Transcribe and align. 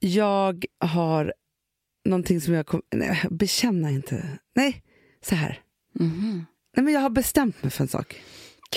jag 0.00 0.64
har 0.78 1.34
någonting 2.04 2.40
som 2.40 2.54
jag 2.54 2.66
kommer... 2.66 2.84
Nej, 2.94 3.22
bekänna 3.30 3.90
inte. 3.90 4.28
Nej, 4.54 4.82
så 5.24 5.34
här. 5.34 5.60
Mhm. 5.92 6.46
Nej, 6.76 6.84
men 6.84 6.94
jag 6.94 7.00
har 7.00 7.10
bestämt 7.10 7.62
mig 7.62 7.70
för 7.70 7.84
en 7.84 7.88
sak. 7.88 8.20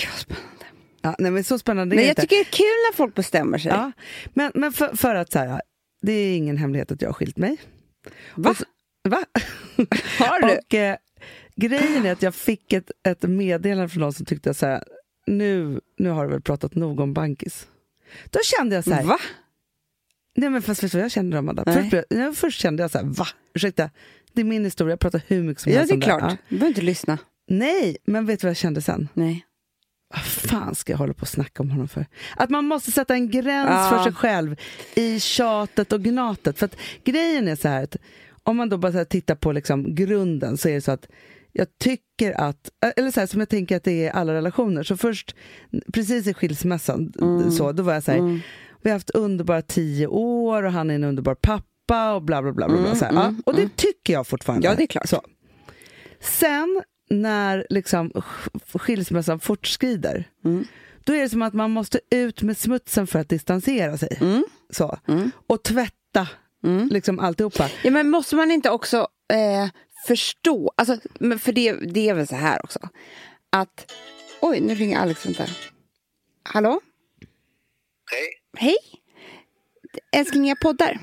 Gud, 0.00 0.10
spännande. 0.16 0.46
Ja, 1.02 1.14
nej, 1.18 1.30
men 1.30 1.44
så 1.44 1.58
spännande 1.58 1.94
är 1.94 1.96
Men 1.96 2.02
det 2.02 2.06
jag 2.06 2.10
inte. 2.12 2.20
tycker 2.22 2.36
det 2.36 2.42
är 2.42 2.52
kul 2.52 2.64
när 2.90 2.96
folk 2.96 3.14
bestämmer 3.14 3.58
sig. 3.58 3.70
Ja, 3.72 3.92
men, 4.34 4.52
men 4.54 4.72
för, 4.72 4.96
för 4.96 5.14
att 5.14 5.32
så 5.32 5.38
här, 5.38 5.62
det 6.02 6.12
är 6.12 6.36
ingen 6.36 6.56
hemlighet 6.56 6.92
att 6.92 7.02
jag 7.02 7.08
har 7.08 7.14
skilt 7.14 7.36
mig. 7.36 7.56
Va? 8.34 8.50
Och 8.50 8.56
så- 8.56 8.64
Va? 9.08 9.24
Har 10.18 10.40
du? 10.48 10.58
Och 10.58 10.74
eh, 10.74 10.96
grejen 11.56 12.06
är 12.06 12.12
att 12.12 12.22
jag 12.22 12.34
fick 12.34 12.72
ett, 12.72 12.90
ett 13.06 13.22
meddelande 13.22 13.88
från 13.88 14.00
någon 14.00 14.12
som 14.12 14.26
tyckte 14.26 14.54
så 14.54 14.66
här, 14.66 14.84
nu, 15.26 15.80
nu 15.98 16.08
har 16.10 16.24
du 16.24 16.30
väl 16.30 16.40
pratat 16.42 16.74
nog 16.74 17.00
om 17.00 17.14
bankis. 17.14 17.66
Då 18.30 18.38
kände 18.44 18.74
jag 18.74 18.84
så 18.84 18.92
här, 18.92 19.02
Va? 19.04 19.18
Nej 20.36 20.50
men 20.50 20.62
fast 20.62 20.82
vet 20.84 20.92
du 20.92 20.98
vad 20.98 21.04
jag 21.04 21.10
kände 21.12 21.36
då, 21.36 21.38
Amanda? 21.38 21.64
Först, 21.64 22.38
först 22.40 22.60
kände 22.60 22.82
jag 22.82 22.90
så 22.90 22.98
här, 22.98 23.04
va? 23.04 23.26
Ursäkta, 23.54 23.90
det 24.32 24.40
är 24.40 24.44
min 24.44 24.64
historia, 24.64 24.92
jag 24.92 25.00
pratar 25.00 25.22
hur 25.26 25.42
mycket 25.42 25.62
som 25.62 25.72
Ja, 25.72 25.78
helst 25.78 25.92
det 25.92 25.98
är 25.98 26.00
klart. 26.00 26.22
Ja. 26.22 26.36
Du 26.48 26.54
behöver 26.56 26.68
inte 26.68 26.82
lyssna. 26.82 27.18
Nej, 27.48 27.96
men 28.04 28.26
vet 28.26 28.40
du 28.40 28.46
vad 28.46 28.50
jag 28.50 28.56
kände 28.56 28.82
sen? 28.82 29.08
Nej. 29.14 29.46
Vad 30.14 30.22
fan 30.24 30.74
ska 30.74 30.92
jag 30.92 30.98
hålla 30.98 31.14
på 31.14 31.22
och 31.22 31.28
snacka 31.28 31.62
om 31.62 31.70
honom 31.70 31.88
för? 31.88 32.06
Att 32.36 32.50
man 32.50 32.64
måste 32.64 32.92
sätta 32.92 33.14
en 33.14 33.30
gräns 33.30 33.68
Ja. 33.70 33.90
för 33.90 34.02
sig 34.04 34.12
själv 34.12 34.56
i 34.94 35.20
tjatet 35.20 35.92
och 35.92 36.02
gnatet. 36.02 36.58
För 36.58 36.66
att 36.66 36.76
grejen 37.04 37.48
är 37.48 37.56
så 37.56 37.68
här 37.68 37.82
att 37.84 37.96
om 38.42 38.56
man 38.56 38.68
då 38.68 38.76
bara 38.78 39.04
tittar 39.04 39.34
på 39.34 39.52
liksom 39.52 39.94
grunden 39.94 40.56
så 40.56 40.68
är 40.68 40.74
det 40.74 40.80
så 40.80 40.92
att 40.92 41.06
jag 41.52 41.66
tycker 41.78 42.40
att, 42.40 42.70
eller 42.96 43.10
så 43.10 43.20
här, 43.20 43.26
som 43.26 43.40
jag 43.40 43.48
tänker 43.48 43.76
att 43.76 43.84
det 43.84 43.92
är 43.92 44.04
i 44.06 44.10
alla 44.10 44.34
relationer, 44.34 44.82
så 44.82 44.96
först 44.96 45.34
precis 45.92 46.26
i 46.26 46.34
skilsmässan, 46.34 47.12
så, 47.56 47.72
då 47.72 47.82
var 47.82 47.94
jag 47.94 48.02
så 48.02 48.12
här, 48.12 48.40
vi 48.82 48.90
har 48.90 48.94
haft 48.94 49.10
underbara 49.10 49.62
tio 49.62 50.06
år 50.06 50.62
och 50.62 50.72
han 50.72 50.90
är 50.90 50.94
en 50.94 51.04
underbar 51.04 51.34
pappa 51.34 52.12
och 52.14 52.22
bla 52.22 52.42
bla 52.42 52.52
bla. 52.52 52.68
bla, 52.68 52.78
bla 52.82 52.94
så 52.94 53.04
här, 53.04 53.12
ja. 53.12 53.34
Och 53.46 53.54
det 53.54 53.76
tycker 53.76 54.12
jag 54.12 54.26
fortfarande. 54.26 54.66
Ja, 54.68 54.74
det 54.74 54.82
är 54.82 54.86
klart. 54.86 55.08
Så. 55.08 55.22
Sen 56.20 56.82
när 57.10 57.66
liksom 57.70 58.10
sk- 58.10 58.78
skilsmässan 58.78 59.40
fortskrider, 59.40 60.24
Mm. 60.44 60.64
då 61.04 61.12
är 61.14 61.20
det 61.20 61.28
som 61.28 61.42
att 61.42 61.54
man 61.54 61.70
måste 61.70 62.00
ut 62.10 62.42
med 62.42 62.56
smutsen 62.58 63.06
för 63.06 63.18
att 63.18 63.28
distansera 63.28 63.98
sig. 63.98 64.18
Mm. 64.20 64.44
Så. 64.70 64.98
Och 65.46 65.62
tvätta 65.62 66.28
liksom 66.90 67.18
alltihopa. 67.18 67.68
Ja, 67.84 67.90
men 67.90 68.10
måste 68.10 68.36
man 68.36 68.50
inte 68.50 68.70
också 68.70 68.96
eh, 69.32 69.68
förstå, 70.06 70.72
alltså, 70.76 70.96
för 71.40 71.52
det, 71.52 71.72
det 71.72 72.08
är 72.08 72.14
väl 72.14 72.26
så 72.26 72.36
här 72.36 72.64
också, 72.64 72.78
att, 73.50 73.92
oj 74.40 74.60
nu 74.60 74.74
ringer 74.74 74.98
Alex, 74.98 75.26
vänta. 75.26 75.44
Hallå? 76.42 76.80
Hej. 78.12 78.39
Hej? 78.58 78.76
Älskling, 80.16 80.48
jag 80.48 80.60
poddar. 80.60 80.98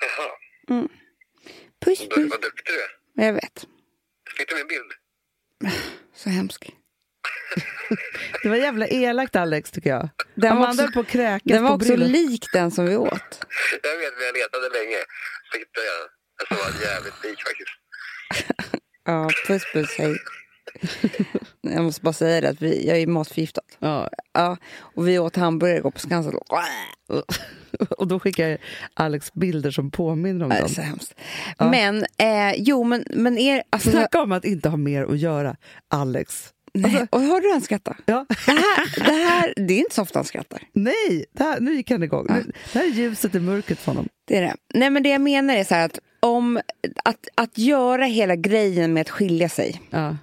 Jaha. 0.00 0.88
Puss 1.84 1.98
Du, 1.98 2.08
puss. 2.08 2.30
vad 2.30 2.42
duktig 2.42 2.64
du 2.66 2.82
är. 2.82 3.26
Jag 3.26 3.32
vet, 3.32 3.66
Fick 4.36 4.48
du 4.48 4.54
min 4.54 4.66
bild? 4.66 4.92
så 6.14 6.30
hemsk. 6.30 6.70
Det 8.42 8.48
var 8.48 8.56
jävla 8.56 8.86
elakt 8.88 9.36
Alex 9.36 9.70
tycker 9.70 9.90
jag. 9.90 10.08
Den 10.34 10.56
var 10.56 10.68
också- 10.68 10.92
på 10.94 11.04
kräkas 11.04 11.40
Den 11.44 11.62
var 11.62 11.70
på 11.70 11.74
också 11.76 11.96
lik 11.96 12.46
den 12.52 12.70
som 12.70 12.86
vi 12.86 12.96
åt. 12.96 13.44
Jag 13.82 13.96
vet, 13.98 14.14
men 14.16 14.26
jag 14.26 14.34
letade 14.34 14.68
länge. 14.68 14.96
Så 15.52 15.58
hittade 15.58 15.86
jag 15.86 15.96
den. 16.00 16.58
Såg 16.58 16.68
att 16.68 16.82
jävligt 16.82 17.24
lik 17.24 17.38
faktiskt. 17.42 17.70
Ja, 19.04 19.30
puss 19.46 19.62
puss, 19.72 19.94
hej. 19.98 20.16
Jag 21.60 21.84
måste 21.84 22.02
bara 22.02 22.12
säga 22.12 22.40
det, 22.40 22.48
att 22.48 22.62
vi, 22.62 22.86
jag 22.86 22.98
är 22.98 23.06
matförgiftad. 23.06 23.60
Ja. 23.78 24.08
Ja, 24.32 24.56
och 24.94 25.08
vi 25.08 25.18
åt 25.18 25.36
hamburgare 25.36 25.78
igår 25.78 25.90
på 25.90 25.98
Skansen. 25.98 26.34
Och 27.98 28.06
då 28.08 28.20
skickar 28.20 28.58
Alex 28.94 29.32
bilder 29.32 29.70
som 29.70 29.90
påminner 29.90 30.44
om 30.44 30.48
Det 30.50 30.56
är 30.56 30.60
dem. 30.60 30.68
så 30.68 30.80
hemskt. 30.80 31.14
Men, 31.58 32.04
eh, 32.18 32.54
jo 32.56 32.84
men, 32.84 33.04
men 33.10 33.38
er... 33.38 33.62
Alltså, 33.70 33.90
Snacka 33.90 34.22
om 34.22 34.32
att 34.32 34.44
inte 34.44 34.68
ha 34.68 34.76
mer 34.76 35.04
att 35.04 35.18
göra, 35.18 35.56
Alex. 35.88 36.48
nej, 36.74 37.06
och 37.10 37.20
hör 37.20 37.40
du 37.40 37.52
han 37.52 37.60
skratta? 37.60 37.96
Ja. 38.06 38.26
Det 38.46 38.52
här, 38.52 39.04
det 39.04 39.12
här, 39.24 39.54
det 39.56 39.74
är 39.74 39.78
inte 39.78 39.94
så 39.94 40.02
ofta 40.02 40.18
han 40.18 40.24
skrattar. 40.26 40.62
Nej, 40.72 41.24
det 41.32 41.42
här, 41.44 41.60
nu 41.60 41.74
gick 41.74 41.90
han 41.90 42.02
igång. 42.02 42.26
Nu, 42.30 42.52
det 42.72 42.78
här 42.78 42.86
är 42.86 42.90
ljuset 42.90 43.34
i 43.34 43.40
mörkret 43.40 43.78
för 43.78 43.86
honom. 43.92 44.08
Det 44.28 44.36
är 44.36 44.42
det. 44.42 44.54
Nej 44.74 44.90
men 44.90 45.02
det 45.02 45.08
jag 45.08 45.20
menar 45.20 45.54
är 45.54 45.64
så 45.64 45.74
att 45.74 45.98
om 46.20 46.60
att, 47.04 47.28
att 47.34 47.58
göra 47.58 48.04
hela 48.04 48.36
grejen 48.36 48.92
med 48.92 49.00
att 49.00 49.10
skilja 49.10 49.48
sig. 49.48 49.80
Ja. 49.90 50.16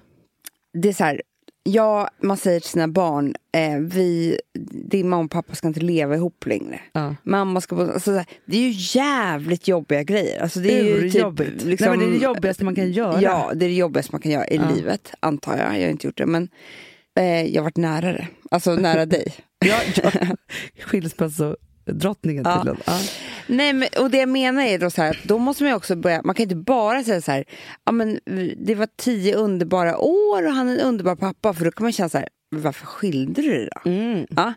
Det 0.82 0.88
är 0.88 0.92
så 0.92 1.04
här, 1.04 1.22
ja 1.62 2.08
man 2.22 2.36
säger 2.36 2.60
till 2.60 2.70
sina 2.70 2.88
barn, 2.88 3.34
eh, 3.54 3.76
vi, 3.80 4.40
din 4.88 5.08
mamma 5.08 5.24
och 5.24 5.30
pappa 5.30 5.54
ska 5.54 5.68
inte 5.68 5.80
leva 5.80 6.14
ihop 6.14 6.46
längre. 6.46 6.80
Ja. 6.92 7.14
Mamma 7.22 7.60
ska 7.60 7.76
alltså, 7.76 8.00
så 8.00 8.16
här, 8.16 8.26
det 8.46 8.56
är 8.56 8.60
ju 8.70 8.98
jävligt 9.00 9.68
jobbiga 9.68 10.02
grejer. 10.02 10.42
Alltså, 10.42 10.60
det 10.60 10.80
är 10.80 10.84
ju 10.84 11.10
typ, 11.10 11.14
Urjobbigt. 11.14 11.64
Nej, 11.80 11.90
men 11.90 11.98
det 11.98 12.04
är 12.04 12.10
det 12.10 12.16
jobbigaste 12.24 12.64
man 12.64 12.74
kan 12.74 12.92
göra. 12.92 13.20
Ja, 13.22 13.50
det 13.54 13.64
är 13.66 13.68
det 13.68 13.74
jobbigaste 13.74 14.12
man 14.12 14.20
kan 14.20 14.32
göra 14.32 14.46
i 14.48 14.56
Ja. 14.56 14.70
livet, 14.74 15.12
antar 15.20 15.56
jag. 15.56 15.66
Jag 15.78 15.82
har 15.84 15.90
inte 15.90 16.06
gjort 16.06 16.18
det, 16.18 16.26
men 16.26 16.48
eh, 17.18 17.42
jag 17.44 17.60
har 17.60 17.64
varit 17.64 17.76
nära 17.76 18.12
det. 18.12 18.26
Alltså 18.50 18.74
nära 18.74 19.06
dig. 19.06 19.34
Ja, 19.66 19.80
ja. 20.02 20.10
Skilsmässodrottningen 20.84 22.44
Ja. 22.46 22.56
tydligen. 22.56 22.80
Ja. 22.86 22.98
Nej, 23.48 23.72
men, 23.72 23.88
och 23.98 24.10
det 24.10 24.18
jag 24.18 24.28
menar 24.28 24.62
är 24.62 24.78
då 24.78 24.90
så 24.90 25.02
här, 25.02 25.20
då 25.24 25.38
måste 25.38 25.64
man 25.64 25.72
också 25.72 25.96
börja, 25.96 26.22
man 26.24 26.34
kan 26.34 26.42
inte 26.42 26.56
bara 26.56 27.04
säga 27.04 27.20
så 27.20 27.32
här, 27.32 27.44
ja 27.84 27.92
men 27.92 28.20
det 28.56 28.74
var 28.74 28.88
tio 28.96 29.34
underbara 29.36 29.98
år 29.98 30.46
och 30.46 30.52
han 30.52 30.68
är 30.68 30.72
en 30.72 30.80
underbar 30.80 31.16
pappa, 31.16 31.54
för 31.54 31.64
då 31.64 31.70
kan 31.70 31.84
man 31.84 31.92
känna 31.92 32.08
så 32.08 32.18
här, 32.18 32.28
"Men 32.50 32.62
varför 32.62 32.86
skilde 32.86 33.42
du 33.42 33.48
dig 33.48 33.68
då? 33.84 33.90
Mm. 33.90 34.26
Ja, 34.30 34.52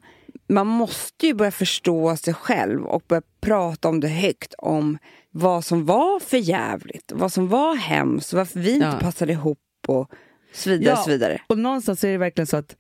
man 0.50 0.68
måste 0.68 1.28
ju 1.28 1.34
börja 1.34 1.52
förstå 1.52 2.16
sig 2.18 2.34
själv 2.34 2.86
och 2.86 3.04
börja 3.08 3.22
prata 3.42 3.90
om 3.90 4.00
det 4.00 4.08
högt, 4.08 4.54
om 4.58 4.98
vad 5.32 5.66
som 5.66 5.86
var 5.86 6.20
för 6.20 6.38
jävligt, 6.38 7.12
vad 7.16 7.34
som 7.34 7.48
var 7.48 7.76
hemskt, 7.76 8.34
varför 8.34 8.60
vi 8.60 8.74
inte 8.74 8.86
Ja. 8.86 9.00
passade 9.00 9.32
ihop 9.32 9.60
och 9.88 10.12
så 10.54 10.70
vidare. 10.70 10.98
Så 10.98 11.10
vidare. 11.10 11.42
Och 11.48 11.58
någonstans 11.58 12.04
är 12.04 12.12
det 12.12 12.18
verkligen 12.18 12.48
så 12.48 12.58
att 12.58 12.76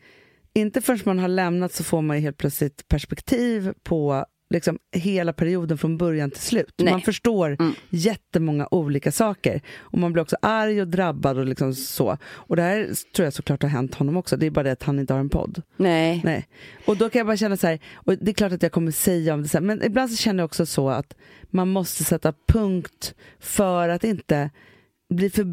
inte 0.53 0.81
förrän 0.81 0.99
man 1.05 1.19
har 1.19 1.27
lämnat 1.27 1.73
så 1.73 1.83
får 1.83 2.01
man 2.01 2.17
ju 2.17 2.23
helt 2.23 2.37
plötsligt 2.37 2.87
perspektiv 2.87 3.73
på 3.83 4.25
liksom 4.51 4.79
hela 4.91 5.33
perioden 5.33 5.77
från 5.77 5.97
början 5.97 6.31
till 6.31 6.41
slut. 6.41 6.73
Nej. 6.77 6.91
Man 6.93 7.01
förstår 7.01 7.55
Mm. 7.59 7.73
jättemånga 7.89 8.67
olika 8.71 9.11
saker. 9.11 9.61
Och 9.77 9.97
man 9.97 10.13
blir 10.13 10.21
också 10.23 10.35
arg 10.41 10.81
och 10.81 10.87
drabbad 10.87 11.37
och 11.37 11.45
liksom 11.45 11.73
så. 11.75 12.17
Och 12.23 12.55
det 12.55 12.61
här 12.61 12.89
tror 13.15 13.23
jag 13.23 13.33
såklart 13.33 13.61
har 13.63 13.69
hänt 13.69 13.95
honom 13.95 14.17
också. 14.17 14.37
Det 14.37 14.45
är 14.45 14.49
bara 14.51 14.63
det 14.63 14.71
att 14.71 14.83
han 14.83 14.99
inte 14.99 15.13
har 15.13 15.19
en 15.19 15.29
podd. 15.29 15.61
Nej. 15.77 16.21
Nej. 16.23 16.47
Och 16.85 16.97
då 16.97 17.09
kan 17.09 17.19
jag 17.19 17.27
bara 17.27 17.37
känna 17.37 17.57
så 17.57 17.67
här, 17.67 17.79
och 17.93 18.17
det 18.17 18.31
är 18.31 18.33
klart 18.33 18.51
att 18.51 18.63
jag 18.63 18.71
kommer 18.71 18.91
säga 18.91 19.33
om 19.33 19.41
det 19.43 19.47
sen, 19.49 19.65
men 19.65 19.83
ibland 19.83 20.11
så 20.11 20.17
känner 20.17 20.41
jag 20.43 20.45
också 20.45 20.65
så 20.65 20.89
att 20.89 21.15
man 21.49 21.69
måste 21.69 22.03
sätta 22.03 22.33
punkt 22.47 23.15
för 23.39 23.89
att 23.89 24.03
inte 24.03 24.49
bli 25.09 25.29
för 25.29 25.43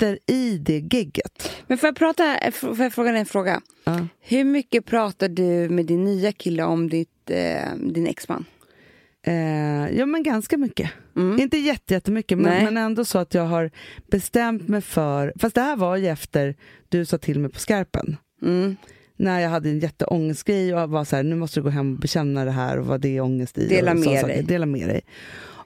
bitter 0.00 0.18
i 0.26 0.58
det 0.58 0.78
gigget. 0.78 1.50
Men 1.66 1.78
får 1.78 1.86
jag, 1.86 1.96
prata, 1.96 2.36
får 2.52 2.78
jag 2.80 2.92
fråga 2.92 3.10
dig 3.10 3.20
en 3.20 3.26
fråga? 3.26 3.60
Ja. 3.84 4.06
Hur 4.20 4.44
mycket 4.44 4.84
pratar 4.86 5.28
du 5.28 5.68
med 5.68 5.86
din 5.86 6.04
nya 6.04 6.32
kille 6.32 6.62
om 6.62 6.88
ditt, 6.88 7.30
eh, 7.30 7.74
din 7.76 8.06
exman? 8.06 8.44
Eh, 9.26 9.98
ja 9.98 10.06
men 10.06 10.22
ganska 10.22 10.56
mycket. 10.56 10.90
Mm. 11.16 11.40
Inte 11.40 11.56
jätte- 11.58 11.94
jättemycket 11.94 12.38
men, 12.38 12.64
men 12.64 12.76
ändå 12.76 13.04
så 13.04 13.18
att 13.18 13.34
jag 13.34 13.44
har 13.46 13.70
bestämt 14.10 14.68
mig 14.68 14.80
för, 14.80 15.32
fast 15.38 15.54
det 15.54 15.60
här 15.60 15.76
var 15.76 15.96
ju 15.96 16.06
efter 16.08 16.54
du 16.88 17.04
sa 17.06 17.18
till 17.18 17.38
mig 17.40 17.50
på 17.50 17.58
skarpen. 17.60 18.16
Mm. 18.42 18.76
När 19.16 19.40
jag 19.40 19.50
hade 19.50 19.68
en 19.70 19.78
jätteångestgrej 19.80 20.74
och 20.74 20.90
var 20.90 21.04
så 21.04 21.16
här, 21.16 21.22
nu 21.22 21.36
måste 21.36 21.60
du 21.60 21.64
gå 21.64 21.70
hem 21.70 21.92
och 21.94 22.00
bekänna 22.00 22.44
det 22.44 22.50
här 22.50 22.78
och 22.78 22.86
vad 22.86 23.00
det 23.00 23.16
är 23.16 23.20
ångest 23.20 23.58
i. 23.58 23.68
Dela 23.68 23.94
med 23.94 24.24
dig. 24.26 24.42
Dela 24.42 24.66
med 24.66 24.88
dig. 24.88 25.00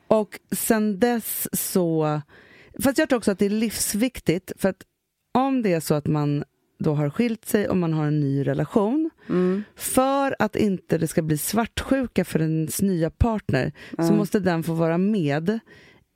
Och 0.07 0.39
sen 0.53 0.99
dess 1.01 1.49
så, 1.53 2.21
fast 2.83 2.99
jag 2.99 3.09
tror 3.09 3.17
också 3.19 3.31
att 3.31 3.39
det 3.39 3.47
är 3.47 3.51
livsviktigt 3.51 4.53
för 4.57 4.69
att 4.69 4.83
om 5.39 5.63
det 5.63 5.73
är 5.73 5.81
så 5.81 5.95
att 5.95 6.07
man 6.07 6.45
då 6.79 6.95
har 6.95 7.11
skilt 7.11 7.45
sig 7.45 7.69
och 7.69 7.77
man 7.77 7.93
har 7.93 8.07
en 8.07 8.21
ny 8.21 8.47
relation 8.47 9.11
Mm. 9.29 9.65
för 9.77 10.37
att 10.39 10.57
inte 10.57 10.99
det 10.99 11.09
ska 11.09 11.23
bli 11.23 11.39
svartsjuka 11.39 12.25
för 12.25 12.41
ens 12.43 12.83
nya 12.83 13.11
partner 13.11 13.73
så 13.97 14.13
måste 14.13 14.41
den 14.41 14.63
få 14.63 14.73
vara 14.73 14.99
med 14.99 15.59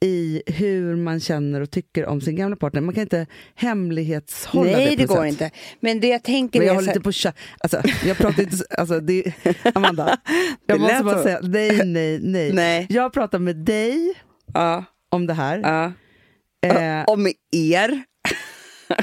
i 0.05 0.43
hur 0.47 0.97
man 0.97 1.21
känner 1.21 1.61
och 1.61 1.71
tycker 1.71 2.07
om 2.07 2.21
sin 2.21 2.37
gamla 2.37 2.57
partner. 2.57 2.81
Man 2.81 2.95
kan 2.95 3.03
inte 3.03 3.27
hemlighetshålla 3.55 4.71
Nej, 4.71 4.91
det 4.91 4.97
det, 4.97 5.07
på 5.07 5.15
något 5.15 5.17
går 5.23 5.25
sätt. 5.25 5.33
inte. 5.33 5.51
Men 5.81 6.01
det 6.01 6.09
jag 6.09 6.23
tänker 6.25 6.59
Men 6.61 6.67
jag 6.67 6.73
är 6.73 6.77
håller 6.77 6.89
inte 6.89 7.01
på 7.01 7.09
att 7.29 7.37
alltså, 7.61 7.83
jag 8.07 8.17
pratar 8.17 8.43
inte, 8.43 8.57
så- 8.57 8.65
alltså 8.79 9.01
det, 9.01 9.33
Amanda, 9.75 10.19
jag 10.67 10.79
Det 10.79 10.83
måste 10.83 11.03
bara 11.05 11.17
så. 11.17 11.23
säga 11.23 11.41
nej, 11.43 11.77
nej, 11.85 12.21
nej, 12.23 12.53
Nej. 12.53 12.87
Jag 12.91 13.13
pratar 13.13 13.39
med 13.39 13.57
dig 13.57 14.15
Ja, 14.55 14.85
om 15.09 15.27
det 15.27 15.35
här. 15.35 15.59
ja. 15.59 15.93
Eh, 16.67 17.05
Och 17.07 17.19
med 17.19 17.33
er. 17.53 18.03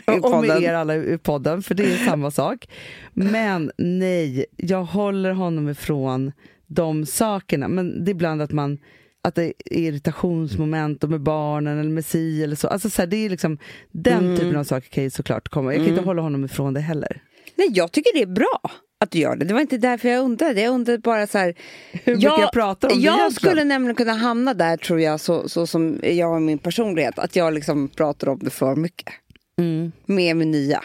podden. 0.22 0.64
er 0.64 0.74
alla 0.74 0.96
i 0.96 1.18
podden, 1.18 1.62
för 1.64 1.76
det 1.76 1.94
är 1.94 1.98
samma 1.98 2.32
sak. 2.32 2.70
Men 3.14 3.72
nej, 3.78 4.46
jag 4.58 4.84
håller 4.84 5.32
honom 5.32 5.70
ifrån 5.70 6.32
de 6.68 7.06
sakerna. 7.06 7.68
Men 7.68 8.06
det 8.06 8.10
är 8.12 8.14
ibland 8.14 8.42
att 8.42 8.52
man 8.52 8.78
att 9.24 9.36
det 9.36 9.44
är 9.46 9.54
irritationsmoment 9.66 11.04
och 11.04 11.10
med 11.10 11.22
barnen 11.22 11.80
eller 11.80 11.90
med 11.90 12.06
si 12.06 12.44
eller 12.44 12.56
så. 12.56 12.68
Alltså 12.68 12.90
så 12.90 13.02
här, 13.02 13.08
det 13.08 13.18
är 13.18 13.30
liksom, 13.30 13.58
den 13.92 14.24
Mm. 14.26 14.38
typen 14.38 14.56
av 14.56 14.64
saker 14.64 14.90
kan 14.90 15.04
ju 15.04 15.10
såklart 15.10 15.50
komma. 15.50 15.74
Jag 15.74 15.82
kan 15.82 15.90
inte 15.90 16.02
hålla 16.06 16.22
honom 16.22 16.46
ifrån 16.46 16.74
det 16.74 16.80
heller. 16.80 17.22
Nej, 17.56 17.68
jag 17.72 17.92
tycker 17.92 18.14
det 18.14 18.22
är 18.22 18.26
bra 18.34 18.62
att 19.00 19.12
du 19.12 19.20
gör 19.20 19.36
det. 19.36 19.46
Det 19.46 19.54
var 19.54 19.62
inte 19.62 19.78
därför 19.78 20.10
jag 20.10 20.24
undrade. 20.24 20.62
Jag 20.62 20.74
undrade 20.74 20.98
bara 21.00 21.28
så 21.28 21.38
här. 21.38 21.56
Hur 21.92 22.16
mycket 22.16 22.24
jag 22.40 22.52
pratar 22.52 22.92
om 22.92 22.98
det 22.98 23.04
Jag 23.06 23.16
egentligen? 23.20 23.52
skulle 23.52 23.64
nämligen 23.64 23.96
kunna 23.96 24.14
hamna 24.14 24.54
där 24.54 24.78
tror 24.78 25.02
jag, 25.02 25.20
så, 25.20 25.50
så 25.50 25.68
som 25.68 26.00
jag 26.04 26.34
och 26.36 26.42
min 26.42 26.58
personlighet. 26.58 27.20
Att 27.20 27.36
jag 27.36 27.54
liksom 27.54 27.88
pratar 27.88 28.30
om 28.30 28.40
det 28.40 28.50
för 28.50 28.76
mycket. 28.76 29.14
Mm. 29.60 29.92
Med 30.06 30.36
min 30.38 30.52
nya. 30.52 30.84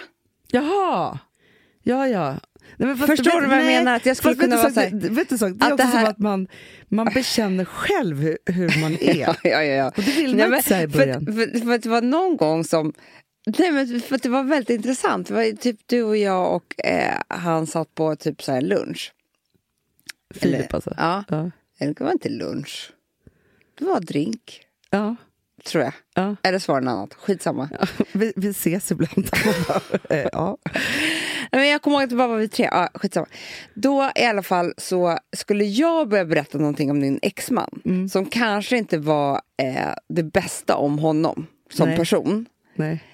Jaha! 0.50 1.18
Ja, 1.82 2.08
ja. 2.08 2.36
Nej, 2.76 2.96
fast 2.96 3.06
Förstår 3.06 3.40
du 3.40 3.46
vad 3.46 3.56
jag 3.58 3.64
nej, 3.64 3.78
menar? 3.78 3.96
Att 3.96 4.06
jag 4.06 4.16
skulle 4.16 4.34
kunna 4.34 4.56
vara 4.56 4.70
så 4.70 4.80
här- 4.80 4.90
det, 4.90 5.08
vet 5.08 5.28
du 5.28 5.38
sak, 5.38 5.52
det 5.54 5.64
är 5.66 5.72
också 5.72 5.76
det 5.76 5.82
här- 5.92 6.00
som 6.04 6.10
att 6.10 6.18
man, 6.18 6.48
man 6.88 7.06
bekänner 7.14 7.64
själv 7.64 8.16
hur, 8.20 8.38
hur 8.46 8.80
man 8.80 8.92
är. 9.00 9.16
Ja, 9.16 9.34
ja, 9.42 9.62
ja. 9.62 9.88
Och 9.88 10.02
det 10.02 10.10
vill 10.16 10.36
man 10.36 10.36
Nej, 10.50 10.58
inte 10.58 10.68
säga 10.68 10.82
i 10.82 10.86
början. 10.86 11.26
För, 11.26 11.32
för, 11.32 11.58
för 11.66 11.74
att 11.74 11.82
det 11.82 11.88
var 11.88 12.02
någon 12.02 12.36
gång 12.36 12.64
som... 12.64 12.92
Nej, 13.58 13.70
men 13.72 14.00
för 14.00 14.18
det 14.18 14.28
var 14.28 14.42
väldigt 14.44 14.70
intressant. 14.70 15.28
Det 15.28 15.34
var 15.34 15.56
typ 15.56 15.76
du 15.86 16.02
och 16.02 16.16
jag 16.16 16.54
och 16.54 16.84
eh, 16.84 17.14
han 17.28 17.66
satt 17.66 17.94
på 17.94 18.16
typ 18.16 18.42
så 18.42 18.52
här 18.52 18.60
lunch. 18.60 19.12
Filip 20.34 20.54
Eller- 20.60 20.74
alltså. 20.74 20.94
Ja, 20.96 21.24
Ja. 21.28 21.50
eller 21.78 21.94
det 21.94 22.04
var 22.04 22.12
inte 22.12 22.28
lunch. 22.28 22.92
Det 23.78 23.84
var 23.84 24.00
drink, 24.00 24.62
Ja. 24.90 25.16
tror 25.64 25.84
jag. 25.84 25.92
Ja. 26.14 26.36
Eller 26.42 26.58
så 26.58 26.72
var 26.72 26.80
det 26.80 26.84
något 26.84 26.92
annat. 26.92 27.14
Skitsamma. 27.14 27.68
Vi, 28.12 28.32
vi 28.36 28.48
ses 28.50 28.90
ibland. 28.90 29.28
Eh, 30.10 30.26
ja. 30.32 30.56
Men 31.52 31.68
jag 31.68 31.82
kommer 31.82 31.96
ihåg 31.96 32.02
att 32.04 32.10
det 32.10 32.16
bara 32.16 32.28
var 32.28 32.36
vi 32.36 32.48
tre. 32.48 32.68
Ja, 32.72 32.88
skitsamma. 32.94 33.26
Då 33.74 34.10
i 34.16 34.24
alla 34.24 34.42
fall 34.42 34.74
så 34.76 35.18
skulle 35.36 35.64
jag 35.64 36.08
börja 36.08 36.24
berätta 36.24 36.58
någonting 36.58 36.90
om 36.90 37.00
din 37.00 37.18
exman. 37.22 37.80
Mm. 37.84 38.08
Som 38.08 38.26
kanske 38.26 38.76
inte 38.78 38.98
var 38.98 39.40
eh, 39.56 39.88
det 40.08 40.22
bästa 40.22 40.76
om 40.76 40.98
honom 40.98 41.46
som 41.72 41.88
Nej. 41.88 41.98
person. 41.98 42.46
Nej. 42.74 43.04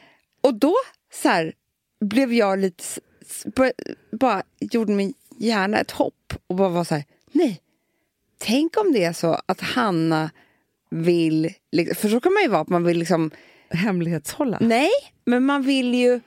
Och 0.46 0.54
då 0.54 0.74
så 1.22 1.28
här, 1.28 1.52
blev 2.00 2.32
jag 2.32 2.58
lite... 2.58 2.84
Bara 4.12 4.42
gjorde 4.60 4.92
min 4.92 5.14
hjärna 5.38 5.78
ett 5.78 5.90
hopp 5.90 6.32
och 6.46 6.56
bara 6.56 6.68
var 6.68 6.84
så 6.84 6.94
här, 6.94 7.04
nej. 7.32 7.60
Tänk 8.38 8.76
om 8.76 8.92
det 8.92 9.04
är 9.04 9.12
så 9.12 9.40
att 9.46 9.60
Hanna 9.60 10.30
vill... 10.90 11.54
liksom- 11.72 11.96
För 11.96 12.08
så 12.08 12.20
kan 12.20 12.32
man 12.32 12.42
ju 12.42 12.48
vara, 12.48 12.60
att 12.60 12.68
man 12.68 12.84
vill 12.84 12.98
liksom... 12.98 13.30
Hemlighetshålla. 13.70 14.58
Nej, 14.60 14.90
men 15.24 15.46
man 15.46 15.62
vill 15.62 15.94
ju... 15.94 16.20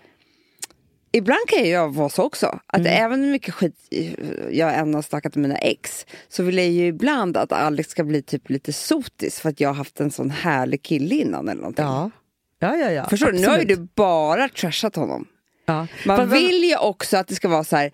Ibland 1.12 1.48
kan 1.48 1.70
jag 1.70 1.94
vara 1.94 2.10
så 2.10 2.24
också. 2.24 2.60
Att 2.68 2.86
även 2.86 3.24
hur 3.24 3.32
mycket 3.32 3.54
skit 3.54 3.76
jag 4.52 4.76
än 4.78 4.94
har 4.94 5.02
snackat 5.02 5.36
med 5.36 5.42
mina 5.42 5.58
ex 5.58 6.06
så 6.28 6.44
vill 6.44 6.58
jag 6.58 6.68
ju 6.68 6.88
ibland 6.88 7.38
att 7.38 7.52
Alex 7.52 7.90
ska 7.90 8.04
bli 8.04 8.22
typ 8.22 8.50
lite 8.50 8.74
sotis 8.74 9.40
för 9.40 9.50
att 9.50 9.60
jag 9.60 9.70
har 9.70 9.74
haft 9.76 10.00
en 10.00 10.12
sån 10.12 10.30
härlig 10.32 10.82
kille 10.82 11.16
innan 11.16 11.50
eller 11.50 11.62
någonting. 11.62 11.86
Ja. 11.86 12.12
Ja, 12.60 12.76
ja, 12.76 12.92
ja. 12.92 13.10
Förstår 13.10 13.32
du? 13.32 13.40
Nu 13.40 13.48
har 13.48 13.58
ju 13.60 13.66
du 13.66 13.88
bara 13.96 14.50
trashat 14.50 14.96
honom. 14.96 15.28
Ja. 15.66 15.88
Man 16.06 16.18
Fast- 16.18 16.32
vill 16.34 16.64
ju 16.64 16.78
också 16.78 17.18
att 17.18 17.28
det 17.28 17.36
ska 17.36 17.48
vara 17.48 17.64
så 17.64 17.76
här 17.76 17.92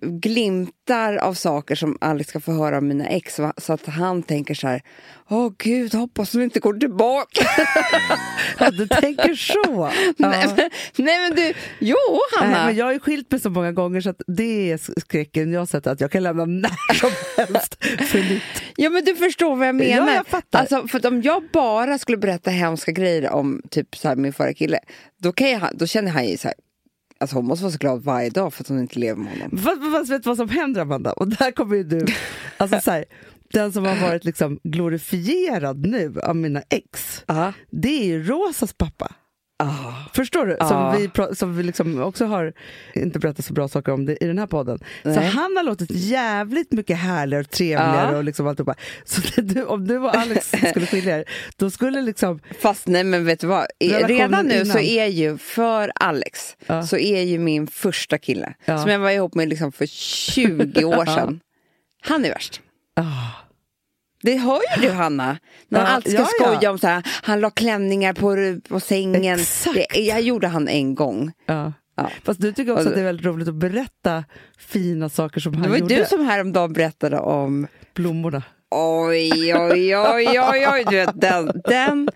glimtar 0.00 1.16
av 1.16 1.34
saker 1.34 1.74
som 1.74 1.98
Alex 2.00 2.30
ska 2.30 2.40
få 2.40 2.52
höra 2.52 2.76
av 2.76 2.82
mina 2.82 3.06
ex 3.06 3.38
va? 3.38 3.52
så 3.56 3.72
att 3.72 3.86
han 3.86 4.22
tänker 4.22 4.54
så 4.54 4.68
här 4.68 4.82
Åh 5.30 5.52
gud, 5.58 5.94
hoppas 5.94 6.32
hon 6.32 6.42
inte 6.42 6.60
går 6.60 6.74
tillbaka. 6.74 7.44
Ja, 8.58 8.70
du 8.70 8.86
tänker 8.86 9.34
så. 9.34 9.90
Ja. 10.16 10.28
Nej, 10.28 10.46
men, 10.46 10.70
nej 10.96 11.18
men 11.18 11.36
du, 11.36 11.54
jo 11.78 11.96
Hanna. 12.38 12.50
Nej, 12.50 12.66
men 12.66 12.76
jag 12.76 12.92
ju 12.92 13.00
skilt 13.00 13.30
mig 13.30 13.40
så 13.40 13.50
många 13.50 13.72
gånger 13.72 14.00
så 14.00 14.10
att 14.10 14.22
det 14.26 14.70
är 14.70 15.00
skräcken 15.00 15.52
jag 15.52 15.68
sett 15.68 15.86
att 15.86 16.00
jag 16.00 16.10
kan 16.10 16.22
lämna 16.22 16.44
när 16.44 16.94
som 16.94 17.10
helst 17.36 17.84
för 17.84 18.18
nytt. 18.18 18.42
Ja 18.76 18.90
men 18.90 19.04
du 19.04 19.14
förstår 19.14 19.56
vad 19.56 19.68
jag 19.68 19.74
menar. 19.74 20.08
Ja, 20.08 20.14
jag 20.14 20.26
fattar. 20.26 20.58
Alltså, 20.58 20.88
för 20.88 21.06
om 21.06 21.22
jag 21.22 21.42
bara 21.52 21.98
skulle 21.98 22.18
berätta 22.18 22.50
hemska 22.50 22.92
grejer 22.92 23.30
om 23.30 23.62
typ 23.70 23.96
så 23.96 24.08
här, 24.08 24.16
min 24.16 24.32
förra 24.32 24.54
kille, 24.54 24.78
då, 25.22 25.32
kan 25.32 25.50
jag, 25.50 25.62
då 25.72 25.86
känner 25.86 26.10
han 26.10 26.26
ju 26.26 26.36
så 26.36 26.48
här, 26.48 26.54
alltså 27.20 27.36
hon 27.36 27.46
måste 27.46 27.62
vara 27.64 27.72
så 27.72 27.78
glad 27.78 28.02
varje 28.02 28.30
dag 28.30 28.54
för 28.54 28.62
att 28.64 28.68
hon 28.68 28.78
inte 28.80 28.98
lever 28.98 29.22
med 29.22 29.32
honom. 29.32 29.58
Fast, 29.58 29.92
fast 29.92 30.10
vet 30.10 30.22
du 30.22 30.28
vad 30.30 30.36
som 30.36 30.48
händer 30.48 30.80
Amanda? 30.80 31.12
Och 31.12 31.28
där 31.28 31.50
kommer 31.50 31.76
ju 31.76 31.82
du, 31.84 32.06
alltså 32.56 32.80
så 32.80 32.90
här, 32.90 33.04
den 33.52 33.72
som 33.72 33.84
har 33.84 33.96
varit 34.08 34.24
liksom 34.24 34.58
glorifierad 34.64 35.86
nu 35.86 36.20
av 36.20 36.36
mina 36.36 36.62
ex, 36.68 37.24
Ja. 37.26 37.52
det 37.70 37.88
är 38.02 38.04
ju 38.06 38.22
Rosas 38.22 38.72
pappa. 38.72 39.12
Ah. 39.60 39.92
Förstår 40.14 40.46
du? 40.46 40.56
Som 40.68 40.92
vi, 40.96 41.06
pra- 41.08 41.34
som 41.34 41.56
vi 41.56 41.62
liksom 41.62 42.02
också 42.02 42.24
har 42.24 42.52
inte 42.94 43.18
berättat 43.18 43.44
så 43.44 43.52
bra 43.52 43.68
saker 43.68 43.92
om 43.92 44.06
det 44.06 44.24
i 44.24 44.26
den 44.26 44.38
här 44.38 44.46
podden. 44.46 44.78
Så 45.02 45.08
Nej. 45.08 45.24
han 45.28 45.56
har 45.56 45.62
låtit 45.62 45.90
jävligt 45.90 46.72
mycket 46.72 46.98
härligare 46.98 47.40
och 47.44 47.50
trevligare. 47.50 48.12
Ja. 48.12 48.16
Och 48.18 48.24
liksom 48.24 48.46
alltihopa. 48.46 48.74
Så 49.04 49.20
du, 49.42 49.64
om 49.64 49.86
du 49.86 49.98
och 49.98 50.16
Alex 50.16 50.50
skulle 50.70 50.86
skilja 50.86 51.18
er, 51.18 51.24
då 51.56 51.70
skulle 51.70 52.02
liksom... 52.02 52.40
Fast 52.60 52.86
nej 52.86 53.04
men 53.04 53.24
vet 53.24 53.40
du 53.40 53.46
vad, 53.46 53.66
Relationen 53.80 54.08
redan 54.18 54.46
nu 54.46 54.64
så 54.64 54.78
innan. 54.78 55.04
är 55.04 55.06
ju 55.06 55.38
för 55.38 55.92
Alex 55.94 56.56
så 56.88 56.96
är 56.96 57.22
ju 57.22 57.38
min 57.38 57.66
första 57.66 58.18
kille 58.18 58.54
som 58.66 58.90
jag 58.90 58.98
var 58.98 59.10
ihop 59.10 59.34
med 59.34 59.48
liksom 59.48 59.72
för 59.72 59.86
20 59.86 60.84
år 60.84 61.04
sedan. 61.14 61.40
Han 62.02 62.24
är 62.24 62.28
värst. 62.30 62.60
Det 64.22 64.36
hör 64.36 64.60
ju 64.76 64.82
du 64.88 64.92
Hanna, 64.92 65.38
när 65.68 65.80
han 65.80 65.88
Ja, 65.88 65.94
alltid 65.94 66.12
ska 66.12 66.22
ja, 66.22 66.28
ja. 66.40 66.44
skoja 66.54 66.70
om 66.70 66.78
så 66.78 66.86
här, 66.86 67.02
han 67.22 67.40
la 67.40 67.50
klänningar 67.50 68.12
på, 68.12 68.60
på 68.68 68.80
sängen. 68.80 69.40
Exakt. 69.40 69.74
Det, 69.94 70.00
jag 70.00 70.20
gjorde 70.20 70.48
han 70.48 70.68
en 70.68 70.94
gång. 70.94 71.32
Ja. 71.46 71.72
Ja. 71.96 72.10
Fast 72.24 72.40
du 72.40 72.52
tycker 72.52 72.72
också 72.72 72.88
att 72.88 72.94
det 72.94 73.00
är 73.00 73.04
väldigt 73.04 73.26
roligt 73.26 73.48
att 73.48 73.54
berätta 73.54 74.24
fina 74.58 75.08
saker 75.08 75.40
som 75.40 75.52
Det 75.52 75.58
han 75.58 75.68
var 75.70 75.76
ju 75.76 75.82
gjorde. 75.82 75.96
du 75.96 76.04
som 76.04 76.26
häromdagen 76.26 76.72
berättade 76.72 77.18
om 77.18 77.66
Blommorna. 77.94 78.42
Oj, 78.70 79.54
oj, 79.56 79.96
oj, 79.96 80.40
oj, 80.40 80.66
oj, 80.72 80.84
du 80.90 80.96
vet 80.96 81.20
den, 81.20 81.52
den. 81.64 82.08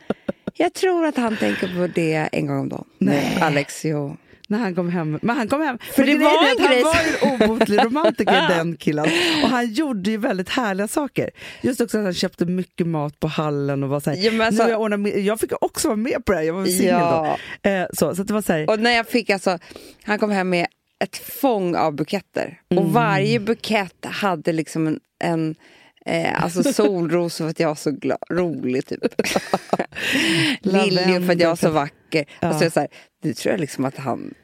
Jag 0.54 0.74
tror 0.74 1.06
att 1.06 1.16
han 1.16 1.36
tänker 1.36 1.76
på 1.76 1.92
det 1.94 2.28
en 2.32 2.46
gång 2.46 2.60
om 2.60 2.68
dagen. 2.68 2.84
Nej. 2.98 3.38
Alex, 3.42 3.84
jo. 3.84 4.16
När 4.52 4.58
han 4.58 4.74
kom 4.74 4.88
hem. 4.90 5.18
Men 5.22 5.36
han 5.36 5.48
kom 5.48 5.60
hem. 5.60 5.78
För 5.96 6.06
det 6.06 6.18
var 6.18 6.68
grej 6.68 6.82
Han 6.82 7.30
var 7.30 7.38
ju 7.40 7.46
obotlig 7.46 7.84
romantiker 7.84 8.48
den 8.48 8.76
killen. 8.76 9.06
Och 9.42 9.48
han 9.48 9.72
gjorde 9.72 10.10
ju 10.10 10.16
väldigt 10.16 10.48
härliga 10.48 10.88
saker. 10.88 11.30
Just 11.60 11.80
också 11.80 11.98
att 11.98 12.04
han 12.04 12.14
köpte 12.14 12.44
mycket 12.46 12.86
mat 12.86 13.20
på 13.20 13.26
hallen 13.28 13.82
och 13.82 13.88
var 13.88 14.00
så 14.00 14.10
här, 14.10 14.16
Ja, 14.16 14.46
alltså- 14.46 14.68
jag, 14.68 14.80
ordnat 14.80 15.00
med, 15.00 15.18
jag 15.18 15.40
fick 15.40 15.52
också 15.60 15.88
vara 15.88 15.96
med 15.96 16.24
på 16.24 16.32
det 16.32 16.38
här, 16.38 16.44
jag 16.44 16.54
var 16.54 16.66
singel 16.66 16.86
Ja. 16.86 17.36
då. 17.62 17.70
Eh, 17.70 17.86
så, 17.92 18.14
så 18.14 18.22
det 18.22 18.32
var 18.34 18.42
så 18.42 18.52
här, 18.52 18.70
Och 18.70 18.78
när 18.80 18.90
jag 18.90 19.06
fick 19.08 19.30
alltså, 19.30 19.58
han 20.04 20.18
kom 20.18 20.30
hem 20.30 20.48
med 20.50 20.66
ett 21.04 21.16
fång 21.16 21.76
av 21.76 21.94
buketter. 21.96 22.60
Mm. 22.70 22.84
Och 22.84 22.92
varje 22.92 23.40
bukett 23.40 24.04
hade 24.04 24.52
liksom 24.52 24.86
en, 24.86 25.00
en 25.24 25.54
eh, 26.06 26.42
alltså 26.44 26.62
solros 26.72 27.36
för 27.36 27.48
att 27.48 27.60
jag 27.60 27.68
var 27.68 27.74
så 27.74 27.90
glad, 27.90 28.18
rolig 28.30 28.86
typ. 28.86 29.00
Lilje 30.60 31.20
för 31.26 31.32
att 31.32 31.40
jag 31.40 31.48
var 31.48 31.56
så 31.56 31.70
vacker. 31.70 32.24
Ja. 32.40 32.48
Alltså, 32.48 32.70
så 32.70 32.80
här, 32.80 32.88
det 33.22 33.34
tror 33.34 33.52
jag 33.52 33.60
liksom 33.60 33.84
att 33.84 33.96
han... 33.98 34.34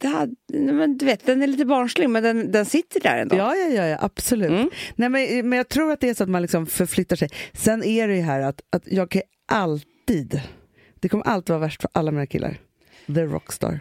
Det 0.00 0.08
hade, 0.08 0.34
nej, 0.52 0.74
men 0.74 0.98
du 0.98 1.06
vet, 1.06 1.26
den 1.26 1.42
är 1.42 1.46
lite 1.46 1.64
barnslig 1.64 2.10
men 2.10 2.22
den, 2.22 2.52
den 2.52 2.64
sitter 2.64 3.00
där 3.00 3.18
ändå. 3.18 3.36
ja, 3.36 3.56
ja, 3.56 3.68
ja, 3.68 3.86
ja, 3.86 3.98
absolut. 4.00 4.50
Mm. 4.50 4.70
Nej, 4.96 5.08
men, 5.08 5.48
men 5.48 5.56
jag 5.56 5.68
tror 5.68 5.92
att 5.92 6.00
det 6.00 6.08
är 6.08 6.14
så 6.14 6.22
att 6.22 6.28
man 6.28 6.42
liksom 6.42 6.66
förflyttar 6.66 7.16
sig. 7.16 7.28
Sen 7.52 7.84
är 7.84 8.08
det 8.08 8.16
ju 8.16 8.22
här 8.22 8.40
att, 8.40 8.60
att 8.70 8.82
jag 8.86 9.10
kan 9.10 9.22
alltid, 9.48 10.40
det 11.00 11.08
kommer 11.08 11.24
alltid 11.24 11.48
vara 11.48 11.60
värst 11.60 11.82
för 11.82 11.90
alla 11.94 12.10
mina 12.10 12.26
killar. 12.26 12.58
The 13.06 13.24
Rockstar. 13.24 13.80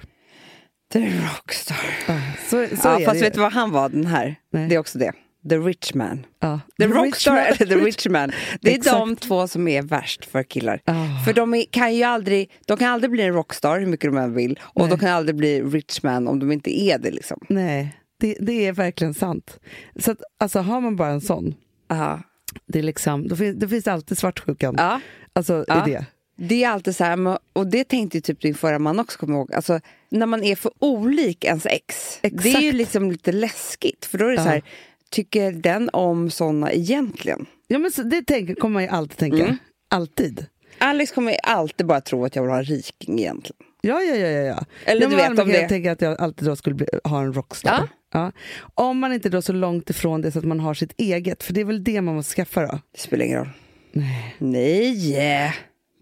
The 0.93 0.99
Rockstar. 0.99 1.85
Ah, 2.07 2.19
så 2.49 2.67
så 2.67 2.87
Ja, 2.87 2.99
fast 3.05 3.13
det 3.13 3.25
vet 3.25 3.33
du 3.33 3.39
vad 3.39 3.53
han 3.53 3.71
var 3.71 3.89
den 3.89 4.05
här? 4.05 4.35
Nej. 4.49 4.67
Det 4.69 4.75
är 4.75 4.79
också 4.79 4.97
det. 4.97 5.13
The 5.49 5.57
Rich 5.57 5.93
Man. 5.93 6.25
Ja. 6.39 6.59
The, 6.79 6.87
rich 6.87 6.95
Rockstar 6.95 7.31
man- 7.31 7.43
eller 7.43 7.65
The 7.65 7.75
Rich 7.75 8.07
Man. 8.09 8.31
Det 8.61 8.71
är 8.71 8.75
Exakt. 8.77 8.97
de 8.97 9.15
två 9.15 9.47
som 9.47 9.67
är 9.67 9.81
värst 9.81 10.25
för 10.25 10.43
killar. 10.43 10.81
Ah. 10.85 10.93
För 11.25 11.33
de 11.33 11.53
är, 11.53 11.65
kan 11.71 11.95
ju 11.95 12.03
aldrig, 12.03 12.51
de 12.65 12.77
kan 12.77 12.91
aldrig 12.93 13.11
bli 13.11 13.23
en 13.23 13.33
rockstar 13.33 13.79
hur 13.79 13.87
mycket 13.87 14.11
de 14.11 14.17
än 14.17 14.33
vill. 14.33 14.59
Och 14.63 14.81
Nej. 14.81 14.89
de 14.89 14.99
kan 14.99 15.09
aldrig 15.09 15.35
bli 15.35 15.61
rich 15.61 16.03
man 16.03 16.27
om 16.27 16.39
de 16.39 16.51
inte 16.51 16.79
är 16.81 16.97
det 16.97 17.11
liksom. 17.11 17.39
Nej, 17.49 17.97
det, 18.19 18.37
det 18.39 18.65
är 18.67 18.71
verkligen 18.73 19.13
sant. 19.13 19.59
Så 19.99 20.11
att, 20.11 20.21
alltså, 20.39 20.59
har 20.59 20.81
man 20.81 20.95
bara 20.95 21.09
en 21.09 21.21
sån, 21.21 21.55
Ja. 21.87 22.21
det, 22.67 22.79
är 22.79 22.83
liksom, 22.83 23.27
då, 23.27 23.35
finns, 23.35 23.59
då 23.59 23.67
finns 23.67 23.87
alltid 23.87 24.17
svartsjukan. 24.17 24.75
Ja. 24.77 25.01
Alltså, 25.33 25.65
Ja. 25.67 25.87
i 25.87 25.91
det. 25.91 26.05
Det 26.39 26.63
är 26.63 26.69
alltid 26.69 26.95
så 26.95 27.03
här, 27.03 27.37
och 27.53 27.67
det 27.67 27.83
tänkte 27.83 28.17
ju 28.17 28.21
typ 28.21 28.41
din 28.41 28.55
förra 28.55 28.79
man 28.79 28.99
också, 28.99 29.19
kommer 29.19 29.33
ihåg. 29.33 29.53
Alltså, 29.53 29.79
när 30.09 30.25
man 30.25 30.43
är 30.43 30.55
för 30.55 30.71
olik 30.79 31.45
ens 31.45 31.65
ex. 31.65 32.19
Det 32.21 32.27
är 32.27 32.43
ju 32.43 32.49
Exakt. 32.67 32.73
liksom 32.75 33.11
lite 33.11 33.31
läskigt. 33.31 34.05
För 34.05 34.17
då 34.17 34.25
är 34.25 34.29
det 34.29 34.35
Ja. 34.35 34.43
så 34.43 34.49
här, 34.49 34.61
tycker 35.09 35.51
den 35.51 35.89
om 35.93 36.29
såna 36.29 36.71
egentligen? 36.71 37.45
Ja, 37.67 37.79
men 37.79 37.91
så, 37.91 38.03
det 38.03 38.21
tänker, 38.21 38.55
kommer 38.55 38.73
man 38.73 38.83
ju 38.83 38.89
alltid 38.89 39.17
tänka. 39.17 39.43
Mm. 39.43 39.57
Alltid. 39.89 40.45
Alex 40.77 41.11
kommer 41.11 41.31
ju 41.31 41.37
alltid 41.43 41.87
bara 41.87 42.01
tro 42.01 42.25
att 42.25 42.35
jag 42.35 42.43
vill 42.43 42.51
ha 42.51 42.57
en 42.57 42.63
riking 42.63 43.19
egentligen. 43.19 43.57
Ja, 43.81 44.01
ja, 44.01 44.15
ja. 44.15 44.27
ja, 44.27 44.41
ja. 44.41 44.65
Eller 44.85 45.01
ja, 45.01 45.09
du 45.09 45.15
vet, 45.15 45.29
om 45.39 45.47
det- 45.49 45.59
Jag 45.59 45.69
tänker 45.69 45.91
att 45.91 46.01
jag 46.01 46.21
alltid 46.21 46.47
då 46.47 46.55
skulle 46.55 46.75
bli, 46.75 46.87
ha 47.03 47.21
en 47.21 47.33
rockstar. 47.33 47.89
Ja. 48.13 48.31
Om 48.59 48.99
man 48.99 49.13
inte 49.13 49.29
då 49.29 49.41
så 49.41 49.53
långt 49.53 49.89
ifrån 49.89 50.21
det 50.21 50.31
så 50.31 50.39
att 50.39 50.45
man 50.45 50.59
har 50.59 50.73
sitt 50.73 50.93
eget, 50.97 51.43
för 51.43 51.53
det 51.53 51.61
är 51.61 51.65
väl 51.65 51.83
det 51.83 52.01
man 52.01 52.15
måste 52.15 52.33
skaffa 52.35 52.61
då? 52.61 52.79
Det 52.93 52.99
spelar 52.99 53.25
ingen 53.25 53.37
roll. 53.39 53.49
Nej, 53.91 54.35
Nej, 54.37 55.53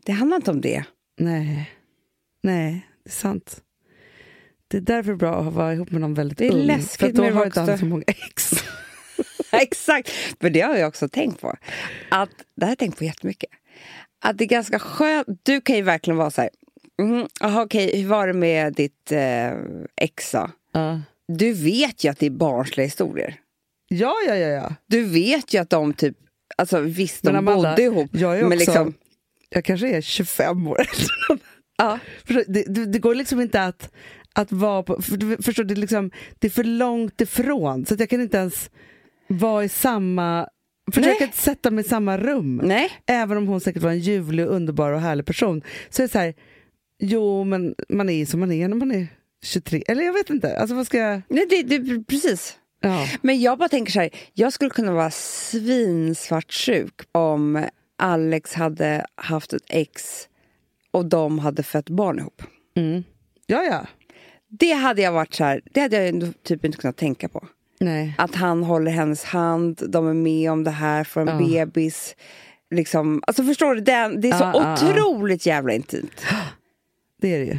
det 0.06 0.12
handlar 0.12 0.36
inte 0.38 0.52
om 0.52 0.62
det. 0.62 0.84
nej, 1.20 1.72
nej, 2.44 2.88
det 3.04 3.10
är 3.10 3.14
sant. 3.14 3.62
Det 4.68 4.78
är 4.78 4.82
därför 4.82 5.16
bra 5.16 5.36
att 5.36 5.54
vara 5.54 5.74
ihop 5.74 5.92
med 5.92 6.02
någon 6.02 6.14
väldigt 6.14 6.38
Det 6.38 6.48
är 6.48 6.52
ung. 6.52 6.62
läskigt 6.66 7.00
för 7.00 7.12
då 7.14 7.22
med 7.22 7.34
har 7.34 7.46
inte 7.46 7.60
han 7.60 7.70
rockstar. 7.70 7.86
så 7.86 7.90
många 7.90 8.04
ex. 8.08 8.45
Exakt, 9.62 10.10
för 10.42 10.50
det 10.50 10.62
har 10.62 10.76
jag 10.76 10.88
också 10.88 11.10
tänkt 11.10 11.42
på. 11.42 11.56
Att, 12.10 12.30
det 12.56 12.66
här 12.66 12.68
har 12.68 12.72
jag 12.72 12.78
tänkt 12.78 12.98
på 12.98 13.04
jättemycket. 13.04 13.50
Att 14.22 14.38
det 14.38 14.44
är 14.44 14.48
ganska 14.48 14.80
skönt, 14.80 15.28
du 15.44 15.62
kan 15.62 15.76
ju 15.76 15.82
verkligen 15.82 16.18
vara 16.18 16.32
så 16.32 16.42
här, 16.42 16.50
mm, 17.02 17.28
aha, 17.42 17.64
okej, 17.64 18.02
hur 18.02 18.08
var 18.08 18.28
det 18.28 18.34
med 18.34 18.74
ditt 18.74 19.12
eh, 19.12 19.52
ex 20.02 20.32
då? 20.32 20.50
Ja. 20.74 21.02
Du 21.28 21.54
vet 21.54 22.04
ju 22.04 22.10
att 22.12 22.20
det 22.20 22.26
är 22.26 22.30
barnsliga 22.30 22.86
historier. 22.86 23.36
ja, 23.88 24.16
ja, 24.28 24.36
ja. 24.36 24.48
ja. 24.48 24.76
Du 24.88 25.04
vet 25.06 25.54
ju 25.54 25.62
att 25.62 25.70
de 25.70 25.94
typ, 25.94 26.18
alltså 26.58 26.80
visst 26.80 27.24
de 27.24 27.28
Men 27.28 27.36
Amanda, 27.36 27.70
bodde 27.70 27.82
ihop. 27.84 28.10
jag 28.12 28.38
är 28.40 28.44
men 28.44 28.46
också- 28.46 28.58
liksom, 28.58 28.94
Jag 29.50 29.66
kanske 29.66 29.90
är 29.90 30.02
25 30.02 30.68
år 30.68 30.88
ja. 31.78 32.00
Det, 32.48 32.86
det, 32.86 33.00
går 33.00 33.16
liksom 33.16 33.42
inte 33.42 33.64
att, 33.64 33.92
att 34.34 34.52
vara 34.52 34.84
på... 34.84 35.02
För, 35.02 35.18
du 35.18 35.38
förstår, 35.44 35.64
det, 35.64 35.74
är 35.74 35.76
liksom, 35.76 36.12
det 36.40 36.48
är 36.48 36.52
för 36.52 36.64
långt 36.64 37.22
ifrån, 37.22 37.86
så 37.86 37.96
jag 38.00 38.10
kan 38.10 38.22
inte 38.22 38.38
ens 38.38 38.70
vara 39.28 39.64
i 39.64 39.70
samma... 39.70 40.48
För 40.92 41.02
Nej. 41.02 41.32
sätta 41.34 41.72
mig 41.72 41.86
i 41.86 41.88
samma 41.88 42.18
rum. 42.18 42.62
Nej. 42.64 42.92
Även 43.06 43.38
om 43.38 43.48
hon 43.48 43.62
säkert 43.62 43.84
var 43.84 43.92
en 43.92 44.00
ljuvlig, 44.00 44.46
underbar 44.46 44.92
och 44.92 45.02
härlig 45.02 45.26
person. 45.26 45.62
Så 45.90 46.02
är 46.02 46.08
det 46.08 46.12
så 46.12 46.20
här, 46.20 46.34
jo 47.00 47.44
men 47.44 47.76
man 47.90 48.10
är 48.10 48.26
som 48.26 48.40
man 48.40 48.52
är 48.52 48.68
när 48.68 48.76
man 48.76 48.92
är 48.92 49.08
23. 49.44 49.84
Eller 49.88 50.04
jag 50.04 50.14
vet 50.14 50.30
inte, 50.30 50.58
alltså 50.58 50.76
vad 50.76 50.86
ska 50.86 50.98
jag... 50.98 51.22
Nej, 51.28 51.46
det, 51.50 51.64
det, 51.64 52.04
precis. 52.04 52.58
Ja. 52.82 53.08
Men 53.22 53.42
jag 53.42 53.58
bara 53.58 53.70
tänker 53.70 53.92
så 53.92 54.00
här, 54.00 54.10
jag 54.34 54.54
skulle 54.54 54.70
kunna 54.70 54.92
vara 54.94 55.12
svinsvartsjuk 55.12 57.02
om 57.12 57.66
Alex 57.98 58.54
hade 58.54 59.06
haft 59.16 59.54
ett 59.54 59.64
ex 59.70 60.28
och 60.92 61.06
de 61.06 61.40
hade 61.40 61.64
fött 61.64 61.90
barn 61.90 62.20
ihop. 62.20 62.42
Mm. 62.76 63.04
ja, 63.46 63.64
ja. 63.64 63.88
Det 64.50 64.72
hade 64.72 65.02
jag 65.02 65.12
varit 65.12 65.34
så 65.34 65.44
här, 65.44 65.62
det 65.74 65.82
hade 65.82 66.06
jag 66.06 66.34
typ 66.44 66.66
inte 66.66 66.78
kunnat 66.78 66.98
tänka 66.98 67.30
på. 67.30 67.48
Nej. 67.80 68.16
Att 68.18 68.36
han 68.36 68.64
håller 68.64 68.92
hennes 68.92 69.24
hand, 69.24 69.82
de 69.90 70.08
är 70.08 70.14
med 70.14 70.52
om 70.52 70.64
det 70.64 70.72
här, 70.72 71.04
får 71.04 71.22
en 71.22 71.28
Ja. 71.52 71.66
bebis. 71.66 72.16
Liksom, 72.72 73.22
alltså 73.28 73.44
förstår 73.44 73.76
du, 73.76 73.82
det, 73.82 74.16
det 74.18 74.30
är 74.30 74.38
så 74.38 74.44
ja. 74.54 74.74
otroligt 74.74 75.46
jävla 75.46 75.74
intimt. 75.74 76.22
Det 77.22 77.36
är 77.36 77.40
det 77.40 77.46
ju. 77.46 77.58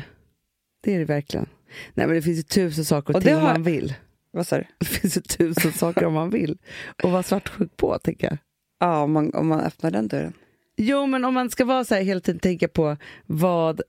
Det 0.82 0.94
är 0.94 0.98
det 0.98 1.04
verkligen. 1.04 1.46
Nej 1.94 2.06
men 2.06 2.16
det 2.16 2.22
finns 2.22 2.38
ju 2.38 2.42
tusen 2.42 2.84
saker 2.84 3.16
och 3.16 3.22
ting 3.22 3.34
har- 3.34 3.42
man 3.42 3.62
vill. 3.62 3.94
Vad 4.30 4.46
sa 4.46 4.56
du? 4.56 4.64
Det 4.78 4.84
finns 4.86 5.16
ju 5.16 5.20
tusen 5.20 5.72
saker 5.72 6.04
om 6.04 6.12
man 6.12 6.30
vill. 6.30 6.58
Och 7.02 7.10
vara 7.10 7.22
svartsjuk 7.22 7.76
på, 7.76 7.98
tänker 7.98 8.26
jag. 8.26 8.38
Ja, 8.80 9.02
om 9.02 9.12
man, 9.12 9.34
om 9.34 9.46
man 9.48 9.60
öppnar 9.60 9.90
den 9.90 10.08
dörren. 10.08 10.32
Jo, 10.76 11.06
men 11.06 11.24
om 11.24 11.34
man 11.34 11.50
ska 11.50 11.64
vara 11.64 11.84
så 11.84 11.94
här 11.94 12.02
hela 12.02 12.20
tiden 12.20 12.38
tänka 12.38 12.68
på 12.68 12.96
vad 13.26 13.80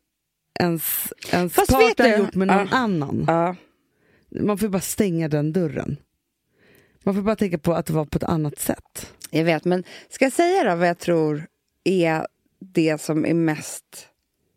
ens, 0.59 1.13
ens 1.31 1.55
partner 1.55 2.11
har 2.11 2.17
gjort 2.17 2.35
med 2.35 2.47
någon 2.47 2.57
Ja. 2.71 2.77
annan. 2.77 3.23
Ja. 3.27 3.55
Man 4.41 4.57
får 4.57 4.65
ju 4.67 4.71
bara 4.71 4.81
stänga 4.81 5.27
den 5.27 5.53
dörren. 5.53 5.97
Man 7.07 7.15
får 7.15 7.21
bara 7.21 7.35
tänka 7.35 7.57
på 7.57 7.73
att 7.73 7.85
det 7.85 7.93
var 7.93 8.05
på 8.05 8.17
ett 8.17 8.23
annat 8.23 8.59
sätt. 8.59 9.13
Jag 9.29 9.43
vet, 9.43 9.65
men 9.65 9.83
ska 10.09 10.25
jag 10.25 10.33
säga 10.33 10.63
då 10.63 10.75
vad 10.75 10.87
jag 10.87 10.97
tror 10.99 11.47
är 11.83 12.27
det 12.59 13.01
som 13.01 13.25
är 13.25 13.33
mest 13.33 14.07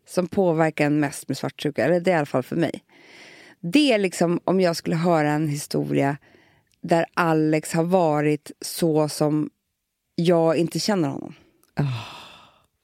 som 0.07 0.27
påverkar 0.27 0.85
en 0.85 0.99
mest 0.99 1.27
med 1.27 1.37
svartsjuka, 1.37 1.85
eller 1.85 1.99
det 1.99 2.11
är 2.11 2.15
i 2.15 2.17
alla 2.17 2.25
fall 2.25 2.43
för 2.43 2.55
mig. 2.55 2.83
Det 3.59 3.93
är 3.93 3.97
liksom 3.97 4.39
om 4.43 4.59
jag 4.61 4.75
skulle 4.75 4.95
höra 4.95 5.31
en 5.31 5.47
historia 5.47 6.17
där 6.81 7.05
Alex 7.13 7.73
har 7.73 7.83
varit 7.83 8.51
så 8.61 9.09
som 9.09 9.49
jag 10.15 10.57
inte 10.57 10.79
känner 10.79 11.09
honom. 11.09 11.33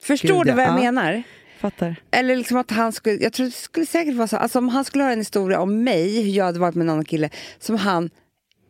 Förstår 0.01 0.27
Gud, 0.43 0.45
du 0.45 0.51
vad 0.51 0.65
jag 0.65 0.71
Ja. 0.71 0.81
menar? 0.91 1.23
Fattar. 1.59 1.95
Eller 2.11 2.35
liksom 2.35 2.57
att 2.57 2.71
han 2.71 2.91
skulle, 2.93 3.15
jag 3.23 3.33
tror 3.33 3.45
det 3.45 3.51
skulle 3.51 3.85
säkert 3.85 4.15
vara 4.15 4.27
så, 4.27 4.37
alltså 4.37 4.59
om 4.59 4.69
han 4.69 4.85
skulle 4.85 5.03
höra 5.03 5.13
en 5.13 5.19
historia 5.19 5.59
om 5.59 5.83
mig, 5.83 6.21
hur 6.23 6.31
jag 6.31 6.45
hade 6.45 6.59
varit 6.59 6.75
med 6.75 6.83
en 6.85 6.89
annan 6.89 7.05
kille, 7.05 7.29
som 7.59 7.75
han 7.75 8.09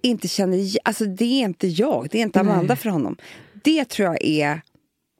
inte 0.01 0.27
känner, 0.27 0.59
alltså 0.83 1.05
det 1.05 1.25
är 1.25 1.43
inte 1.45 1.67
jag, 1.67 2.07
det 2.11 2.17
är 2.17 2.21
inte 2.23 2.39
Amanda 2.39 2.67
Nej. 2.67 2.77
för 2.77 2.89
honom. 2.89 3.17
Det 3.63 3.85
tror 3.85 4.05
jag 4.07 4.23
är, 4.25 4.61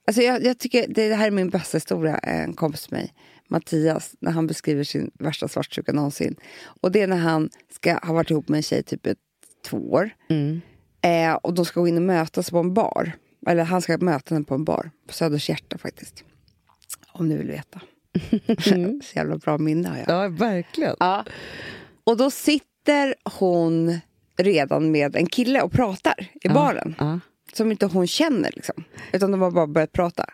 alltså 0.07 0.21
jag, 0.21 0.43
jag 0.43 0.57
tycker, 0.59 0.85
det, 0.89 1.09
det 1.09 1.15
här 1.15 1.27
är 1.27 1.31
min 1.31 1.49
bästa 1.49 1.77
historia, 1.77 2.17
en 2.17 2.53
kompis 2.53 2.91
med 2.91 2.99
mig, 2.99 3.13
Mattias, 3.49 4.13
när 4.19 4.31
han 4.31 4.47
beskriver 4.47 4.83
sin 4.83 5.11
värsta 5.19 5.47
svartsjuka 5.47 5.93
någonsin. 5.93 6.35
Och 6.81 6.91
det 6.91 7.01
är 7.01 7.07
när 7.07 7.17
han 7.17 7.49
ska 7.71 7.93
ha 7.97 8.13
varit 8.13 8.31
ihop 8.31 8.47
med 8.49 8.57
en 8.57 8.63
tjej 8.63 8.83
typ 8.83 9.05
ett, 9.05 9.17
två 9.65 9.77
år, 9.91 10.09
Mm. 10.29 10.61
eh, 11.01 11.33
och 11.33 11.53
de 11.53 11.65
ska 11.65 11.79
gå 11.79 11.87
in 11.87 11.95
och 11.97 12.03
mötas 12.03 12.51
på 12.51 12.57
en 12.57 12.73
bar. 12.73 13.11
Eller 13.47 13.63
han 13.63 13.81
ska 13.81 13.97
möta 13.97 14.35
henne 14.35 14.45
på 14.45 14.55
en 14.55 14.63
bar, 14.63 14.91
på 15.07 15.13
Söders 15.13 15.49
hjärta 15.49 15.77
faktiskt. 15.77 16.23
Om 17.11 17.29
ni 17.29 17.37
vill 17.37 17.47
veta. 17.47 17.81
Så 19.03 19.15
jävla 19.15 19.37
bra 19.37 19.57
minne 19.57 19.89
har 19.89 19.97
jag. 19.97 20.09
Ja, 20.09 20.27
verkligen. 20.29 20.95
Ja. 20.99 21.25
Och 22.03 22.17
då 22.17 22.31
sitter 22.31 23.15
hon 23.39 23.99
redan 24.37 24.91
med 24.91 25.15
en 25.15 25.25
kille 25.25 25.61
och 25.61 25.71
pratar 25.71 26.31
i 26.41 26.49
baren. 26.49 26.95
Som 27.53 27.71
inte 27.71 27.85
hon 27.85 28.07
känner 28.07 28.51
liksom. 28.55 28.83
Utan 29.13 29.31
de 29.31 29.41
har 29.41 29.51
bara 29.51 29.67
börjat 29.67 29.91
prata. 29.91 30.25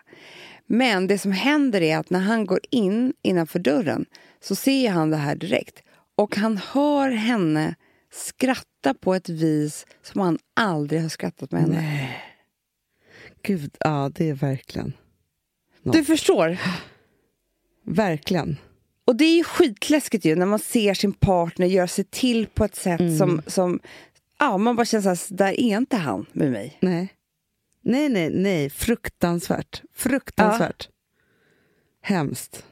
Men 0.66 1.06
det 1.06 1.18
som 1.18 1.32
händer 1.32 1.80
är 1.80 1.98
att 1.98 2.10
när 2.10 2.20
han 2.20 2.46
går 2.46 2.60
in 2.70 3.12
innanför 3.22 3.58
dörren 3.58 4.06
så 4.40 4.54
ser 4.54 4.90
han 4.90 5.10
det 5.10 5.16
här 5.16 5.36
direkt. 5.36 5.82
Och 6.16 6.36
han 6.36 6.56
hör 6.56 7.10
henne 7.10 7.74
skratta 8.12 8.94
på 8.94 9.14
ett 9.14 9.28
vis 9.28 9.86
som 10.02 10.20
han 10.20 10.38
aldrig 10.54 11.02
har 11.02 11.08
skrattat 11.08 11.52
med 11.52 11.62
henne. 11.62 12.10
Gud, 13.42 13.76
ja 13.80 14.10
det 14.14 14.28
är 14.28 14.34
verkligen. 14.34 14.92
Du 15.82 16.04
förstår? 16.04 16.58
Verkligen. 17.86 18.56
Och 19.06 19.16
det 19.16 19.24
är 19.24 19.36
ju 19.36 19.44
skitläskigt 19.44 20.24
ju 20.24 20.34
när 20.36 20.46
man 20.46 20.58
ser 20.58 20.94
sin 20.94 21.12
partner 21.12 21.66
göra 21.66 21.88
sig 21.88 22.04
till 22.04 22.46
på 22.46 22.64
ett 22.64 22.76
sätt 22.76 23.00
Mm. 23.00 23.18
som, 23.18 23.42
som 23.46 23.80
ja, 24.38 24.58
man 24.58 24.76
bara 24.76 24.84
känner 24.86 25.02
så 25.02 25.08
här, 25.08 25.36
där 25.38 25.46
är 25.60 25.76
inte 25.78 25.96
han 25.96 26.26
med 26.32 26.50
mig. 26.52 26.76
Nej. 26.80 27.08
Nej, 27.84 28.08
nej, 28.08 28.30
nej. 28.30 28.70
Fruktansvärt. 28.70 29.82
Fruktansvärt. 29.94 30.88
Hemskt. 32.02 32.64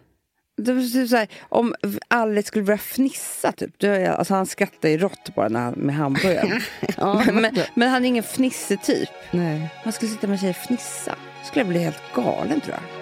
Det 0.56 0.72
var 0.72 0.82
typ 0.92 1.08
så 1.08 1.16
här, 1.16 1.28
om 1.48 1.74
Alex 2.08 2.48
skulle 2.48 2.64
börja 2.64 2.78
fnissa, 2.78 3.52
typ. 3.52 3.84
Alltså 4.08 4.34
han 4.34 4.46
skrattar 4.46 4.88
ju 4.88 4.98
rått 4.98 5.34
bara 5.34 5.48
när 5.48 5.60
han, 5.60 5.72
med 5.74 5.94
hamburgaren. 5.94 6.60
Ja, 6.96 7.24
men, 7.32 7.56
men 7.74 7.90
han 7.90 8.04
är 8.04 8.08
ingen 8.08 8.22
fnissetyp. 8.24 9.08
Nej. 9.30 9.68
Han 9.84 9.92
skulle 9.92 10.10
sitta 10.10 10.26
med 10.26 10.40
tjejer 10.40 10.50
och 10.60 10.66
fnissa. 10.68 11.16
skulle 11.44 11.60
jag 11.60 11.68
bli 11.68 11.78
helt 11.78 12.02
galen 12.14 12.60
tror 12.60 12.74
jag. 12.74 13.01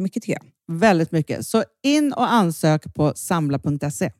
mycket 0.00 0.22
tycker 0.22 0.38
jag. 0.42 0.78
Väldigt 0.78 1.12
mycket. 1.12 1.46
Så 1.46 1.64
in 1.82 2.12
och 2.12 2.32
ansök 2.32 2.94
på 2.94 3.12
samla.se. 3.16 4.10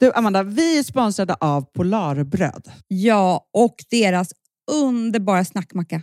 Du 0.00 0.12
Amanda, 0.12 0.42
vi 0.42 0.78
är 0.78 0.82
sponsrade 0.82 1.34
av 1.34 1.62
Polarbröd. 1.62 2.70
Ja, 2.88 3.48
och 3.52 3.76
deras 3.90 4.32
underbara 4.70 5.44
snackmacka. 5.44 6.02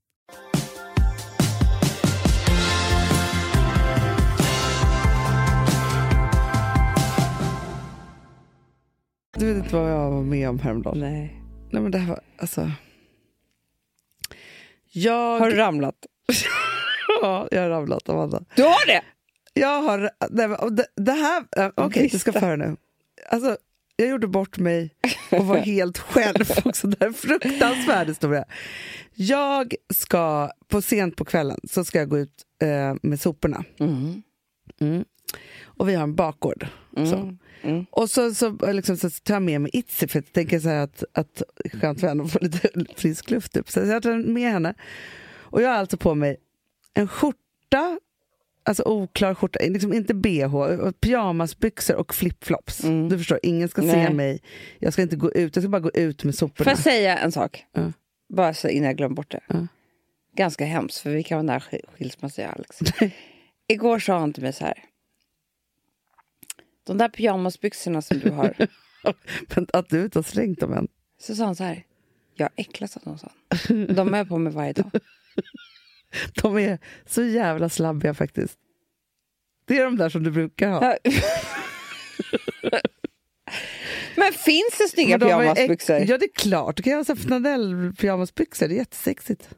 Du 9.37 9.53
vet 9.53 9.63
inte 9.63 9.75
vad 9.75 9.91
jag 9.91 10.11
var 10.11 10.21
med 10.23 10.49
om 10.49 10.59
häromdagen. 10.59 10.99
Nej. 10.99 11.41
Nej 11.71 11.81
men 11.81 11.91
det 11.91 11.97
här 11.97 12.07
var, 12.07 12.19
alltså... 12.37 12.71
Jag... 14.91 15.39
Har 15.39 15.49
du 15.49 15.55
ramlat? 15.55 15.95
Ja, 17.21 17.47
jag 17.51 17.61
har 17.61 17.69
ramlat, 17.69 18.09
Amanda. 18.09 18.43
Du 18.55 18.63
har 18.63 18.87
det? 18.87 19.01
Jag 19.53 19.81
har... 19.81 20.09
Nej, 20.29 20.47
men, 20.47 20.75
det, 20.75 20.85
det 20.95 21.11
här... 21.11 21.43
Okej, 21.75 22.09
du 22.11 22.19
ska 22.19 22.33
få 22.33 22.39
höra 22.39 22.55
nu. 22.55 22.75
Alltså, 23.29 23.57
jag 23.95 24.07
gjorde 24.09 24.27
bort 24.27 24.57
mig 24.57 24.95
och 25.31 25.45
var 25.45 25.57
helt 25.57 25.97
själv 25.97 26.45
också. 26.65 26.87
Det 26.87 26.97
här 26.99 27.05
är 27.05 27.09
en 27.09 27.13
fruktansvärd 27.13 28.07
historia. 28.07 28.45
Jag 29.13 29.75
ska, 29.93 30.51
på 30.67 30.81
sent 30.81 31.15
på 31.15 31.25
kvällen, 31.25 31.59
så 31.63 31.83
ska 31.83 31.97
jag 31.99 32.09
gå 32.09 32.17
ut 32.17 32.45
eh, 32.61 32.95
med 33.01 33.19
soporna. 33.19 33.63
Mm. 33.79 34.21
Mm. 34.79 35.05
Och 35.63 35.89
vi 35.89 35.95
har 35.95 36.03
en 36.03 36.15
bakgård. 36.15 36.67
Så. 36.95 37.37
Mm. 37.63 37.85
Och 37.91 38.09
så, 38.09 38.33
så, 38.33 38.71
liksom, 38.71 38.97
så 38.97 39.09
tar 39.09 39.33
jag 39.35 39.41
med 39.43 39.61
mig 39.61 39.71
Itzy 39.73 40.07
för 40.07 40.17
jag 40.19 40.33
tänker 40.33 40.59
så 40.59 40.69
att, 40.69 41.03
att 41.13 41.41
skönt 41.81 41.99
för 41.99 42.07
henne 42.07 42.23
att 42.23 42.31
få 42.31 42.39
lite 42.41 42.69
frisk 42.95 43.29
luft. 43.29 43.53
Typ. 43.53 43.69
Så 43.69 43.79
jag 43.79 44.03
tar 44.03 44.17
med 44.17 44.51
henne. 44.51 44.73
Och 45.33 45.61
jag 45.61 45.69
har 45.69 45.75
alltså 45.75 45.97
på 45.97 46.15
mig 46.15 46.37
en 46.93 47.07
skjorta, 47.07 47.99
alltså 48.63 48.83
oklar 48.85 49.33
skjorta, 49.35 49.59
liksom 49.63 49.93
inte 49.93 50.13
bh, 50.13 50.55
och 50.55 51.01
pyjamasbyxor 51.01 51.95
och 51.95 52.13
flipflops. 52.15 52.83
Mm. 52.83 53.09
Du 53.09 53.17
förstår, 53.17 53.39
ingen 53.43 53.69
ska 53.69 53.81
se 53.81 53.87
Nej. 53.87 54.13
mig. 54.13 54.41
Jag 54.79 54.93
ska 54.93 55.01
inte 55.01 55.15
gå 55.15 55.31
ut, 55.31 55.55
jag 55.55 55.63
ska 55.63 55.69
bara 55.69 55.79
gå 55.79 55.91
ut 55.93 56.23
med 56.23 56.33
Får 56.35 56.37
soporna. 56.47 56.71
jag 56.71 56.79
säga 56.79 57.17
en 57.17 57.31
sak? 57.31 57.65
Ja. 57.73 57.91
Bara 58.33 58.53
så 58.53 58.67
innan 58.67 58.87
jag 58.87 58.97
glömmer 58.97 59.15
bort 59.15 59.31
det. 59.31 59.39
Ja. 59.47 59.67
Ganska 60.35 60.65
hemskt, 60.65 60.97
för 60.97 61.09
vi 61.09 61.23
kan 61.23 61.35
vara 61.37 61.43
nära 61.43 61.59
sk- 61.59 61.85
skilsmässa, 61.97 62.41
jag 62.41 62.51
Alex. 62.55 62.79
Igår 63.67 63.99
sa 63.99 64.19
han 64.19 64.33
till 64.33 64.43
mig 64.43 64.53
så 64.53 64.65
här. 64.65 64.73
De 66.83 66.97
där 66.97 67.09
pyjamasbyxorna 67.09 68.01
som 68.01 68.19
du 68.19 68.29
har. 68.31 68.55
Men 69.55 69.67
att 69.73 69.89
du 69.89 70.03
inte 70.03 70.17
har 70.17 70.23
slängt 70.23 70.59
dem 70.59 70.73
än. 70.73 70.87
Så 71.19 71.35
sa 71.35 71.45
han 71.45 71.55
så 71.55 71.63
här. 71.63 71.85
Jag 72.35 72.49
äcklas 72.55 72.97
av 72.97 73.03
dem, 73.03 73.17
sa 73.17 73.31
han. 73.49 73.95
De 73.95 74.09
har 74.09 74.17
jag 74.17 74.29
på 74.29 74.37
mig 74.37 74.53
varje 74.53 74.73
dag. 74.73 74.91
De 76.41 76.57
är 76.57 76.79
så 77.05 77.23
jävla 77.23 77.69
slabbiga 77.69 78.13
faktiskt. 78.13 78.57
Det 79.65 79.77
är 79.77 79.83
de 79.83 79.97
där 79.97 80.09
som 80.09 80.23
du 80.23 80.31
brukar 80.31 80.69
ha. 80.69 80.97
Men 84.15 84.33
finns 84.33 84.77
det 84.77 84.87
snygga 84.89 85.17
de 85.17 85.25
pyjamasbyxor? 85.25 85.95
Ja, 85.95 86.17
det 86.17 86.25
är 86.25 86.33
klart. 86.33 86.77
Du 86.77 86.83
kan 86.83 86.93
ha 86.93 87.03
så 87.03 87.15
här 87.15 87.21
flanell-pyjamasbyxor. 87.21 88.67
Det 88.67 88.75
är 88.75 88.77
jättesexigt. 88.77 89.49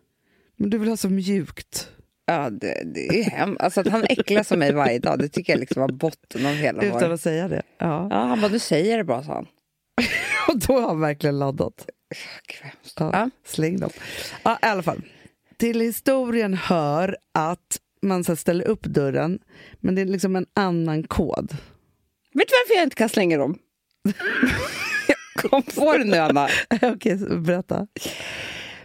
Men 0.56 0.70
du 0.70 0.78
vill 0.78 0.90
ha 0.90 0.98
så 0.98 1.10
mjukt. 1.10 1.90
Ja, 2.26 2.50
det, 2.50 2.84
det 2.86 3.08
är 3.08 3.14
ju 3.14 3.24
hem. 3.24 3.58
Alltså 3.60 3.82
att 3.82 3.88
han 3.88 4.04
äcklas 4.10 4.52
av 4.52 4.58
mig 4.58 4.74
varje 4.74 5.00
dag, 5.00 5.20
det 5.20 5.30
tycker 5.30 5.54
jag 5.54 5.60
liksom 5.60 5.82
var 5.82 5.90
botten 5.90 6.46
av 6.46 6.54
hela 6.54 6.84
Utan 6.84 7.00
vår... 7.02 7.10
att 7.10 7.22
säga 7.22 7.48
det. 7.48 7.62
Ja. 7.78 8.08
Ja, 8.12 8.18
han 8.18 8.42
bara, 8.42 8.50
du 8.50 8.60
säger 8.60 8.98
det 8.98 9.04
bra, 9.04 9.24
sa 9.24 9.34
han. 9.34 9.48
Och 10.48 10.60
då 10.60 10.74
har 10.74 10.88
han 10.88 11.00
verkligen 11.00 11.40
laddat. 11.40 11.90
Hemskt. 12.62 13.00
Ja. 13.00 13.10
Ja. 13.14 13.30
Släng 13.46 13.80
dem. 13.80 13.90
Ja, 14.44 14.60
I 14.62 14.66
alla 14.66 14.84
fall. 14.84 15.02
Till 15.58 15.80
historien 15.82 16.54
hör 16.54 17.18
att 17.34 17.80
man 18.02 18.24
så 18.24 18.36
ställer 18.36 18.68
upp 18.68 18.84
dörren, 18.84 19.40
men 19.80 19.96
det 19.96 20.02
är 20.02 20.06
liksom 20.06 20.36
en 20.36 20.46
annan 20.54 21.04
kod. 21.04 21.52
Vet 22.34 22.48
du 22.48 22.54
varför 22.64 22.76
jag 22.76 22.84
inte 22.84 22.96
kan 22.96 23.10
slänga 23.10 23.38
dem? 23.38 23.58
jag 25.08 25.18
kom 25.52 25.64
på 25.64 25.98
det 25.98 26.04
nu, 26.04 26.18
Anna. 26.18 26.48
Okej, 26.82 27.16
berätta. 27.18 27.88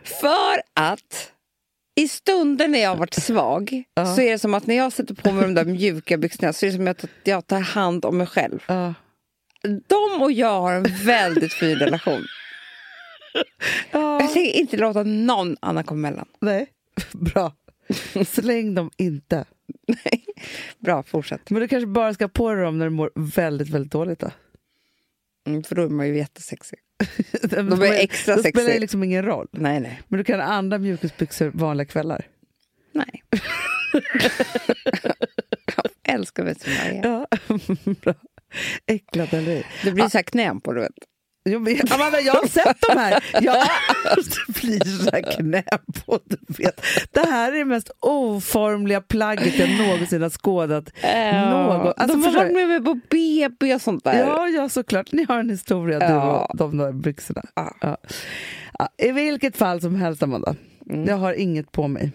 För 0.03 0.62
att 0.74 1.33
i 1.98 2.08
stunder 2.08 2.68
när 2.68 2.78
jag 2.78 2.88
har 2.90 2.96
varit 2.96 3.14
svag 3.22 3.82
Ja. 3.94 4.06
så 4.06 4.20
är 4.20 4.30
det 4.30 4.38
som 4.38 4.54
att 4.54 4.66
när 4.66 4.74
jag 4.74 4.92
sätter 4.92 5.14
på 5.14 5.32
mig 5.32 5.42
de 5.44 5.54
där 5.54 5.64
mjuka 5.78 6.16
byxorna 6.18 6.52
så 6.52 6.66
är 6.66 6.70
det 6.70 6.76
som 6.76 6.88
att 6.88 7.04
jag 7.24 7.46
tar 7.46 7.61
hand 7.61 8.04
om 8.04 8.18
mig 8.18 8.26
själv. 8.26 8.64
Ja. 8.66 8.94
De 9.87 10.22
och 10.22 10.32
jag 10.32 10.61
har 10.61 10.72
en 10.74 10.87
väldigt 11.04 11.52
fin 11.52 11.76
relation. 11.78 12.24
Ja, 13.90 14.20
Jag 14.20 14.32
tänker 14.32 14.58
inte 14.61 14.76
låta 14.76 15.02
någon 15.02 15.56
annan 15.61 15.84
komma 15.84 16.08
emellan. 16.08 16.26
nej. 16.40 16.66
Bra. 17.12 17.52
Släng 18.26 18.74
dem 18.74 18.90
inte. 18.96 19.44
Bra, 20.78 21.02
fortsätt. 21.02 21.50
Men 21.50 21.61
du 21.62 21.68
kanske 21.68 21.87
bara 21.87 22.14
ska 22.14 22.28
på 22.28 22.52
dig 22.54 22.64
dem 22.64 22.78
när 22.78 22.87
du 22.87 22.90
mår 22.90 23.11
väldigt, 23.14 23.68
väldigt 23.68 23.92
dåligt. 23.92 24.18
Då. 24.18 24.30
Mm, 25.48 25.62
för 25.62 25.74
då 25.74 25.82
är 25.82 25.88
man 25.88 26.08
ju 26.08 26.16
jättesexig. 26.16 26.78
De 27.42 27.82
är 27.82 27.92
extra 27.92 28.34
Då 28.37 28.40
spelar 28.40 28.61
det 28.62 28.66
sexy. 28.66 28.80
liksom 28.80 29.04
ingen 29.04 29.24
roll. 29.24 29.48
Nej, 29.52 29.80
nej. 29.80 30.02
Men 30.08 30.18
du 30.18 30.24
kan 30.24 30.40
ha 30.40 30.46
andra 30.46 30.78
mjukisbyxor 30.78 31.50
vanliga 31.54 31.87
kvällar. 31.87 32.26
nej. 32.92 33.22
jag 35.76 36.14
älskar 36.14 36.44
mig 36.44 36.54
som 36.54 36.72
jag 36.72 36.87
är. 36.87 37.02
Ja, 37.04 37.26
bra. 38.00 38.14
Äcklad 38.87 39.34
eller 39.34 39.52
ej. 39.52 39.66
Det 39.84 39.92
blir 39.92 40.08
så 40.08 40.18
här 40.18 40.22
knän 40.22 40.61
på, 40.61 40.72
du 40.72 40.80
vet. 40.80 40.92
Amanda, 41.56 42.20
jag 42.20 42.32
har 42.34 42.46
sett 42.48 42.76
de 42.88 42.98
här. 42.98 43.24
Ja, 43.40 43.64
det 44.14 44.52
blir 44.61 45.04
så 45.04 45.11
här 45.11 45.37
knä 45.37 45.62
på. 46.06 46.18
Du 46.24 46.37
vet. 46.48 46.80
Det 47.12 47.20
här 47.20 47.52
är 47.52 47.56
det 47.58 47.64
mest 47.64 47.90
oformliga 48.00 49.00
plagget 49.00 49.58
jag 49.58 49.70
någonsin 49.87 50.22
har 50.22 50.30
skådat. 50.30 50.84
Någon. 51.02 51.92
Alltså, 51.96 52.16
de 52.18 52.22
har 52.24 52.32
varit 52.34 52.48
du? 52.48 52.54
med 52.54 52.68
mig 52.68 52.80
på 52.84 52.94
BB 53.11 53.74
och 53.74 53.80
sånt 53.82 54.04
där. 54.04 54.18
Ja, 54.20 54.48
ja, 54.48 54.68
såklart. 54.68 55.12
Ni 55.12 55.24
har 55.28 55.38
en 55.38 55.50
historia, 55.50 55.98
du 55.98 56.04
Ja. 56.04 56.44
och 56.44 56.56
de 56.56 56.76
där 56.76 56.92
byxorna. 56.92 57.42
Ja. 57.54 57.74
Ja. 57.80 57.96
I 58.98 59.12
vilket 59.12 59.56
fall 59.56 59.80
som 59.80 59.94
helst, 59.94 60.22
Amanda. 60.22 60.54
Jag 61.06 61.16
har 61.16 61.32
inget 61.32 61.72
på 61.72 61.88
mig. 61.88 62.12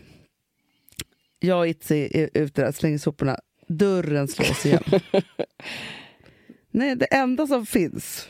Jag 1.39 1.59
och 1.59 1.67
Itzy 1.67 2.07
är 2.11 2.29
ute 2.33 2.61
där, 2.61 2.71
slänger 2.71 2.97
soporna. 2.97 3.37
Dörren 3.67 4.27
slås 4.27 4.65
igen. 4.65 4.83
Nej, 6.71 6.95
det 6.95 7.05
enda 7.05 7.47
som 7.47 7.65
finns, 7.65 8.27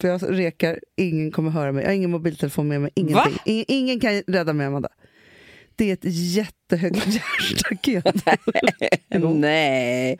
för 0.00 0.08
jag 0.08 0.38
rekar, 0.38 0.78
ingen 0.96 1.30
kommer 1.32 1.50
höra 1.50 1.72
mig. 1.72 1.82
Jag 1.82 1.88
har 1.90 1.94
ingen 1.94 2.10
mobiltelefon 2.10 2.68
med 2.68 2.80
mig, 2.80 2.90
ingenting. 2.94 3.38
Ingen, 3.44 3.64
ingen 3.68 4.00
kan 4.00 4.22
rädda 4.26 4.52
mig, 4.52 4.66
Amanda. 4.66 4.88
Det 5.76 5.88
är 5.90 5.92
ett 5.92 6.04
jättehögt 6.04 7.06
järnstaket. 7.06 8.04
Nej. 9.34 10.12
Ett 10.12 10.18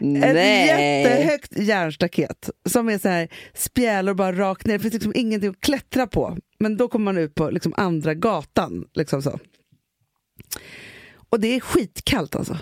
Nej. 0.00 0.66
jättehögt 0.66 1.58
järnstaket 1.58 2.50
som 2.68 2.88
är 2.88 2.98
så 2.98 3.08
här 3.08 3.28
spjälor 3.54 4.14
bara 4.14 4.32
rakt 4.32 4.66
ner. 4.66 4.74
Det 4.74 4.78
finns 4.80 4.94
liksom 4.94 5.12
ingenting 5.16 5.50
att 5.50 5.60
klättra 5.60 6.06
på. 6.06 6.36
Men 6.58 6.76
då 6.76 6.88
kommer 6.88 7.04
man 7.04 7.18
ut 7.18 7.34
på 7.34 7.50
liksom 7.50 7.74
andra 7.76 8.14
gatan. 8.14 8.84
Liksom 8.94 9.22
så. 9.22 9.38
Och 11.30 11.40
det 11.40 11.56
är 11.56 11.60
skitkallt 11.60 12.36
alltså. 12.36 12.58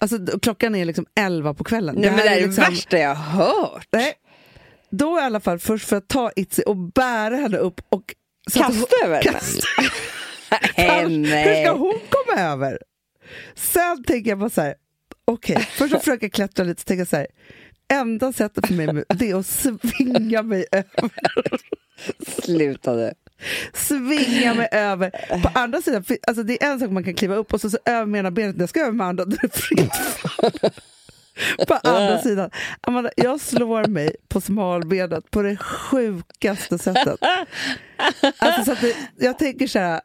alltså 0.00 0.18
klockan 0.42 0.74
är 0.74 0.84
liksom 0.84 1.06
11 1.20 1.54
på 1.54 1.64
kvällen. 1.64 1.94
Nej, 1.98 2.10
men 2.10 2.16
det 2.16 2.22
är 2.28 2.40
det 2.40 2.46
liksom- 2.46 2.64
värsta 2.64 2.98
jag 2.98 3.14
har 3.14 3.44
hört. 3.44 3.88
Nej. 3.92 4.14
Då 4.90 5.18
i 5.18 5.22
alla 5.22 5.40
fall 5.40 5.58
först 5.58 5.88
för 5.88 5.96
att 5.96 6.08
ta 6.08 6.30
Itzy 6.36 6.62
och 6.62 6.76
bära 6.76 7.36
henne 7.36 7.56
upp 7.56 7.80
och 7.88 8.14
Kasta 8.52 8.96
över 9.04 9.22
henne? 9.22 9.38
Hur 11.44 11.64
ska 11.64 11.72
hon 11.72 12.00
komma 12.08 12.40
över? 12.40 12.78
Sen 13.54 14.04
tänker 14.04 14.30
jag 14.30 14.38
bara 14.38 14.50
så 14.50 14.60
här, 14.60 14.74
okej, 15.24 15.68
först 15.70 15.92
så 15.92 15.98
försöker 15.98 16.24
jag 16.24 16.32
klättra 16.32 16.64
lite, 16.64 16.80
så 16.80 16.84
tänker 16.84 17.00
jag 17.00 17.08
så 17.08 17.16
här, 17.16 17.26
enda 17.92 18.32
sättet 18.32 18.66
för 18.66 18.74
mig 18.74 19.04
det 19.08 19.30
är 19.30 19.34
att 19.34 19.46
svinga 19.46 20.42
mig 20.42 20.66
över. 20.72 21.10
Sluta 22.42 22.92
nu. 22.92 23.12
Svinga 23.74 24.54
mig 24.54 24.68
över. 24.72 25.10
På 25.42 25.50
andra 25.54 25.82
sidan, 25.82 26.04
alltså 26.26 26.42
det 26.42 26.62
är 26.62 26.72
en 26.72 26.80
sak 26.80 26.90
man 26.90 27.04
kan 27.04 27.14
kliva 27.14 27.34
upp 27.34 27.52
och 27.52 27.60
så, 27.60 27.70
så 27.70 27.78
över 27.84 28.06
med 28.06 28.18
ena 28.18 28.30
benet, 28.30 28.56
jag 28.58 28.68
ska 28.68 28.80
över 28.80 28.92
med 28.92 29.06
andra, 29.06 29.24
då 29.24 29.36
är 29.36 29.42
det 29.42 29.58
fritt 29.58 29.96
fall. 29.96 30.70
På 31.68 31.74
andra 31.74 32.18
sidan. 32.18 32.50
Amanda, 32.80 33.10
jag 33.16 33.40
slår 33.40 33.84
mig 33.84 34.16
på 34.28 34.40
smalbenet 34.40 35.30
på 35.30 35.42
det 35.42 35.56
sjukaste 35.56 36.78
sättet. 36.78 37.20
Alltså, 38.38 38.64
så 38.64 38.72
att 38.72 38.80
det, 38.80 38.96
jag 39.18 39.38
tänker 39.38 39.66
så 39.66 39.78
här, 39.78 40.00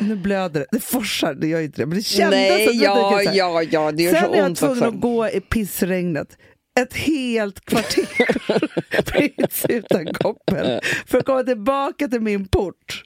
nu 0.00 0.16
blöder 0.16 0.60
det. 0.60 0.66
Det 0.72 0.80
forsar, 0.80 1.34
det 1.34 1.46
gör 1.46 1.60
inte 1.60 1.82
det. 1.82 1.86
Men 1.86 1.96
det 1.96 2.02
kändes 2.02 2.30
Nej, 2.30 2.68
att 2.68 2.74
ja, 2.74 3.16
här. 3.16 3.34
ja, 3.34 3.62
ja, 3.62 3.92
det 3.92 4.02
gör 4.02 4.12
Sen 4.12 4.22
så 4.22 4.32
är 4.32 4.38
jag 4.38 4.56
tvungen 4.56 4.84
att 4.84 5.00
gå 5.00 5.28
i 5.28 5.40
pissregnet 5.40 6.36
ett 6.80 6.94
helt 6.94 7.60
kvarter 7.64 9.02
på 9.12 9.42
insidan 9.42 10.14
koppen 10.14 10.80
för 11.06 11.18
att 11.18 11.24
komma 11.24 11.42
tillbaka 11.42 12.08
till 12.08 12.20
min 12.20 12.48
port. 12.48 13.02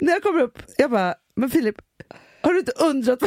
När 0.00 0.12
jag 0.12 0.22
kommer 0.22 0.40
upp, 0.40 0.58
jag 0.76 0.90
bara, 0.90 1.14
men 1.36 1.50
Filip, 1.50 1.76
har 2.44 2.52
du 2.52 2.58
inte 2.58 2.72
undrat? 2.72 3.18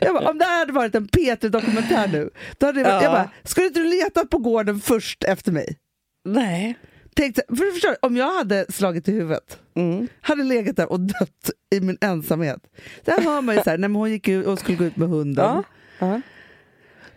jag 0.00 0.14
bara, 0.14 0.30
om 0.30 0.38
det 0.38 0.44
här 0.44 0.58
hade 0.58 0.72
varit 0.72 0.94
en 0.94 1.08
P3-dokumentär 1.08 2.08
nu, 2.12 2.30
då 2.58 2.66
hade 2.66 2.80
jag, 2.80 2.88
Ja. 2.90 3.02
jag 3.02 3.12
bara, 3.12 3.30
skulle 3.44 3.66
inte 3.66 3.80
du 3.80 3.86
letat 3.90 4.30
på 4.30 4.38
gården 4.38 4.80
först 4.80 5.24
efter 5.24 5.52
mig? 5.52 5.76
Nej. 6.24 6.78
Tänk, 7.14 7.36
så- 7.36 7.56
för 7.56 7.64
du 7.64 7.72
förstår, 7.72 7.96
om 8.02 8.16
jag 8.16 8.34
hade 8.34 8.66
slagit 8.72 9.08
i 9.08 9.12
huvudet, 9.12 9.58
Mm. 9.74 10.08
hade 10.20 10.42
legat 10.44 10.76
där 10.76 10.92
och 10.92 11.00
dött 11.00 11.50
i 11.74 11.80
min 11.80 11.98
ensamhet. 12.00 12.60
Där 13.04 13.20
hör 13.20 13.40
man 13.40 13.54
ju 13.56 13.62
så 13.62 13.70
här, 13.70 13.78
när 13.78 13.88
hon 13.88 14.10
gick 14.10 14.28
ut 14.28 14.46
och 14.46 14.58
skulle 14.58 14.76
gå 14.78 14.84
ut 14.84 14.96
med 14.96 15.08
hunden. 15.08 15.44
Ja. 15.44 15.62
Ja. 15.98 16.20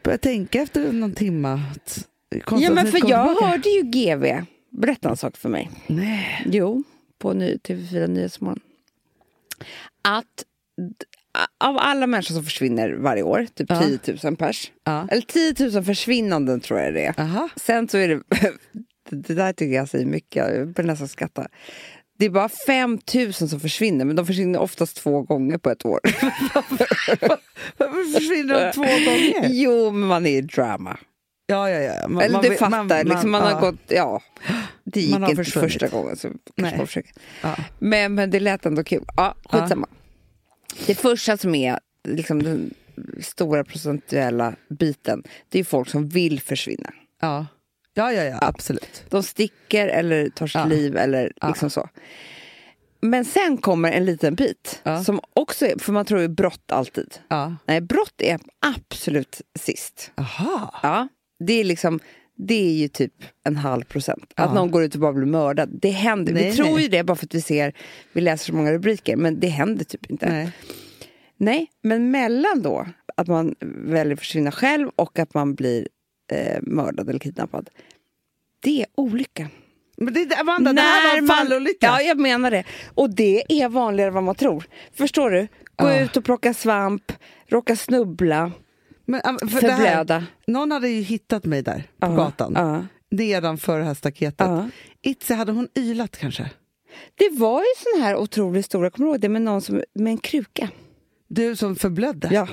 Började 0.04 0.22
tänka 0.22 0.62
efter 0.62 0.92
någon 0.92 1.16
konstigt 2.46 2.70
ja, 2.70 2.72
men 2.76 2.88
för 2.88 2.98
jag 3.10 3.28
tillbaka. 3.28 3.46
hörde 3.46 3.70
ju 3.70 3.82
GV 3.82 4.46
berätta 4.70 5.10
en 5.10 5.18
sak 5.18 5.38
för 5.38 5.50
mig. 5.50 5.72
Nej. 5.88 6.44
Jo, 6.46 6.84
på 7.20 7.34
ny, 7.34 7.56
TV4 7.58 8.08
Nyhetsmorgon. 8.08 8.60
Att 10.08 10.26
av 11.64 11.78
alla 11.78 12.08
människor 12.08 12.34
som 12.36 12.44
försvinner 12.44 12.94
varje 12.94 13.24
år, 13.24 13.48
typ 13.56 13.70
Ja. 13.70 13.82
10 14.06 14.18
000 14.24 14.36
pers, 14.36 14.72
Ja. 14.84 15.08
eller 15.12 15.22
10 15.22 15.70
000 15.70 15.84
försvinnanden 15.84 16.60
tror 16.60 16.80
jag 16.80 16.94
det 16.94 17.06
är. 17.06 17.20
Aha. 17.20 17.50
Sen 17.56 17.88
så 17.88 17.98
är 17.98 18.08
det, 18.10 18.22
det 19.10 19.34
där 19.34 19.54
tycker 19.54 19.76
jag 19.76 19.90
säger 19.90 20.06
mycket, 20.06 20.36
jag 20.36 20.68
börjar 20.74 20.88
nästan 20.88 21.08
skratta. 21.08 21.48
Det 22.20 22.26
är 22.26 22.30
bara 22.30 22.50
5 22.50 23.00
000 23.16 23.34
som 23.34 23.60
försvinner, 23.60 24.06
men 24.06 24.16
de 24.16 24.26
försvinner 24.26 24.60
oftast 24.60 24.98
två 24.98 25.22
gånger 25.22 25.58
på 25.58 25.70
ett 25.70 25.86
år. 25.86 26.00
Varför 27.78 28.14
försvinner 28.14 28.66
de 28.66 28.72
två 28.74 28.82
gånger? 28.82 29.50
jo, 29.52 29.92
men 29.92 30.08
man 30.08 30.26
är 30.26 30.38
i 30.38 30.42
drama. 30.42 30.98
Ja, 31.54 31.70
ja, 31.70 31.80
ja. 31.80 32.08
Man, 32.08 32.24
Eller 32.24 32.34
man 32.34 32.44
du 32.44 32.50
vet- 32.50 32.60
fattar, 32.60 32.84
man, 32.84 33.06
liksom, 33.08 33.32
man 33.32 33.42
ja. 33.42 33.54
har 33.54 33.62
gått, 33.62 33.80
ja. 33.88 34.22
Det 34.84 35.02
gick 35.02 35.20
Man 35.20 35.30
inte 35.30 35.44
första 35.44 35.88
gången, 35.88 36.16
så 36.18 36.28
man. 36.58 36.88
Ja. 37.42 37.56
Men, 37.80 38.16
men 38.16 38.30
det 38.32 38.40
lät 38.40 38.66
ändå 38.66 38.84
kul. 38.84 39.06
Ja, 39.18 39.36
skitsamma. 39.50 39.88
Det 40.86 40.96
första 40.96 41.38
som 41.38 41.56
är 41.56 41.80
liksom 42.08 42.44
den 42.44 42.74
stora 43.22 43.64
procentuella 43.64 44.56
biten, 44.70 45.24
det 45.50 45.60
är 45.60 45.64
folk 45.64 45.90
som 45.90 46.10
vill 46.10 46.42
försvinna. 46.42 46.90
Ja. 47.22 47.46
Ja, 47.94 48.12
ja, 48.14 48.24
ja, 48.24 48.38
absolut. 48.42 49.04
De 49.10 49.24
sticker 49.24 49.88
eller 49.88 50.30
tar 50.30 50.48
sitt 50.48 50.56
Ja. 50.56 50.66
liv 50.66 50.98
eller 50.98 51.32
Ja. 51.42 51.48
liksom 51.48 51.70
så. 51.70 51.90
Men 53.02 53.26
sen 53.26 53.58
kommer 53.58 53.92
en 53.92 54.06
liten 54.06 54.36
bit 54.36 54.82
Ja. 54.84 55.04
som 55.04 55.20
också 55.34 55.66
är, 55.66 55.78
för 55.80 55.94
man 55.94 56.06
tror 56.06 56.22
ju 56.22 56.28
brott 56.28 56.72
alltid. 56.72 57.16
Ja. 57.28 57.56
Nej, 57.66 57.82
brott 57.82 58.14
är 58.18 58.40
absolut 58.66 59.42
sist. 59.60 60.12
Aha. 60.18 60.80
Ja, 60.84 61.08
det 61.40 61.54
är 61.54 61.64
liksom 61.64 62.00
det 62.36 62.70
är 62.70 62.74
ju 62.74 62.88
typ 62.88 63.14
en 63.44 63.56
halv 63.56 63.84
procent. 63.84 64.34
Ja. 64.36 64.44
Att 64.44 64.54
någon 64.54 64.72
går 64.72 64.84
ut 64.84 64.94
och 64.96 65.02
bara 65.02 65.14
blir 65.14 65.26
mördad. 65.26 65.70
Det 65.82 65.90
händer. 65.90 66.34
Nej, 66.34 66.50
vi 66.50 66.56
tror 66.58 66.74
nej. 66.74 66.82
ju 66.82 66.88
det 66.88 67.04
bara 67.04 67.16
för 67.16 67.26
att 67.26 67.36
vi 67.36 67.42
ser, 67.42 67.74
vi 68.14 68.22
läser 68.22 68.46
så 68.46 68.54
många 68.54 68.72
rubriker, 68.72 69.16
men 69.16 69.40
det 69.40 69.48
händer 69.48 69.86
typ 69.86 70.12
inte. 70.12 70.30
Nej. 70.30 70.52
Nej, 71.38 71.68
men 71.82 72.12
mellan 72.12 72.62
då 72.62 72.88
att 73.18 73.28
man 73.28 73.56
väljer 73.62 74.14
att 74.14 74.20
försvinna 74.20 74.52
själv 74.52 74.90
och 74.96 75.20
att 75.20 75.34
man 75.34 75.56
blir 75.56 75.88
eh, 76.32 76.62
mördad 76.62 77.10
eller 77.10 77.20
kidnappad. 77.20 77.70
Det 78.60 78.82
är 78.82 78.88
olycka. 78.96 79.48
Men 79.98 80.14
det, 80.14 80.36
Amanda, 80.36 80.74
det 80.74 80.82
här 80.82 81.12
var 81.12 81.18
en 81.18 81.28
fallolycka. 81.28 81.86
Ja, 81.86 82.02
jag 82.02 82.20
menar 82.20 82.52
det. 82.52 82.64
Och 82.94 83.10
det 83.10 83.62
är 83.62 83.70
vanligare 83.70 84.08
än 84.08 84.14
vad 84.14 84.24
man 84.24 84.36
tror. 84.36 84.64
Förstår 84.94 85.30
du? 85.30 85.48
Gå 85.76 85.88
Ja. 85.90 86.00
ut 86.00 86.18
och 86.18 86.24
plocka 86.26 86.54
svamp, 86.54 87.12
råka 87.48 87.76
snubbla, 87.76 88.52
Men, 89.06 89.22
för 89.22 89.62
det 89.62 89.72
här, 89.72 89.78
förblöda. 89.78 90.26
någon 90.48 90.72
hade 90.72 90.90
ju 90.90 91.02
hittat 91.02 91.46
mig 91.46 91.62
där 91.62 91.78
på 92.00 92.08
Ja, 92.08 92.16
gatan. 92.16 92.54
ja. 92.56 92.86
Nedanför 93.12 93.80
det 93.80 93.86
här 93.86 93.94
staketet. 93.94 94.48
Ja. 94.48 94.70
Itse, 95.02 95.34
hade 95.34 95.52
hon 95.52 95.68
ylat 95.76 96.18
kanske? 96.18 96.50
Det 97.16 97.30
var 97.32 97.60
ju 97.62 97.66
sån 97.94 98.02
här 98.02 98.16
otroligt 98.16 98.66
stora, 98.66 98.90
kommer 98.90 99.06
du 99.08 99.12
ihåg 99.12 99.22
det 99.22 99.30
med 99.30 99.42
någon 99.42 99.62
som, 99.62 99.82
med 99.94 100.12
en 100.12 100.18
kruka? 100.18 100.70
Du 101.28 101.56
som 101.56 101.76
förblödde. 101.76 102.30
Ja, 102.32 102.48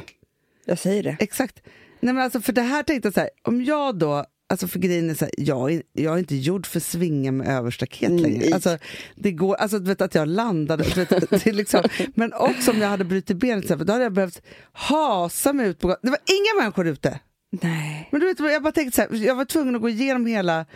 jag 0.64 0.78
säger 0.78 1.02
det. 1.02 1.16
Exakt. 1.20 1.62
Nej, 2.00 2.14
men 2.14 2.24
alltså, 2.24 2.40
för 2.40 2.52
det 2.52 2.62
här 2.62 2.82
tänkte 2.82 3.06
jag 3.06 3.14
så 3.14 3.20
här, 3.20 3.30
om 3.42 3.64
jag 3.64 3.98
då, 3.98 4.24
alltså 4.50 4.68
för 4.68 4.78
grejen 4.78 5.10
är 5.10 5.14
så 5.14 5.24
här, 5.24 5.34
jag, 5.36 5.72
är, 5.72 5.82
jag 5.92 6.14
är 6.14 6.18
inte 6.18 6.36
gjord 6.36 6.66
för 6.66 6.80
svinga 6.80 7.32
med 7.32 7.48
överstaket 7.48 8.10
längre. 8.10 8.54
Alltså, 8.54 8.78
det 9.14 9.32
går, 9.32 9.54
alltså 9.54 9.78
du 9.78 9.84
vet 9.84 10.00
att 10.00 10.14
jag 10.14 10.28
landade, 10.28 10.84
vet, 10.84 11.08
det 11.30 11.46
är 11.46 11.52
liksom, 11.52 11.82
men 12.14 12.32
också 12.32 12.70
om 12.70 12.78
jag 12.78 12.88
hade 12.88 13.04
brutit 13.04 13.36
benet, 13.36 13.68
då 13.68 13.92
hade 13.92 14.04
jag 14.04 14.12
behövt 14.12 14.42
hasa 14.72 15.52
mig 15.52 15.68
ut 15.68 15.78
på 15.78 15.88
gatan. 15.88 16.00
Det 16.02 16.10
var 16.10 16.18
inga 16.26 16.62
människor 16.62 16.86
ute. 16.86 17.20
Nej. 17.62 18.08
Men 18.12 18.20
du 18.20 18.26
vet, 18.26 18.38
jag 18.38 18.62
bara 18.62 18.72
tänkte 18.72 18.96
så 18.96 19.02
här, 19.02 19.26
jag 19.26 19.34
var 19.34 19.44
tvungen 19.44 19.74
att 19.74 19.80
gå 19.82 19.88
igenom 19.88 20.26
hela 20.26 20.66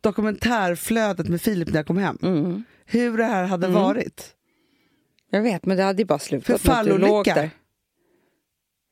dokumentärflödet 0.00 1.28
med 1.28 1.42
Filip 1.42 1.68
när 1.68 1.76
jag 1.76 1.86
kom 1.86 1.98
hem. 1.98 2.18
Mm. 2.22 2.64
Hur 2.86 3.18
det 3.18 3.24
här 3.24 3.44
hade 3.44 3.68
varit. 3.68 4.30
Jag 5.30 5.42
vet, 5.42 5.66
men 5.66 5.76
det 5.76 5.82
hade 5.82 6.02
ju 6.02 6.06
bara 6.06 6.18
slutat 6.18 6.64
med 6.64 6.78
att 6.78 6.86
du 6.86 6.98
låg 6.98 7.24
där. 7.24 7.50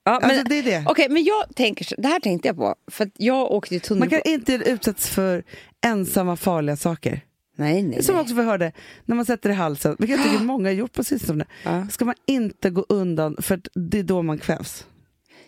Ja, 0.05 0.19
men, 0.23 0.31
Alltså, 0.31 0.45
det 0.45 0.59
är 0.59 0.63
det. 0.63 0.85
Okej, 0.89 1.09
men 1.09 1.25
jag 1.25 1.55
tänker 1.57 1.85
så, 1.85 1.95
det 1.99 2.09
här 2.09 2.21
tänkte 2.21 2.49
jag 2.49 2.57
på, 2.57 2.75
för 2.91 3.05
att 3.05 3.11
jag 3.17 3.51
åkte 3.53 3.75
ju 3.75 3.79
Man 3.79 3.83
tunnelbana. 3.89 4.23
kan 4.23 4.33
inte 4.33 4.53
utsättas 4.55 5.09
för 5.09 5.45
ensamma 5.87 6.37
farliga 6.37 6.77
saker. 6.77 7.21
Nej, 7.57 7.83
nej, 7.83 8.03
Som 8.03 8.15
nej. 8.15 8.23
också 8.23 8.35
vi 8.35 8.43
hörde, 8.43 8.73
när 9.05 9.17
man 9.17 9.25
sätter 9.25 9.51
i 9.51 9.53
halsen, 9.53 9.97
vilket 9.99 10.17
jag 10.21 10.27
tycker 10.33 10.45
många 10.45 10.69
har 10.69 10.75
gjort 10.75 10.93
på 10.93 11.05
sistone, 11.05 11.45
Ja. 11.65 11.87
ska 11.91 12.05
man 12.05 12.15
inte 12.27 12.71
gå 12.71 12.85
undan 12.89 13.37
för 13.41 13.55
att 13.55 13.69
det 13.75 13.99
är 13.99 14.03
då 14.03 14.23
man 14.23 14.39
kvävs. 14.39 14.87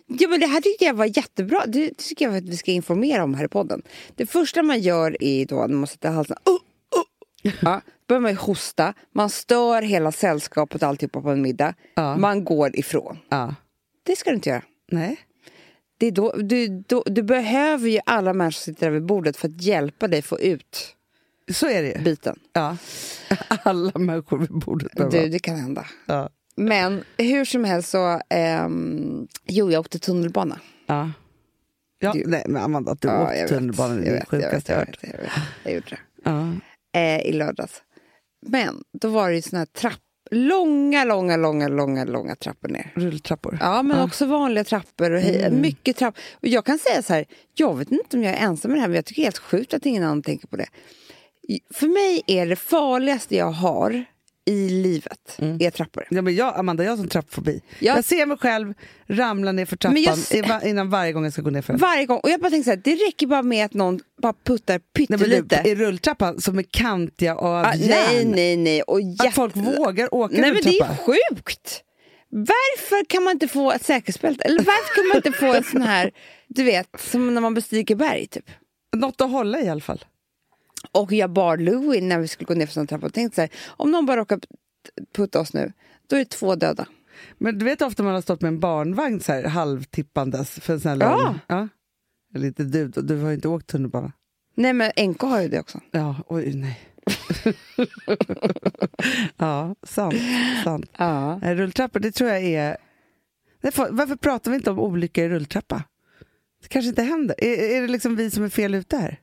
Ja, 0.07 0.27
men 0.27 0.39
det 0.39 0.47
här 0.47 0.61
tyckte 0.61 0.85
jag 0.85 0.93
var 0.93 1.17
jättebra. 1.17 1.63
Det 1.67 1.97
tycker 1.97 2.25
jag 2.25 2.37
att 2.37 2.43
vi 2.49 2.57
ska 2.57 2.71
informera 2.71 3.23
om 3.23 3.33
här 3.33 3.45
i 3.45 3.47
podden. 3.47 3.81
Det 4.15 4.25
första 4.25 4.63
man 4.63 4.79
gör 4.79 5.17
är 5.23 5.45
då 5.45 5.55
när 5.55 5.75
man 5.75 5.87
sätter 5.87 6.09
halsen... 6.11 6.37
Oh, 6.45 6.53
oh. 6.53 7.51
Ja, 7.61 7.81
börjar 8.07 8.19
man 8.21 8.31
ju 8.31 8.37
hosta, 8.37 8.93
man 9.15 9.29
stör 9.29 9.81
hela 9.81 10.11
sällskapet 10.11 10.81
och 10.83 10.89
alltihopa 10.89 11.21
på 11.21 11.29
en 11.29 11.41
middag. 11.41 11.73
Ja. 11.95 12.17
Man 12.17 12.43
går 12.45 12.75
ifrån. 12.79 13.17
Ja. 13.29 13.55
Det 14.05 14.15
ska 14.15 14.29
du 14.29 14.35
inte 14.35 14.49
göra. 14.49 14.63
Nej. 14.91 15.17
Det 15.97 16.05
är 16.07 16.11
då, 16.11 16.31
du, 16.31 16.67
då, 16.87 17.03
du 17.05 17.23
behöver 17.23 17.89
ju 17.89 17.99
alla 18.05 18.33
människor 18.33 18.51
som 18.51 18.73
sitter 18.73 18.85
där 18.85 18.91
vid 18.93 19.05
bordet 19.05 19.37
för 19.37 19.47
att 19.47 19.61
hjälpa 19.61 20.07
dig 20.07 20.21
få 20.21 20.39
ut 20.39 20.95
Så 21.51 21.67
är 21.69 21.81
det 21.83 21.87
ju. 21.91 22.03
biten. 22.03 22.39
Ja. 22.53 22.77
Alla 23.63 23.91
människor 23.99 24.37
vid 24.37 24.49
bordet 24.51 24.91
behöver 24.91 25.19
Du, 25.21 25.29
det 25.29 25.39
kan 25.39 25.55
hända. 25.55 25.85
ja. 26.05 26.29
Men 26.57 27.03
hur 27.17 27.45
som 27.45 27.63
helst 27.63 27.89
så... 27.89 28.21
ehm, 28.29 29.27
jo, 29.47 29.71
jag 29.71 29.79
åkte 29.79 29.99
tunnelbana. 29.99 30.59
Ja. 30.85 31.11
Ja, 31.99 32.13
Du- 32.13 32.23
nej 32.27 32.43
men 32.47 32.61
Amanda, 32.61 32.91
att 32.91 33.01
du 33.01 33.07
Ja, 33.07 33.23
åkte 33.23 33.35
jag 33.35 33.41
vet, 33.41 33.49
tunnelbanan 33.49 33.99
är 33.99 34.05
jag 34.05 34.13
det 34.13 34.17
jag 34.17 34.27
sjukaste 34.27 34.71
jag 34.71 34.81
jag 34.81 34.85
hört. 34.85 35.03
vet, 35.03 35.09
jag 35.13 35.19
vet. 35.21 35.31
Jag 35.63 35.73
gjorde 35.73 35.85
det. 35.89 35.97
Ja. 36.23 36.51
eh, 36.99 37.21
i 37.21 37.31
lördags. 37.33 37.81
Men 38.47 38.83
då 39.01 39.07
var 39.07 39.29
det 39.29 39.35
ju 39.35 39.41
såna 39.41 39.59
här 39.59 39.65
trapp, 39.65 39.99
långa, 40.31 41.03
långa, 41.03 41.37
långa, 41.37 41.67
långa, 41.67 42.05
långa 42.05 42.35
trappor 42.35 42.67
ner. 42.69 42.91
Rulltrappor. 42.95 43.57
Ja, 43.61 43.83
men 43.83 43.99
också 44.01 44.25
vanliga 44.25 44.63
trappor 44.63 45.11
och 45.11 45.19
hej, 45.19 45.41
Mm. 45.43 45.61
mycket 45.61 45.97
trappor. 45.97 46.21
Och 46.33 46.47
jag 46.47 46.65
kan 46.65 46.79
säga 46.79 47.01
så 47.01 47.13
här, 47.13 47.25
jag 47.53 47.77
vet 47.77 47.91
inte 47.91 48.17
om 48.17 48.23
jag 48.23 48.33
är 48.33 48.37
ensam 48.45 48.71
med 48.71 48.77
det 48.77 48.81
här, 48.81 48.87
men 48.87 48.95
jag 48.95 49.05
tycker 49.05 49.21
det 49.21 49.23
är 49.23 49.25
helt 49.25 49.37
sjukt 49.37 49.73
att 49.73 49.85
ingen 49.85 50.03
annan 50.03 50.21
tänker 50.23 50.47
på 50.47 50.55
det. 50.55 50.67
För 51.73 51.87
mig 51.87 52.23
är 52.27 52.45
det 52.45 52.55
farligaste 52.55 53.35
jag 53.35 53.51
har 53.51 54.05
i 54.45 54.69
livet 54.69 55.37
är 55.59 55.69
trappor. 55.71 56.07
Ja, 56.09 56.21
men 56.21 56.35
jag, 56.35 56.59
Amanda, 56.59 56.83
jag 56.83 56.91
har 56.91 56.97
sån 56.97 57.07
trappfobi. 57.07 57.61
Ja. 57.79 57.95
Jag 57.95 58.05
ser 58.05 58.25
mig 58.25 58.37
själv 58.37 58.73
ramla 59.07 59.51
ner 59.51 59.65
för 59.65 59.75
trappan 59.77 60.01
jag 60.03 60.65
i 60.65 60.69
innan 60.69 60.89
varje 60.89 61.11
gång 61.13 61.23
jag 61.23 61.33
ska 61.33 61.41
gå 61.41 61.49
ner 61.49 61.61
för 61.61 61.73
den. 61.73 61.79
Varje 61.79 62.05
gång. 62.05 62.19
Och 62.23 62.29
jag 62.29 62.39
bara 62.41 62.49
tänker 62.49 62.63
så 62.63 62.69
här, 62.69 62.81
det 62.83 62.95
räcker 62.95 63.27
bara 63.27 63.43
med 63.43 63.65
att 63.65 63.73
någon 63.73 63.99
bara 64.21 64.33
puttar 64.43 64.79
pyttelite. 64.79 65.61
I 65.65 65.75
rulltrappan 65.75 66.41
som 66.41 66.59
är 66.59 66.63
kantiga 66.63 67.35
och 67.35 67.47
av 67.49 67.65
Ah, 67.65 67.75
järn. 67.75 67.89
nej, 68.11 68.25
nej, 68.25 68.57
nej. 68.57 68.81
Och 68.81 69.01
jätte... 69.01 69.27
Att 69.27 69.33
folk 69.35 69.55
vågar 69.55 70.13
åka 70.13 70.31
Nej 70.41 70.51
men 70.53 70.61
det 70.63 70.69
rulltrappa. 70.69 70.93
är 70.93 70.97
sjukt! 70.97 71.81
Varför 72.29 73.05
kan 73.05 73.23
man 73.23 73.31
inte 73.33 73.47
få 73.47 73.71
ett 73.71 73.85
säkerhetsbälte? 73.85 74.43
Eller 74.43 74.57
varför 74.59 74.95
kan 74.95 75.07
man 75.07 75.17
inte 75.17 75.31
få 75.31 75.53
en 75.53 75.63
sån 75.63 75.81
här, 75.81 76.11
du 76.47 76.63
vet, 76.63 76.87
som 76.99 77.33
när 77.33 77.41
man 77.41 77.53
bestiger 77.53 77.95
berg 77.95 78.27
typ? 78.27 78.45
Något 78.95 79.21
att 79.21 79.31
hålla 79.31 79.61
i 79.61 79.69
alla 79.69 79.81
fall. 79.81 80.05
Och 80.91 81.13
jag 81.13 81.29
bar 81.29 81.57
Louie 81.57 82.01
när 82.01 82.19
vi 82.19 82.27
skulle 82.27 82.45
gå 82.47 82.53
ner 82.53 82.65
för 82.65 82.73
sån 82.73 82.87
trappa 82.87 83.05
och 83.05 83.13
tänkte 83.13 83.35
så 83.35 83.41
här, 83.41 83.49
om 83.67 83.91
någon 83.91 84.05
bara 84.05 84.17
råkar 84.17 84.39
putta 85.15 85.39
oss 85.39 85.53
nu, 85.53 85.73
då 86.09 86.15
är 86.15 86.19
det 86.19 86.25
två 86.29 86.55
döda. 86.55 86.87
Men 87.37 87.57
du 87.59 87.65
vet 87.65 87.81
ofta 87.81 88.03
man 88.03 88.13
har 88.13 88.21
stått 88.21 88.41
med 88.41 88.47
en 88.49 88.59
barnvagn 88.59 89.19
så 89.19 89.31
här, 89.33 89.43
halvtippandes 89.43 90.49
för 90.51 90.73
en 90.73 90.79
sån 90.79 90.91
här 90.91 90.97
Ja. 90.99 91.17
lång... 91.17 91.39
Ja. 91.47 91.67
Eller 92.35 92.47
inte 92.47 92.63
du, 92.63 92.87
du 92.87 93.17
har 93.21 93.29
ju 93.29 93.35
inte 93.35 93.47
åkt 93.47 93.67
tunnelbana. 93.67 94.11
Nej 94.55 94.73
men 94.73 94.91
NK 95.09 95.21
har 95.21 95.41
ju 95.41 95.47
det 95.49 95.59
också. 95.59 95.79
Ja, 95.91 96.15
oj 96.27 96.53
nej. 96.53 96.79
ja, 99.37 99.75
sant. 99.83 100.15
sant. 100.63 100.89
Ja. 100.97 101.37
Nej, 101.37 101.55
Rulltrappor, 101.55 101.99
det 101.99 102.11
tror 102.11 102.29
jag 102.29 102.43
är... 102.43 102.77
Varför 103.89 104.15
pratar 104.15 104.51
vi 104.51 104.57
inte 104.57 104.71
om 104.71 104.79
olyckor 104.79 105.23
i 105.23 105.29
rulltrappa? 105.29 105.83
Det 106.61 106.67
kanske 106.67 106.89
inte 106.89 107.03
händer. 107.03 107.35
Är, 107.43 107.77
är 107.77 107.81
det 107.81 107.87
liksom 107.87 108.15
vi 108.15 108.31
som 108.31 108.43
är 108.43 108.49
fel 108.49 108.75
ute 108.75 108.97
här? 108.97 109.19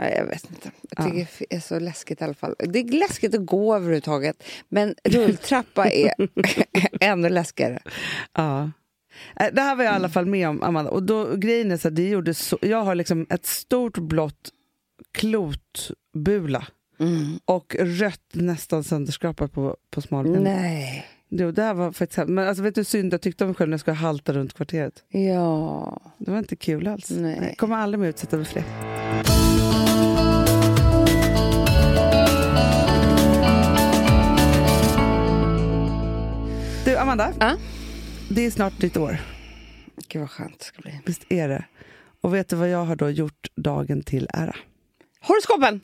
Nej, 0.00 0.14
jag 0.16 0.26
vet 0.26 0.50
inte. 0.50 0.70
Jag 0.90 1.06
tycker 1.06 1.28
det 1.50 1.56
är 1.56 1.60
så 1.60 1.78
läskigt 1.78 2.20
i 2.20 2.24
alla 2.24 2.34
fall. 2.34 2.54
Det 2.58 2.78
är 2.78 2.84
läskigt 2.84 3.34
att 3.34 3.46
gå 3.46 3.74
överhuvudtaget. 3.76 4.42
Men 4.68 4.94
rulltrappa 5.04 5.90
är 5.90 6.10
ännu 7.00 7.28
läskigare. 7.28 7.78
Ja. 8.36 8.70
Äh, 9.40 9.46
Det 9.52 9.60
här 9.60 9.76
var 9.76 9.84
jag 9.84 9.92
i 9.92 9.96
alla 9.96 10.08
fall 10.08 10.26
med 10.26 10.48
om, 10.48 10.62
Amanda. 10.62 10.90
Och 10.90 11.02
då, 11.02 11.36
grejen 11.36 11.70
är 11.70 11.76
så 11.76 11.88
att 11.88 11.96
det 11.96 12.08
gjorde 12.08 12.34
så, 12.34 12.58
jag 12.62 12.82
har 12.82 12.94
liksom 12.94 13.26
ett 13.30 13.46
stort 13.46 13.98
blått 13.98 14.50
klotbula 15.12 16.66
och 17.44 17.76
rött 17.78 18.20
nästan 18.32 18.84
sönderskrapat 18.84 19.52
på, 19.52 19.76
på 19.90 20.00
smalbenen. 20.00 20.42
Nej. 20.42 21.06
Jo, 21.28 21.50
det 21.50 21.62
här 21.62 21.74
var 21.74 21.92
faktiskt. 21.92 22.28
Men 22.28 22.48
alltså, 22.48 22.62
vet 22.62 22.74
du 22.74 22.78
hur 22.78 22.84
synd 22.84 23.12
jag 23.12 23.20
tyckte 23.20 23.44
om 23.44 23.48
mig 23.48 23.54
själv 23.54 23.68
när 23.68 23.74
jag 23.74 23.80
skulle 23.80 23.96
halta 23.96 24.32
runt 24.32 24.54
kvarteret? 24.54 25.04
Ja. 25.08 26.02
Det 26.18 26.30
var 26.30 26.38
inte 26.38 26.56
kul 26.56 26.86
alls. 26.88 27.10
Nej. 27.10 27.38
Jag 27.48 27.56
kommer 27.58 27.76
aldrig 27.76 28.00
mer 28.00 28.08
utsätta 28.08 28.36
mig 28.36 28.46
för 28.46 28.54
det. 28.60 28.99
Du, 36.84 36.96
Amanda. 36.96 37.32
Ja? 37.40 37.56
Det 38.28 38.46
är 38.46 38.50
snart 38.50 38.80
ditt 38.80 38.96
år. 38.96 39.16
Gud 40.08 40.20
vad 40.20 40.30
skönt 40.30 40.58
det 40.58 40.64
ska 40.64 40.82
bli. 40.82 41.00
Visst 41.06 41.24
är 41.28 41.48
det? 41.48 41.64
Och 42.20 42.34
vet 42.34 42.48
du 42.48 42.56
vad 42.56 42.68
jag 42.70 42.84
har 42.84 42.96
då 42.96 43.10
gjort 43.10 43.46
dagen 43.56 44.02
till 44.02 44.28
ära? 44.32 44.56
Horoskopen! 45.20 45.80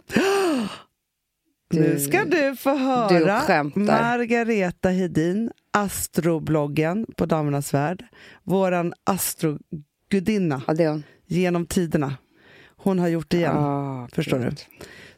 Du- 1.70 1.80
nu 1.80 1.98
ska 2.00 2.24
du 2.24 2.56
få 2.56 2.70
du 2.72 2.78
höra 2.78 3.40
skämtar. 3.40 3.80
Margareta 3.80 4.88
Hedin, 4.88 5.50
astrobloggen 5.72 7.06
på 7.16 7.26
Damernas 7.26 7.74
Värld. 7.74 8.04
Våran 8.44 8.92
astrogudinna 9.04 10.62
Ja, 10.78 11.00
genom 11.26 11.66
tiderna. 11.66 12.14
Hon 12.76 12.98
har 12.98 13.08
gjort 13.08 13.30
det 13.30 13.36
igen. 13.36 13.56
Ah, 13.56 14.08
Förstår 14.12 14.38
du? 14.38 14.50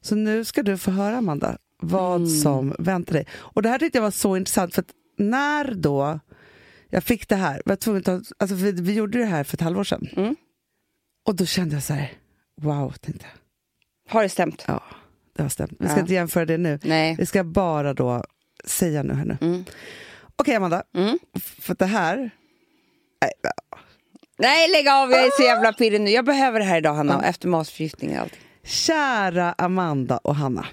Så 0.01 0.14
nu 0.14 0.45
ska 0.45 0.62
du 0.62 0.79
få 0.79 0.91
höra, 0.91 1.17
Amanda, 1.17 1.59
vad 1.81 2.17
Mm. 2.17 2.29
som 2.29 2.75
väntar 2.79 3.12
dig. 3.12 3.27
Och 3.35 3.62
det 3.62 3.69
här 3.69 3.79
tyckte 3.79 3.99
jag 3.99 4.03
var 4.03 4.11
så 4.11 4.37
intressant, 4.37 4.75
för 4.75 4.83
att 4.83 4.91
när 5.18 5.74
då 5.74 6.20
jag 6.90 7.04
fick 7.04 7.28
det 7.28 7.37
här, 7.37 7.62
var 7.64 7.76
tvungen 7.76 8.02
att 8.07 8.22
alltså 8.38 8.57
vi, 8.57 8.72
vi 8.72 8.94
gjorde 8.94 9.18
det 9.18 9.24
här 9.24 9.44
för 9.44 9.57
ett 9.57 9.61
halvår 9.61 9.85
sedan. 9.85 10.09
Mm. 10.16 10.37
Och 11.26 11.37
då 11.37 11.46
kände 11.46 11.74
jag 11.76 11.83
så 11.83 11.92
här, 11.92 12.12
wow, 12.61 12.90
tänkte 12.92 13.26
jag. 13.26 14.12
Har 14.12 14.22
det 14.22 14.28
stämt? 14.28 14.64
Ja, 14.66 14.83
det 15.37 15.42
har 15.42 15.48
stämt. 15.48 15.72
Vi 15.78 15.87
ska 15.87 15.96
Ja. 15.96 16.00
inte 16.00 16.14
jämföra 16.14 16.44
det 16.44 16.59
nu. 16.59 16.78
Nej. 16.83 17.16
Vi 17.18 17.26
ska 17.26 17.44
bara 17.44 17.94
då 17.94 18.24
säga 18.64 19.02
nu 19.02 19.14
här 19.14 19.24
nu. 19.24 19.37
Mm. 19.40 19.64
Okej, 20.37 20.54
Amanda, 20.54 20.83
Mm. 20.94 21.18
för 21.61 21.74
det 21.78 21.87
här... 21.87 22.16
Nej, 23.22 23.33
Nej, 24.38 24.68
lägg 24.70 24.88
av! 24.88 25.11
Jag 25.11 25.26
är 25.26 25.31
så 25.37 25.42
jävla 25.42 25.72
pirrig 25.72 26.00
nu. 26.00 26.11
Jag 26.11 26.24
behöver 26.24 26.59
det 26.61 26.64
här 26.64 26.78
idag, 26.78 26.94
Hanna. 26.94 27.24
Efter 27.26 27.48
matförgiftning 27.48 28.11
och 28.16 28.22
allting. 28.22 28.40
Kära 28.64 29.52
Amanda 29.59 30.16
och 30.16 30.37
Hanna. 30.37 30.66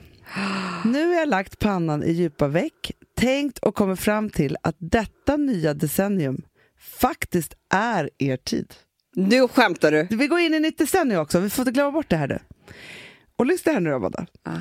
Nu 0.86 1.08
har 1.08 1.14
jag 1.16 1.30
lagt 1.30 1.60
pannan 1.60 2.04
i 2.04 2.12
djupa 2.12 2.48
veck, 2.48 2.92
tänkt 3.16 3.58
och 3.60 3.76
kommit 3.76 4.00
fram 4.00 4.30
till 4.30 4.58
att 4.62 4.76
detta 4.80 5.38
nya 5.38 5.74
decennium 5.74 6.42
faktiskt 6.80 7.54
är 7.70 8.10
er 8.18 8.38
tid. 8.38 8.74
Nu 9.16 9.48
skämtar 9.48 9.92
du. 9.92 10.08
Vi 10.12 10.28
går 10.28 10.40
in 10.40 10.54
i 10.54 10.60
nytt 10.60 10.78
decennium 10.78 11.22
också, 11.22 11.40
vi 11.40 11.50
får 11.50 11.62
inte 11.62 11.72
glömma 11.72 11.92
bort 11.92 12.10
det 12.10 12.18
här 12.18 12.28
nu. 12.28 12.40
Och 13.36 13.46
lyssna 13.46 13.72
här 13.72 13.80
nu 13.80 13.90
då, 13.90 13.96
Amanda. 13.96 14.26
Ja. 14.44 14.52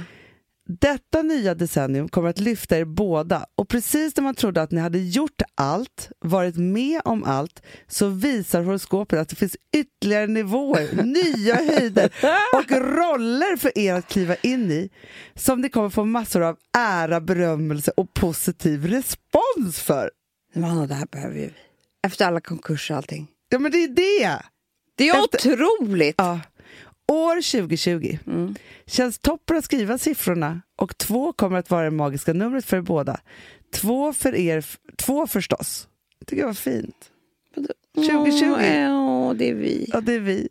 Detta 0.68 1.22
nya 1.22 1.54
decennium 1.54 2.08
kommer 2.08 2.28
att 2.28 2.40
lyfta 2.40 2.78
er 2.78 2.84
båda 2.84 3.46
och 3.54 3.68
precis 3.68 4.16
när 4.16 4.24
man 4.24 4.34
trodde 4.34 4.62
att 4.62 4.70
ni 4.70 4.80
hade 4.80 4.98
gjort 4.98 5.42
allt, 5.54 6.10
varit 6.20 6.56
med 6.56 7.00
om 7.04 7.24
allt, 7.24 7.62
så 7.88 8.08
visar 8.08 8.62
horoskopet 8.62 9.18
att 9.18 9.28
det 9.28 9.36
finns 9.36 9.56
ytterligare 9.76 10.26
nivåer, 10.26 11.02
nya 11.02 11.54
höjder 11.54 12.10
och 12.54 12.70
roller 12.70 13.56
för 13.56 13.78
er 13.78 13.94
att 13.94 14.08
kliva 14.08 14.34
in 14.36 14.70
i 14.72 14.90
som 15.34 15.60
ni 15.60 15.68
kommer 15.68 15.90
få 15.90 16.04
massor 16.04 16.42
av 16.42 16.56
ära, 16.78 17.20
berömmelse 17.20 17.92
och 17.96 18.14
positiv 18.14 18.86
respons 18.86 19.80
för. 19.80 20.10
Hanna, 20.54 20.86
det 20.86 20.94
här 20.94 21.06
behöver 21.06 21.34
vi. 21.34 21.50
Efter 22.06 22.26
alla 22.26 22.40
konkurser 22.40 22.94
och 22.94 22.98
allting. 22.98 23.28
Ja, 23.48 23.58
men 23.58 23.72
det 23.72 23.78
är 23.84 23.88
det! 23.88 24.42
Det 24.96 25.08
är 25.08 25.24
Efter- 25.24 25.52
otroligt! 25.52 26.14
Ja. 26.18 26.40
År 27.12 27.34
2020 27.34 28.18
känns 28.86 29.18
toppen 29.18 29.56
att 29.56 29.64
skriva 29.64 29.98
siffrorna 29.98 30.62
och 30.76 30.98
två 30.98 31.32
kommer 31.32 31.58
att 31.58 31.70
vara 31.70 31.84
det 31.84 31.90
magiska 31.90 32.32
numret 32.32 32.64
för 32.64 32.76
er 32.76 32.80
båda. 32.80 33.20
Två 33.72 34.12
för 34.12 34.34
er, 34.34 34.64
två 34.96 35.26
förstås. 35.26 35.88
tycker 36.26 36.42
jag 36.42 36.46
var 36.46 36.54
fint. 36.54 37.10
2020. 37.94 38.44
Ja, 38.44 39.34
det 39.38 39.48
är 39.48 39.54
vi. 39.54 39.86
Ja, 39.92 40.00
det 40.00 40.14
är 40.14 40.20
vi. 40.20 40.48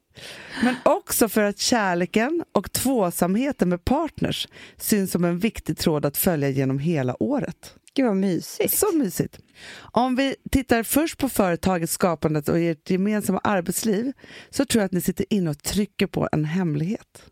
Men 0.63 0.75
också 0.85 1.29
för 1.29 1.43
att 1.43 1.59
kärleken 1.59 2.43
och 2.51 2.71
tvåsamheten 2.71 3.69
med 3.69 3.85
partners 3.85 4.47
syns 4.77 5.11
som 5.11 5.23
en 5.23 5.39
viktig 5.39 5.77
tråd 5.77 6.05
att 6.05 6.17
följa 6.17 6.49
genom 6.49 6.79
hela 6.79 7.23
året. 7.23 7.75
Gud 7.95 8.05
vad 8.05 8.15
mysigt. 8.15 8.77
Så 8.77 8.97
mysigt. 8.97 9.39
Om 9.79 10.15
vi 10.15 10.35
tittar 10.51 10.83
först 10.83 11.17
på 11.17 11.29
företaget, 11.29 11.89
skapandet 11.89 12.49
och 12.49 12.59
ert 12.59 12.89
gemensamma 12.89 13.39
arbetsliv 13.39 14.13
så 14.49 14.65
tror 14.65 14.81
jag 14.81 14.85
att 14.85 14.91
ni 14.91 15.01
sitter 15.01 15.25
inne 15.29 15.49
och 15.49 15.63
trycker 15.63 16.07
på 16.07 16.29
en 16.31 16.45
hemlighet. 16.45 17.23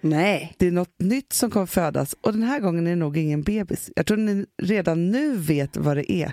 Nej. 0.00 0.54
Det 0.58 0.66
är 0.66 0.70
något 0.70 1.00
nytt 1.00 1.32
som 1.32 1.50
kommer 1.50 1.66
födas 1.66 2.16
och 2.20 2.32
den 2.32 2.42
här 2.42 2.60
gången 2.60 2.86
är 2.86 2.90
det 2.90 2.96
nog 2.96 3.16
ingen 3.16 3.42
bebis. 3.42 3.90
Jag 3.96 4.06
tror 4.06 4.16
ni 4.16 4.46
redan 4.62 5.10
nu 5.10 5.36
vet 5.36 5.76
vad 5.76 5.96
det 5.96 6.12
är. 6.12 6.32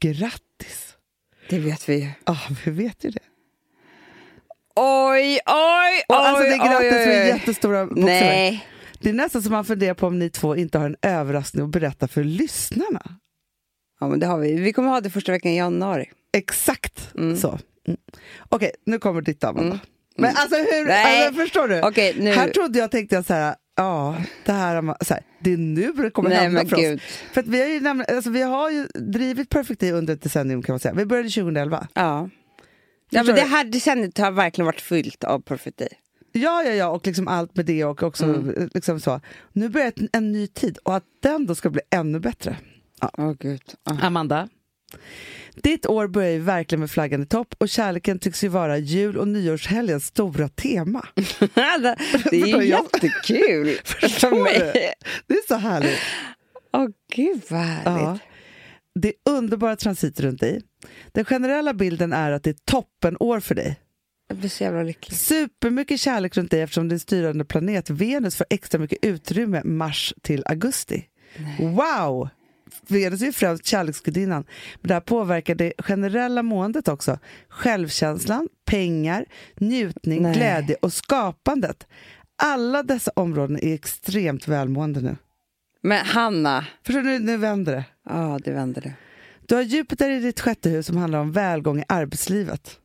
Grattis! 0.00 0.91
Det 1.48 1.58
vet 1.58 1.88
vi 1.88 1.94
ju. 2.00 2.08
Ja, 2.26 2.38
vi 2.64 2.70
vet 2.70 3.04
ju 3.04 3.10
det. 3.10 3.20
Oj, 4.76 5.40
oj, 5.46 6.02
Och 6.08 6.16
alltså 6.16 6.42
det 6.42 6.48
är 6.48 6.52
oj, 6.62 6.68
grattis 6.68 6.92
oj, 6.92 7.06
med 7.06 7.22
oj. 7.22 7.28
jättestora 7.28 7.86
bokstäver. 7.86 8.06
Nej. 8.06 8.66
Det 9.00 9.08
är 9.08 9.12
nästan 9.12 9.42
som 9.42 9.52
man 9.52 9.64
funderar 9.64 9.94
på 9.94 10.06
om 10.06 10.18
ni 10.18 10.30
två 10.30 10.56
inte 10.56 10.78
har 10.78 10.86
en 10.86 10.96
överraskning 11.02 11.64
att 11.64 11.70
berätta 11.70 12.08
för 12.08 12.24
lyssnarna. 12.24 13.02
Ja, 14.00 14.08
men 14.08 14.20
det 14.20 14.26
har 14.26 14.38
vi. 14.38 14.54
Vi 14.54 14.72
kommer 14.72 14.88
ha 14.88 15.00
det 15.00 15.10
första 15.10 15.32
veckan 15.32 15.52
i 15.52 15.56
januari. 15.56 16.10
Exakt 16.36 17.14
Mm. 17.14 17.36
så. 17.36 17.58
Mm. 17.88 18.00
Okej, 18.48 18.72
nu 18.86 18.98
kommer 18.98 19.20
ditt 19.22 19.44
Amanda. 19.44 19.78
Men 20.16 20.36
alltså 20.36 20.56
hur, 20.56 20.90
alltså, 20.90 21.40
förstår 21.40 21.68
du? 21.68 21.82
Okej. 21.82 22.32
Här 22.34 22.48
trodde 22.48 22.78
jag, 22.78 22.90
tänkte 22.90 23.14
jag 23.14 23.24
så 23.26 23.34
här, 23.34 23.54
ja, 23.76 24.16
det 24.44 24.52
här, 24.52 24.74
har 24.74 24.82
man- 24.82 24.96
så 25.00 25.14
här, 25.14 25.22
det 25.40 25.52
är 25.52 25.56
nu 25.56 25.92
det 25.92 26.10
kommer 26.10 26.28
Nej, 26.30 26.38
hända 26.38 26.60
men 26.60 26.68
för 26.68 26.76
gud. 26.76 26.96
oss. 26.98 27.02
För 27.32 27.40
att 27.40 27.46
vi 27.46 27.60
har 27.60 27.68
ju, 27.68 27.80
nämligen, 27.80 28.16
alltså, 28.16 28.30
vi 28.30 28.42
har 28.42 28.70
ju 28.70 28.86
drivit 28.94 29.48
Perfect 29.48 29.80
Day 29.80 29.90
under 29.92 30.14
ett 30.14 30.22
decennium 30.22 30.62
kan 30.62 30.72
man 30.72 30.80
säga. 30.80 30.94
Vi 30.94 31.06
började 31.06 31.28
2011. 31.28 31.88
Ja. 31.94 32.28
Ja, 33.10 33.22
men 33.22 33.34
det 33.34 33.42
här 33.42 33.64
decenniet 33.64 34.18
har 34.18 34.30
verkligen 34.30 34.66
varit 34.66 34.80
fyllt 34.80 35.24
av 35.24 35.40
Perfect 35.40 35.78
Day. 35.78 35.88
Ja, 36.32 36.62
ja, 36.62 36.70
ja, 36.74 36.88
och 36.88 37.06
liksom 37.06 37.28
allt 37.28 37.56
med 37.56 37.66
det 37.66 37.84
och 37.84 38.02
också 38.02 38.24
Mm. 38.24 38.70
liksom 38.74 39.00
så. 39.00 39.20
Nu 39.52 39.68
börjar 39.68 39.86
ett- 39.88 40.16
en 40.16 40.32
ny 40.32 40.46
tid 40.46 40.78
och 40.78 40.96
att 40.96 41.04
den 41.22 41.46
då 41.46 41.54
ska 41.54 41.70
bli 41.70 41.80
ännu 41.90 42.20
bättre. 42.20 42.56
Åh 43.18 43.32
gud. 43.38 43.62
Ja. 43.84 43.96
Amanda. 44.02 44.48
Ditt 45.54 45.86
år 45.86 46.06
börjar 46.06 46.30
ju 46.30 46.38
verkligen 46.38 46.80
med 46.80 46.90
flaggan 46.90 47.22
i 47.22 47.26
topp 47.26 47.54
och 47.58 47.68
kärleken 47.68 48.18
tycks 48.18 48.44
ju 48.44 48.48
vara 48.48 48.78
jul 48.78 49.16
och 49.16 49.28
nyårshelgens 49.28 50.06
stora 50.06 50.48
tema. 50.48 51.06
det 52.30 52.40
är 52.40 52.46
ju 52.46 52.64
jättekul 52.64 53.68
för 54.08 54.42
mig. 54.42 54.92
Det 55.26 55.34
är 55.34 55.46
så 55.48 55.54
härligt. 55.54 55.98
Åh 56.72 56.88
gud 57.14 57.42
vad 57.48 57.60
härligt. 57.60 58.02
Ja. 58.02 58.18
Det 58.94 59.08
är 59.08 59.14
underbara 59.30 59.76
transiter 59.76 60.22
runt 60.22 60.40
dig. 60.40 60.62
Den 61.12 61.24
generella 61.24 61.74
bilden 61.74 62.12
är 62.12 62.32
att 62.32 62.42
det 62.42 62.50
är 62.50 62.56
toppenår 62.64 63.40
för 63.40 63.54
dig. 63.54 63.76
Jag 64.28 64.36
blir 64.38 64.48
så 64.48 64.64
jävla 64.64 64.82
lycklig. 64.82 65.18
Supermycket 65.18 66.00
kärlek 66.00 66.36
runt 66.36 66.50
dig 66.50 66.60
eftersom 66.60 66.88
din 66.88 67.00
styrande 67.00 67.44
planet 67.44 67.90
Venus 67.90 68.36
får 68.36 68.46
extra 68.50 68.80
mycket 68.80 68.98
utrymme 69.02 69.62
mars 69.64 70.14
till 70.22 70.42
augusti. 70.46 71.04
Wow! 71.58 72.28
Venus 72.88 73.22
är 73.22 73.26
ju 73.26 73.32
främst 73.32 73.66
kärleksgudinnan, 73.66 74.44
men 74.80 74.88
det 74.88 74.94
här 74.94 75.00
påverkar 75.00 75.54
det 75.54 75.72
generella 75.78 76.42
måendet 76.42 76.88
också. 76.88 77.18
Självkänslan, 77.48 78.48
pengar, 78.64 79.24
njutning, 79.56 80.22
Nej. 80.22 80.34
glädje 80.34 80.76
och 80.82 80.92
skapandet. 80.92 81.86
Alla 82.42 82.82
dessa 82.82 83.10
områden 83.16 83.58
är 83.62 83.74
extremt 83.74 84.48
välmående 84.48 85.00
nu. 85.00 85.16
Men 85.82 86.06
Hanna. 86.06 86.66
Förstår 86.86 87.02
du, 87.02 87.18
nu 87.18 87.36
vänder 87.36 87.72
det. 87.72 87.84
Ja, 88.08 88.38
det 88.44 88.52
vänder 88.52 88.80
det. 88.82 88.92
Du 89.46 89.54
har 89.54 89.62
Jupiter 89.62 90.10
i 90.10 90.20
ditt 90.20 90.40
sjätte 90.40 90.70
hus 90.70 90.86
som 90.86 90.96
handlar 90.96 91.18
om 91.18 91.32
välgång 91.32 91.80
i 91.80 91.84
arbetslivet. 91.88 92.78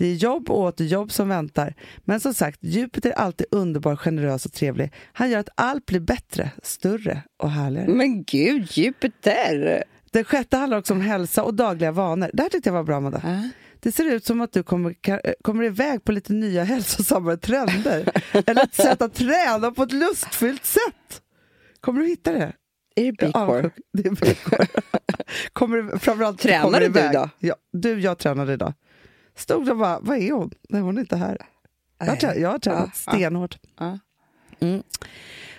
Det 0.00 0.06
är 0.06 0.14
jobb 0.14 0.50
och 0.50 0.58
åter 0.60 0.84
jobb 0.86 1.12
som 1.12 1.28
väntar. 1.28 1.74
Men 2.04 2.20
som 2.20 2.34
sagt, 2.34 2.58
Jupiter 2.62 3.10
är 3.10 3.14
alltid 3.14 3.46
underbar, 3.50 3.96
generös 3.96 4.46
och 4.46 4.52
trevlig. 4.52 4.92
Han 5.12 5.30
gör 5.30 5.38
att 5.38 5.48
allt 5.54 5.86
blir 5.86 6.00
bättre, 6.00 6.50
större 6.62 7.22
och 7.38 7.50
härligare. 7.50 7.88
Men 7.88 8.24
gud, 8.24 8.66
Jupiter! 8.70 9.84
Den 10.10 10.24
sjätte 10.24 10.56
handlar 10.56 10.78
också 10.78 10.94
om 10.94 11.00
hälsa 11.00 11.42
och 11.42 11.54
dagliga 11.54 11.92
vanor. 11.92 12.30
Det 12.32 12.42
här 12.42 12.50
tyckte 12.50 12.68
jag 12.68 12.74
var 12.74 12.82
bra, 12.84 12.96
Amanda. 12.96 13.20
Ja. 13.24 13.48
Det 13.80 13.92
ser 13.92 14.04
ut 14.04 14.24
som 14.24 14.40
att 14.40 14.52
du 14.52 14.62
kommer, 14.62 14.90
ka- 14.90 15.32
kommer 15.42 15.64
iväg 15.64 16.04
på 16.04 16.12
lite 16.12 16.32
nya 16.32 16.64
hälsosamma 16.64 17.36
trender. 17.36 18.08
Eller 18.46 18.64
ett 18.64 18.74
sätt 18.74 19.02
att 19.02 19.14
träna 19.14 19.70
på 19.70 19.82
ett 19.82 19.92
lustfyllt 19.92 20.64
sätt. 20.64 21.22
Kommer 21.80 22.00
du 22.00 22.06
hitta 22.08 22.32
det? 22.32 22.52
Är 22.96 23.04
det 23.04 23.12
Bicor? 23.12 23.36
avundsjuk. 23.40 23.74
Det 23.92 24.06
är 24.08 24.10
Bicor. 24.10 24.66
kommer 25.52 25.76
du, 25.76 25.98
framförallt 25.98 26.40
Tränade 26.40 26.62
kommer 26.64 26.80
du 26.80 26.86
iväg. 26.86 27.12
då? 27.12 27.28
Ja, 27.38 27.54
du, 27.72 28.00
jag 28.00 28.18
tränade 28.18 28.52
idag. 28.52 28.72
Stod 29.40 29.68
och 29.68 29.76
bara, 29.76 30.00
vad 30.00 30.18
är 30.18 30.32
hon? 30.32 30.50
Nej, 30.68 30.80
hon 30.80 30.96
är 30.96 31.00
inte 31.00 31.16
här. 31.16 31.46
Jag 31.98 32.06
har, 32.06 32.34
jag 32.34 32.50
har 32.50 32.58
tränat 32.58 32.96
stenhårt. 32.96 33.58
Mm. 34.60 34.82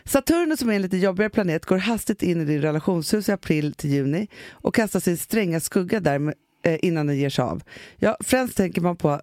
Saturnus 0.03 0.59
som 0.59 0.69
är 0.69 0.73
en 0.73 0.81
lite 0.81 0.97
jobbigare 0.97 1.29
planet 1.29 1.65
går 1.65 1.77
hastigt 1.77 2.23
in 2.23 2.41
i 2.41 2.45
din 2.45 2.61
relationshus 2.61 3.29
i 3.29 3.31
april 3.31 3.73
till 3.73 3.89
juni 3.89 4.27
och 4.51 4.75
kastar 4.75 4.99
sin 4.99 5.17
stränga 5.17 5.59
skugga 5.59 5.99
där 5.99 6.19
med, 6.19 6.33
eh, 6.63 6.79
innan 6.81 7.07
den 7.07 7.17
ger 7.17 7.29
sig 7.29 7.43
av. 7.43 7.63
Ja, 7.97 8.17
främst 8.19 8.57
tänker 8.57 8.81
man 8.81 8.95
på 8.95 9.21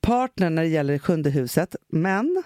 partnern 0.00 0.54
när 0.54 0.62
det 0.62 0.68
gäller 0.68 0.98
sjunde 0.98 1.30
huset, 1.30 1.76
men 1.88 2.42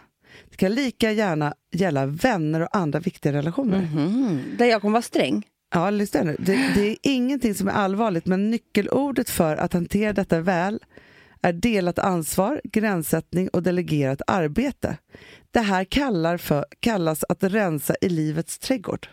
det 0.50 0.56
kan 0.56 0.74
lika 0.74 1.12
gärna 1.12 1.54
gälla 1.72 2.06
vänner 2.06 2.60
och 2.60 2.76
andra 2.76 3.00
viktiga 3.00 3.32
relationer. 3.32 3.80
Mhm. 3.80 4.40
Där 4.58 4.66
jag 4.66 4.80
kommer 4.80 4.92
vara 4.92 5.02
sträng. 5.02 5.46
Ja, 5.74 5.90
lyssna 5.90 6.22
nu. 6.22 6.36
Det, 6.38 6.72
det 6.74 6.88
är 6.88 6.96
ingenting 7.02 7.54
som 7.54 7.68
är 7.68 7.72
allvarligt, 7.72 8.26
men 8.26 8.50
nyckelordet 8.50 9.30
för 9.30 9.56
att 9.56 9.72
hantera 9.72 10.12
detta 10.12 10.40
väl 10.40 10.80
är 11.42 11.52
delat 11.52 11.98
ansvar, 11.98 12.60
gränssättning 12.64 13.48
och 13.48 13.62
delegerat 13.62 14.22
arbete. 14.26 14.96
Det 15.50 15.60
här 15.60 15.84
kallar 15.84 16.36
för, 16.36 16.64
kallas 16.80 17.24
att 17.28 17.42
rensa 17.42 17.94
i 18.00 18.08
livets 18.08 18.58
trädgård. 18.58 19.08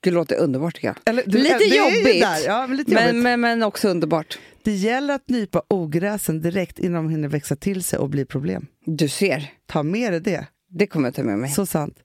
Det 0.00 0.10
låter 0.10 0.36
underbart 0.36 0.74
tycker 0.74 0.88
jag. 0.88 0.96
Eller, 1.06 1.22
du- 1.26 1.38
Lite 1.38 1.64
jobbigt. 1.64 2.24
Ja, 2.46 2.66
men 2.66 2.76
lite 2.76 2.94
Men, 2.94 3.06
jobbigt. 3.06 3.22
men, 3.22 3.40
men 3.40 3.62
också 3.62 3.88
underbart. 3.88 4.38
Det 4.62 4.72
gäller 4.72 5.14
att 5.14 5.28
nypa 5.28 5.62
ogräsen 5.68 6.40
direkt 6.40 6.78
innan 6.78 7.04
de 7.04 7.10
hinner 7.10 7.28
växa 7.28 7.56
till 7.56 7.82
sig 7.84 7.98
och 7.98 8.08
bli 8.10 8.24
problem. 8.24 8.66
Du 8.84 9.08
ser. 9.08 9.52
Ta 9.66 9.82
med 9.82 10.12
dig 10.12 10.20
det. 10.20 10.46
Det 10.70 10.86
kommer 10.86 11.06
jag 11.08 11.14
ta 11.14 11.22
med 11.22 11.38
mig. 11.38 11.50
Så 11.50 11.66
sant. 11.66 11.96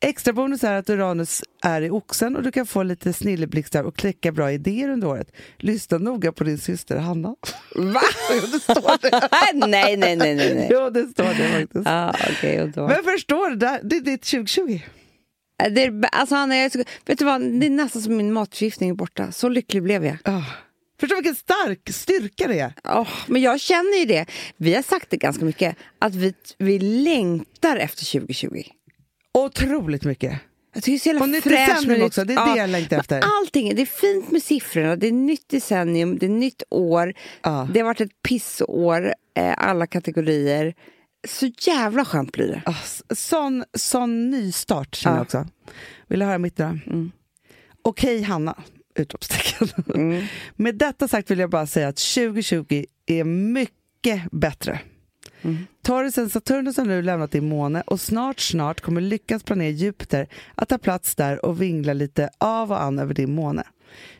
Extra 0.00 0.32
bonus 0.32 0.64
är 0.64 0.72
att 0.72 0.90
Uranus 0.90 1.42
är 1.62 1.82
i 1.82 1.90
oxen 1.90 2.36
och 2.36 2.42
du 2.42 2.52
kan 2.52 2.66
få 2.66 2.82
lite 2.82 3.12
snilleblixtar 3.12 3.84
och 3.84 3.96
kläcka 3.96 4.32
bra 4.32 4.52
idéer 4.52 4.88
under 4.88 5.08
året. 5.08 5.32
Lyssna 5.56 5.98
noga 5.98 6.32
på 6.32 6.44
din 6.44 6.58
syster 6.58 6.96
Hanna. 6.96 7.28
Va? 7.74 8.00
det 8.52 8.60
står 8.60 9.02
det. 9.02 9.28
nej, 9.66 9.96
nej, 9.96 10.16
nej, 10.16 10.34
nej. 10.34 10.54
nej. 10.54 10.68
Jo, 10.70 10.90
det 10.90 11.06
står 11.06 11.24
det 11.24 11.60
faktiskt. 11.60 11.86
Ah, 11.86 12.10
okay, 12.10 12.58
underbart. 12.58 12.90
Men 12.90 13.12
förstår 13.12 13.50
du, 13.50 13.56
det, 13.56 13.96
är 13.96 14.00
ditt 14.00 14.22
2020. 14.22 14.80
Det 15.70 15.84
är, 15.84 16.04
alltså, 16.12 16.34
Anna, 16.34 16.56
jag 16.56 16.64
är 16.64 16.70
så, 16.70 16.78
vet 17.06 17.18
du 17.18 17.24
vad? 17.24 17.40
Det 17.40 17.66
är 17.66 17.70
nästan 17.70 18.02
som 18.02 18.16
min 18.16 18.32
matförgiftning 18.32 18.90
är 18.90 18.94
borta. 18.94 19.32
Så 19.32 19.48
lycklig 19.48 19.82
blev 19.82 20.04
jag. 20.04 20.16
Ah. 20.24 20.42
Förstår 21.00 21.16
vilken 21.16 21.34
stark 21.34 21.90
styrka 21.90 22.48
det 22.48 22.58
är. 22.58 22.72
Åh, 22.84 23.08
men 23.26 23.42
jag 23.42 23.60
känner 23.60 23.98
ju 23.98 24.04
det. 24.04 24.26
Vi 24.56 24.74
har 24.74 24.82
sagt 24.82 25.10
det 25.10 25.16
ganska 25.16 25.44
mycket. 25.44 25.76
Att 25.98 26.14
vi, 26.14 26.34
vi 26.58 26.78
längtar 26.78 27.76
efter 27.76 28.20
2020. 28.20 28.62
Otroligt 29.38 30.04
mycket. 30.04 30.40
Jag 30.74 30.82
tycker 30.82 30.92
det 30.92 30.96
är 30.96 30.98
så 30.98 31.08
jävla 31.08 31.22
Och 31.22 31.28
nytt 31.28 31.44
decennium 31.44 32.02
också, 32.06 32.24
det 32.24 32.34
är 32.34 32.54
det 32.54 32.60
jag 32.60 32.70
längtar 32.70 32.98
efter. 32.98 33.22
Allting, 33.40 33.74
det 33.74 33.82
är 33.82 33.86
fint 33.86 34.30
med 34.30 34.42
siffrorna, 34.42 34.96
det 34.96 35.06
är 35.08 35.12
nytt 35.12 35.48
decennium, 35.48 36.18
det 36.18 36.26
är 36.26 36.30
nytt 36.30 36.62
år. 36.70 37.14
Ja. 37.42 37.68
Det 37.72 37.80
har 37.80 37.84
varit 37.84 38.00
ett 38.00 38.22
pissår, 38.28 39.14
eh, 39.36 39.54
alla 39.56 39.86
kategorier. 39.86 40.74
Så 41.28 41.46
jävla 41.58 42.04
skönt 42.04 42.32
blir 42.32 42.48
det. 42.48 42.62
S- 42.66 43.02
sån, 43.10 43.64
sån 43.74 44.30
nystart 44.30 44.94
känner 44.94 45.16
Ja. 45.16 45.18
jag 45.18 45.24
också. 45.24 45.46
Vill 46.08 46.18
du 46.20 46.26
höra 46.26 46.38
mitt 46.38 46.56
då? 46.56 46.64
Mm. 46.64 47.12
Okej 47.82 48.22
Hanna! 48.22 48.62
Utropstecken. 48.94 49.68
Mm. 49.94 50.24
Med 50.56 50.74
detta 50.74 51.08
sagt 51.08 51.30
vill 51.30 51.38
jag 51.38 51.50
bara 51.50 51.66
säga 51.66 51.88
att 51.88 51.96
2020 51.96 52.84
är 53.06 53.24
mycket 53.24 54.30
bättre. 54.30 54.80
Mm. 55.42 55.66
Taurusen 55.82 56.30
Saturnus 56.30 56.76
har 56.76 56.84
nu 56.84 57.02
lämnat 57.02 57.30
din 57.30 57.48
måne 57.48 57.82
och 57.86 58.00
snart, 58.00 58.40
snart 58.40 58.80
kommer 58.80 59.00
lyckans 59.00 59.42
planet 59.42 59.76
Jupiter 59.76 60.28
att 60.54 60.68
ta 60.68 60.78
plats 60.78 61.14
där 61.14 61.44
och 61.44 61.62
vingla 61.62 61.92
lite 61.92 62.30
av 62.38 62.72
och 62.72 62.82
an 62.82 62.98
över 62.98 63.14
din 63.14 63.34
måne. 63.34 63.64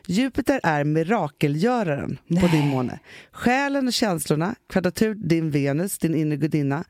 Jupiter 0.07 0.59
är 0.63 0.83
mirakelgöraren 0.83 2.17
på 2.41 2.47
din 2.47 2.67
måne. 2.67 2.99
Själen 3.31 3.87
och 3.87 3.93
känslorna, 3.93 4.55
kvadratur 4.69 5.15
din 5.15 5.51
Venus, 5.51 5.97
din 5.97 6.15
inre 6.15 6.37
gudinna. 6.37 6.83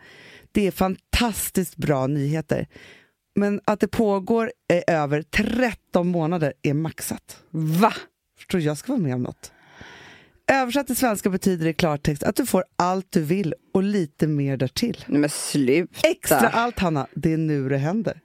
Det 0.52 0.68
är 0.68 0.72
fantastiskt 0.72 1.76
bra 1.76 2.08
nyheter. 2.08 2.68
Men 3.36 3.62
att 3.66 3.80
det 3.80 3.88
pågår 3.88 4.52
eh, 4.74 4.96
över 4.96 5.22
13 5.22 6.08
månader 6.08 6.54
är 6.62 6.74
maxat. 6.74 7.44
Va? 7.52 7.94
Du, 8.48 8.60
jag 8.60 8.78
ska 8.78 8.92
vara 8.92 9.02
med 9.02 9.16
om 9.16 9.24
något. 9.24 9.52
Översatt 10.52 10.88
till 10.88 10.96
svenska 10.96 11.30
betyder 11.30 11.64
det 11.66 11.70
i 11.70 11.74
klartext 11.74 12.24
att 12.24 12.36
du 12.36 12.46
får 12.46 12.64
allt 12.76 13.08
du 13.10 13.22
vill 13.22 13.54
och 13.74 13.84
lite 13.84 14.28
mer 14.28 14.58
därtill. 14.58 15.06
Men 15.08 15.30
sluta. 15.30 16.08
Extra 16.08 16.38
allt 16.50 16.80
Hanna, 16.80 17.08
det 17.16 17.34
är 17.34 17.38
nu 17.38 17.70
det 17.70 17.78
händer. 17.78 18.20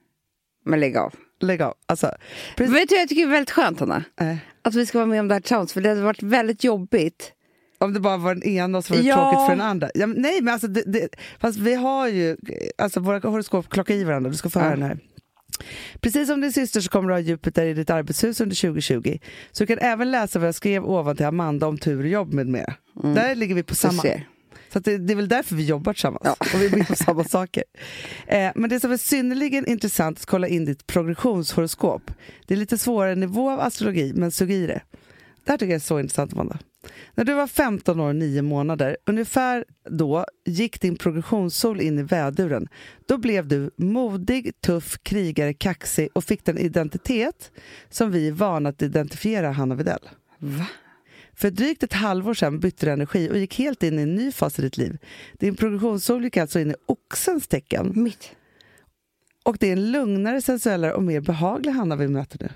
Men 0.64 0.80
lägg 0.80 0.96
av. 0.96 1.14
Lägg 1.40 1.62
av. 1.62 1.74
Alltså, 1.86 2.10
precis, 2.56 2.74
Vet 2.76 2.88
du 2.88 2.94
jag 2.96 3.08
tycker 3.08 3.22
är 3.22 3.26
väldigt 3.30 3.50
skönt 3.50 3.80
Hanna? 3.80 4.04
eh, 4.20 4.36
Att 4.62 4.74
vi 4.74 4.86
ska 4.86 4.98
vara 4.98 5.06
med 5.06 5.20
om 5.20 5.28
det 5.28 5.34
här 5.34 5.40
tillsammans. 5.40 5.72
För 5.72 5.80
det 5.80 5.88
hade 5.88 6.02
varit 6.02 6.22
väldigt 6.22 6.64
jobbigt. 6.64 7.32
om 7.78 7.92
det 7.92 8.00
bara 8.00 8.16
var 8.16 8.34
den 8.34 8.42
ena 8.42 8.78
och 8.78 8.84
så 8.84 8.94
var 8.94 9.00
det 9.02 9.08
Ja. 9.08 9.16
tråkigt 9.16 9.46
för 9.46 9.56
den 9.56 9.60
andra. 9.70 9.90
Ja, 9.94 10.06
men 10.06 10.22
nej, 10.22 10.40
men 10.42 10.52
alltså, 10.54 10.68
det, 10.68 10.82
det, 10.86 11.08
fast 11.40 11.58
vi 11.58 11.74
har 11.74 12.08
ju 12.08 12.36
alltså, 12.78 13.00
våra 13.00 13.18
horoskop 13.30 13.68
klockar 13.68 13.94
i 13.94 14.04
varandra. 14.04 14.30
Du 14.30 14.36
ska 14.36 14.50
få 14.50 14.58
höra 14.58 14.70
Ja. 14.70 14.76
den 14.76 14.82
här. 14.82 14.98
Precis 16.00 16.28
som 16.28 16.40
din 16.40 16.52
syster 16.52 16.80
så 16.80 16.90
kommer 16.90 17.08
du 17.08 17.14
ha 17.14 17.20
Jupiter 17.20 17.66
i 17.66 17.74
ditt 17.74 17.90
arbetshus 17.90 18.40
under 18.40 18.56
2020. 18.56 19.18
Så 19.52 19.62
du 19.62 19.66
kan 19.66 19.78
även 19.78 20.10
läsa 20.10 20.38
vad 20.38 20.48
jag 20.48 20.54
skrev 20.54 20.84
ovan 20.84 21.16
till 21.16 21.26
Amanda 21.26 21.66
om 21.66 21.78
tur 21.78 22.00
och 22.00 22.08
jobb 22.08 22.32
med 22.32 22.46
mera. 22.46 22.74
Där 23.02 23.34
ligger 23.34 23.54
vi 23.54 23.62
på 23.62 23.74
samma. 23.74 24.02
Så 24.72 24.80
det, 24.80 24.98
det 24.98 25.12
är 25.12 25.16
väl 25.16 25.28
därför 25.28 25.56
vi 25.56 25.64
jobbar 25.64 25.92
tillsammans. 25.92 26.22
Ja. 26.24 26.36
Och 26.54 26.60
vi 26.60 26.66
är 26.66 26.76
med 26.76 26.88
på 26.88 26.96
samma 26.96 27.24
saker. 27.24 27.64
Eh, 28.26 28.52
men 28.54 28.70
det 28.70 28.80
som 28.80 28.92
är 28.92 28.96
synnerligen 28.96 29.66
intressant 29.66 30.18
är 30.18 30.22
att 30.22 30.26
kolla 30.26 30.48
in 30.48 30.64
ditt 30.64 30.86
progressionshoroskop. 30.86 32.10
Det 32.46 32.54
är 32.54 32.58
lite 32.58 32.78
svårare 32.78 33.14
nivå 33.14 33.50
av 33.50 33.60
astrologi, 33.60 34.12
men 34.16 34.30
sug 34.30 34.50
i 34.50 34.66
det. 34.66 34.82
Det 35.44 35.50
här 35.50 35.58
tycker 35.58 35.72
jag 35.72 35.76
är 35.76 35.80
så 35.80 36.00
intressant, 36.00 36.32
Amanda. 36.32 36.58
När 37.14 37.24
du 37.24 37.34
var 37.34 37.46
15 37.46 38.00
år 38.00 38.08
och 38.08 38.16
9 38.16 38.42
månader, 38.42 38.96
ungefär 39.06 39.64
då 39.90 40.26
gick 40.44 40.80
din 40.80 40.96
progressionssol 40.96 41.80
in 41.80 41.98
i 41.98 42.02
väduren. 42.02 42.68
Då 43.06 43.18
blev 43.18 43.48
du 43.48 43.70
modig, 43.76 44.60
tuff, 44.60 44.98
krigare, 45.02 45.54
kaxig 45.54 46.08
och 46.12 46.24
fick 46.24 46.44
den 46.44 46.58
identitet 46.58 47.52
som 47.90 48.10
vi 48.10 48.28
är 48.28 48.32
vana 48.32 48.68
att 48.68 48.82
identifiera 48.82 49.50
Hanna 49.50 49.74
Widell. 49.74 50.08
Va? 50.38 50.66
För 51.36 51.50
drygt 51.50 51.82
ett 51.82 51.92
halvår 51.92 52.34
sedan 52.34 52.60
bytte 52.60 52.86
du 52.86 52.92
energi 52.92 53.30
och 53.30 53.38
gick 53.38 53.58
helt 53.58 53.82
in 53.82 53.98
i 53.98 54.02
en 54.02 54.14
ny 54.14 54.32
fas 54.32 54.58
i 54.58 54.62
ditt 54.62 54.76
liv. 54.76 54.98
Din 55.38 55.56
progressionssol 55.56 56.24
gick 56.24 56.36
alltså 56.36 56.60
in 56.60 56.70
i 56.70 56.74
oxens 56.86 57.46
tecken. 57.46 57.92
Mitt. 57.94 58.30
Och 59.42 59.56
det 59.60 59.68
är 59.68 59.72
en 59.72 59.92
lugnare, 59.92 60.42
sensuellare 60.42 60.92
och 60.94 61.02
mer 61.02 61.20
behaglig 61.20 61.70
Hanna 61.70 61.96
vi 61.96 62.08
möter 62.08 62.38
nu. 62.40 62.48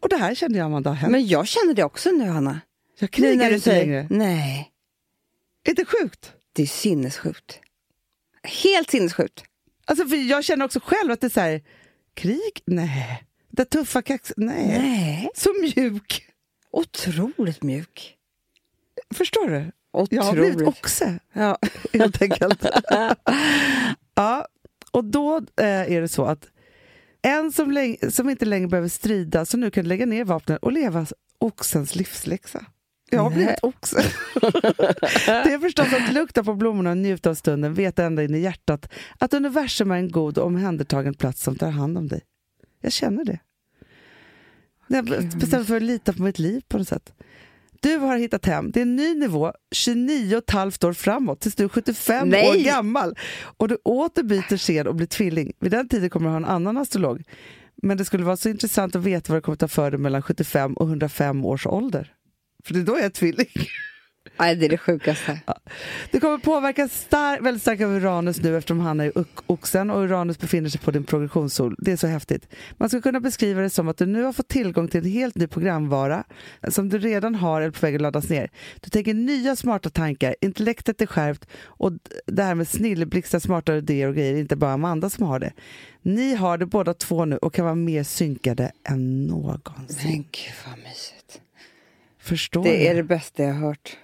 Och 0.00 0.08
det 0.08 0.16
här 0.16 0.34
kände 0.34 0.58
jag 0.58 0.64
Amanda 0.64 0.90
har 0.90 0.94
hänt. 0.94 1.12
Men 1.12 1.26
jag 1.26 1.46
känner 1.46 1.74
det 1.74 1.84
också 1.84 2.10
nu 2.10 2.24
Hanna. 2.24 2.60
Jag 3.00 3.10
krigar 3.10 3.50
inte 3.50 3.70
längre. 3.70 4.06
Nej, 4.10 4.72
Är 5.64 5.74
det 5.74 5.84
sjukt? 5.84 6.32
det 6.52 6.62
är 6.62 6.66
sinnessjukt. 6.66 7.60
Helt 8.42 8.90
sinnessjukt. 8.90 9.44
Alltså 9.84 10.08
för 10.08 10.16
jag 10.16 10.44
känner 10.44 10.64
också 10.64 10.80
själv 10.84 11.10
att 11.10 11.20
det 11.20 11.26
är 11.26 11.30
så 11.30 11.40
här, 11.40 11.62
krig? 12.14 12.62
Nej. 12.64 13.24
Det 13.50 13.64
tuffa 13.64 14.02
kax? 14.02 14.32
Nej. 14.36 14.66
Nej. 14.66 15.30
Så 15.34 15.50
mjuk. 15.60 16.26
Otroligt 16.70 17.62
mjuk. 17.62 18.16
Förstår 19.14 19.48
du? 19.48 19.72
Otroligt. 19.92 20.12
Jag 20.12 20.22
har 20.22 20.32
blivit 20.32 20.68
oxe. 20.68 21.18
Ja. 21.32 21.58
helt 21.92 22.22
enkelt. 22.22 22.64
ja, 24.14 24.46
och 24.90 25.04
då 25.04 25.36
eh, 25.36 25.66
är 25.66 26.00
det 26.00 26.08
så 26.08 26.24
att 26.24 26.48
en 27.22 27.52
som, 27.52 27.96
som 28.10 28.30
inte 28.30 28.44
längre 28.44 28.68
behöver 28.68 28.88
strida, 28.88 29.44
som 29.44 29.60
nu 29.60 29.70
kan 29.70 29.88
lägga 29.88 30.06
ner 30.06 30.24
vapnen 30.24 30.58
och 30.62 30.72
leva 30.72 31.06
oxens 31.38 31.94
livsläxa. 31.94 32.64
Jag 33.10 33.22
har 33.22 33.30
blivit 33.30 33.58
oxe. 33.62 33.96
det 35.26 35.52
är 35.52 35.58
förstås 35.58 35.92
att 35.92 36.12
lukta 36.12 36.44
på 36.44 36.54
blommorna 36.54 36.90
och 36.90 36.96
njuta 36.96 37.30
av 37.30 37.34
stunden, 37.34 37.74
veta 37.74 38.04
ända 38.04 38.24
in 38.24 38.34
i 38.34 38.38
hjärtat 38.38 38.92
att 39.18 39.34
universum 39.34 39.90
är 39.90 39.96
en 39.96 40.10
god 40.10 40.38
och 40.38 40.46
omhändertagen 40.46 41.14
plats 41.14 41.42
som 41.42 41.56
tar 41.56 41.70
hand 41.70 41.98
om 41.98 42.08
dig. 42.08 42.20
Jag 42.80 42.92
känner 42.92 43.24
det. 43.24 43.38
Jag 44.86 45.04
bestämde 45.38 45.64
för 45.64 45.76
att 45.76 45.82
lita 45.82 46.12
på 46.12 46.22
mitt 46.22 46.38
liv 46.38 46.62
på 46.68 46.78
något 46.78 46.88
sätt. 46.88 47.12
Du 47.80 47.96
har 47.96 48.16
hittat 48.16 48.46
hem. 48.46 48.70
Det 48.70 48.80
är 48.80 48.82
en 48.82 48.96
ny 48.96 49.14
nivå 49.14 49.52
29 49.70 50.36
och 50.36 50.42
ett 50.42 50.50
halvt 50.50 50.84
år 50.84 50.92
framåt 50.92 51.40
tills 51.40 51.54
du 51.54 51.64
är 51.64 51.68
75 51.68 52.28
Nej. 52.28 52.48
år 52.48 52.64
gammal 52.64 53.16
och 53.56 53.68
du 53.68 53.76
åter 53.84 54.22
byter 54.22 54.56
scen 54.56 54.86
och 54.86 54.94
blir 54.94 55.06
tvilling. 55.06 55.52
Vid 55.60 55.70
den 55.70 55.88
tiden 55.88 56.10
kommer 56.10 56.26
du 56.26 56.30
ha 56.30 56.36
en 56.36 56.44
annan 56.44 56.76
astrolog. 56.76 57.22
Men 57.82 57.96
det 57.96 58.04
skulle 58.04 58.24
vara 58.24 58.36
så 58.36 58.48
intressant 58.48 58.96
att 58.96 59.02
veta 59.02 59.32
vad 59.32 59.36
det 59.36 59.44
kommer 59.44 59.56
ta 59.56 59.68
för 59.68 59.90
dig 59.90 60.00
mellan 60.00 60.22
75 60.22 60.74
och 60.74 60.88
105 60.88 61.44
års 61.44 61.66
ålder. 61.66 62.14
För 62.64 62.74
det 62.74 62.80
är 62.80 62.84
då 62.84 62.92
jag 62.92 63.04
är 63.04 63.10
tvilling. 63.10 63.46
Nej, 64.38 64.56
det 64.56 64.64
är 64.66 64.70
det 64.70 64.78
sjukaste. 64.78 65.40
Det 66.10 66.20
kommer 66.20 66.38
påverkas 66.38 66.92
star- 66.92 67.40
väldigt 67.40 67.62
starkt 67.62 67.82
av 67.82 67.90
Uranus 67.90 68.40
nu 68.42 68.56
eftersom 68.56 68.80
han 68.80 69.00
är 69.00 69.18
i 69.18 69.24
oxen 69.46 69.90
och 69.90 70.00
Uranus 70.04 70.38
befinner 70.38 70.68
sig 70.70 70.80
på 70.80 70.90
din 70.90 71.04
progressionssol. 71.04 71.74
Det 71.78 71.92
är 71.92 71.96
så 71.96 72.06
häftigt. 72.06 72.48
Man 72.76 72.88
skulle 72.88 73.02
kunna 73.02 73.20
beskriva 73.20 73.60
det 73.60 73.70
som 73.70 73.88
att 73.88 73.96
du 73.96 74.06
nu 74.06 74.22
har 74.22 74.32
fått 74.32 74.48
tillgång 74.48 74.88
till 74.88 75.00
en 75.04 75.10
helt 75.12 75.34
ny 75.34 75.46
programvara 75.46 76.24
som 76.68 76.88
du 76.88 76.98
redan 76.98 77.34
har 77.34 77.60
eller 77.60 77.70
på 77.72 77.86
väg 77.86 77.94
att 77.94 78.00
laddas 78.02 78.28
ner. 78.28 78.50
Du 78.80 78.90
tänker 78.90 79.14
nya 79.14 79.56
smarta 79.56 79.90
tankar, 79.90 80.36
intellektet 80.40 81.00
är 81.00 81.06
skärpt 81.06 81.46
och 81.64 81.92
det 82.26 82.42
här 82.42 82.54
med 82.54 82.68
snilleblixtar, 82.68 83.38
smarta 83.38 83.76
idéer 83.76 84.08
och 84.08 84.14
grejer 84.14 84.36
inte 84.36 84.56
bara 84.56 84.72
Amanda 84.72 85.10
som 85.10 85.26
har 85.26 85.38
det. 85.38 85.52
Ni 86.02 86.34
har 86.34 86.58
det 86.58 86.66
båda 86.66 86.94
två 86.94 87.24
nu 87.24 87.36
och 87.36 87.54
kan 87.54 87.64
vara 87.64 87.74
mer 87.74 88.02
synkade 88.02 88.72
än 88.88 89.26
någonsin. 89.26 89.96
Men 90.10 90.16
gud 90.16 90.54
vad 90.66 90.78
mysigt. 90.78 91.40
Förstår 92.20 92.64
Det 92.64 92.88
är 92.88 92.94
det 92.94 93.02
bästa 93.02 93.42
jag 93.42 93.54
har 93.54 93.60
hört. 93.60 93.96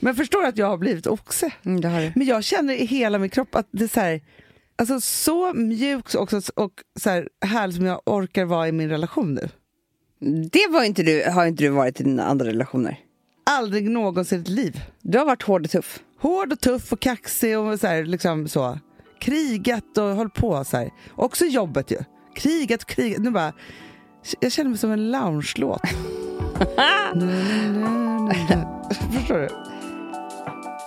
Men 0.00 0.14
förstår 0.14 0.44
att 0.44 0.58
jag 0.58 0.66
har 0.66 0.78
blivit 0.78 1.06
oxe? 1.06 1.52
Mm, 1.64 1.80
det 1.80 1.88
har. 1.88 2.12
Men 2.16 2.26
jag 2.26 2.44
känner 2.44 2.74
i 2.74 2.84
hela 2.84 3.18
min 3.18 3.30
kropp 3.30 3.54
att 3.54 3.68
det 3.70 3.84
är 3.84 3.88
så 3.88 4.00
här, 4.00 4.20
Alltså 4.76 5.00
så 5.00 5.52
mjuk 5.54 6.14
också, 6.14 6.40
och 6.54 6.72
så 7.00 7.10
här 7.10 7.28
härlig 7.44 7.76
som 7.76 7.86
jag 7.86 8.00
orkar 8.06 8.44
vara 8.44 8.68
i 8.68 8.72
min 8.72 8.88
relation 8.88 9.34
nu. 9.34 9.48
Det 10.50 10.66
var 10.70 10.84
inte 10.84 11.02
du, 11.02 11.24
har 11.30 11.46
inte 11.46 11.64
du 11.64 11.68
varit 11.68 12.00
i 12.00 12.04
dina 12.04 12.24
andra 12.24 12.46
relationer. 12.46 12.98
Aldrig 13.44 13.90
någonsin 13.90 14.38
i 14.38 14.42
ett 14.42 14.48
liv. 14.48 14.80
Du 15.00 15.18
har 15.18 15.24
varit 15.24 15.42
hård 15.42 15.64
och 15.64 15.70
tuff. 15.70 16.00
Hård 16.18 16.52
och 16.52 16.60
tuff 16.60 16.92
och 16.92 17.00
kaxig 17.00 17.58
och 17.58 17.80
så 17.80 17.86
här, 17.86 18.04
liksom 18.04 18.48
så. 18.48 18.78
Krigat 19.20 19.98
och 19.98 20.04
hållit 20.04 20.34
på 20.34 20.64
så 20.64 20.76
här. 20.76 20.90
Också 21.14 21.44
jobbet 21.44 21.90
ju. 21.90 21.98
Krigat 22.34 22.82
och 22.82 22.88
krigat. 22.88 23.22
Nu 23.22 23.30
bara, 23.30 23.52
jag 24.40 24.52
känner 24.52 24.70
mig 24.70 24.78
som 24.78 24.90
en 24.90 25.10
lounge-låt. 25.10 25.80
Förstår 29.12 29.38
du? 29.38 29.48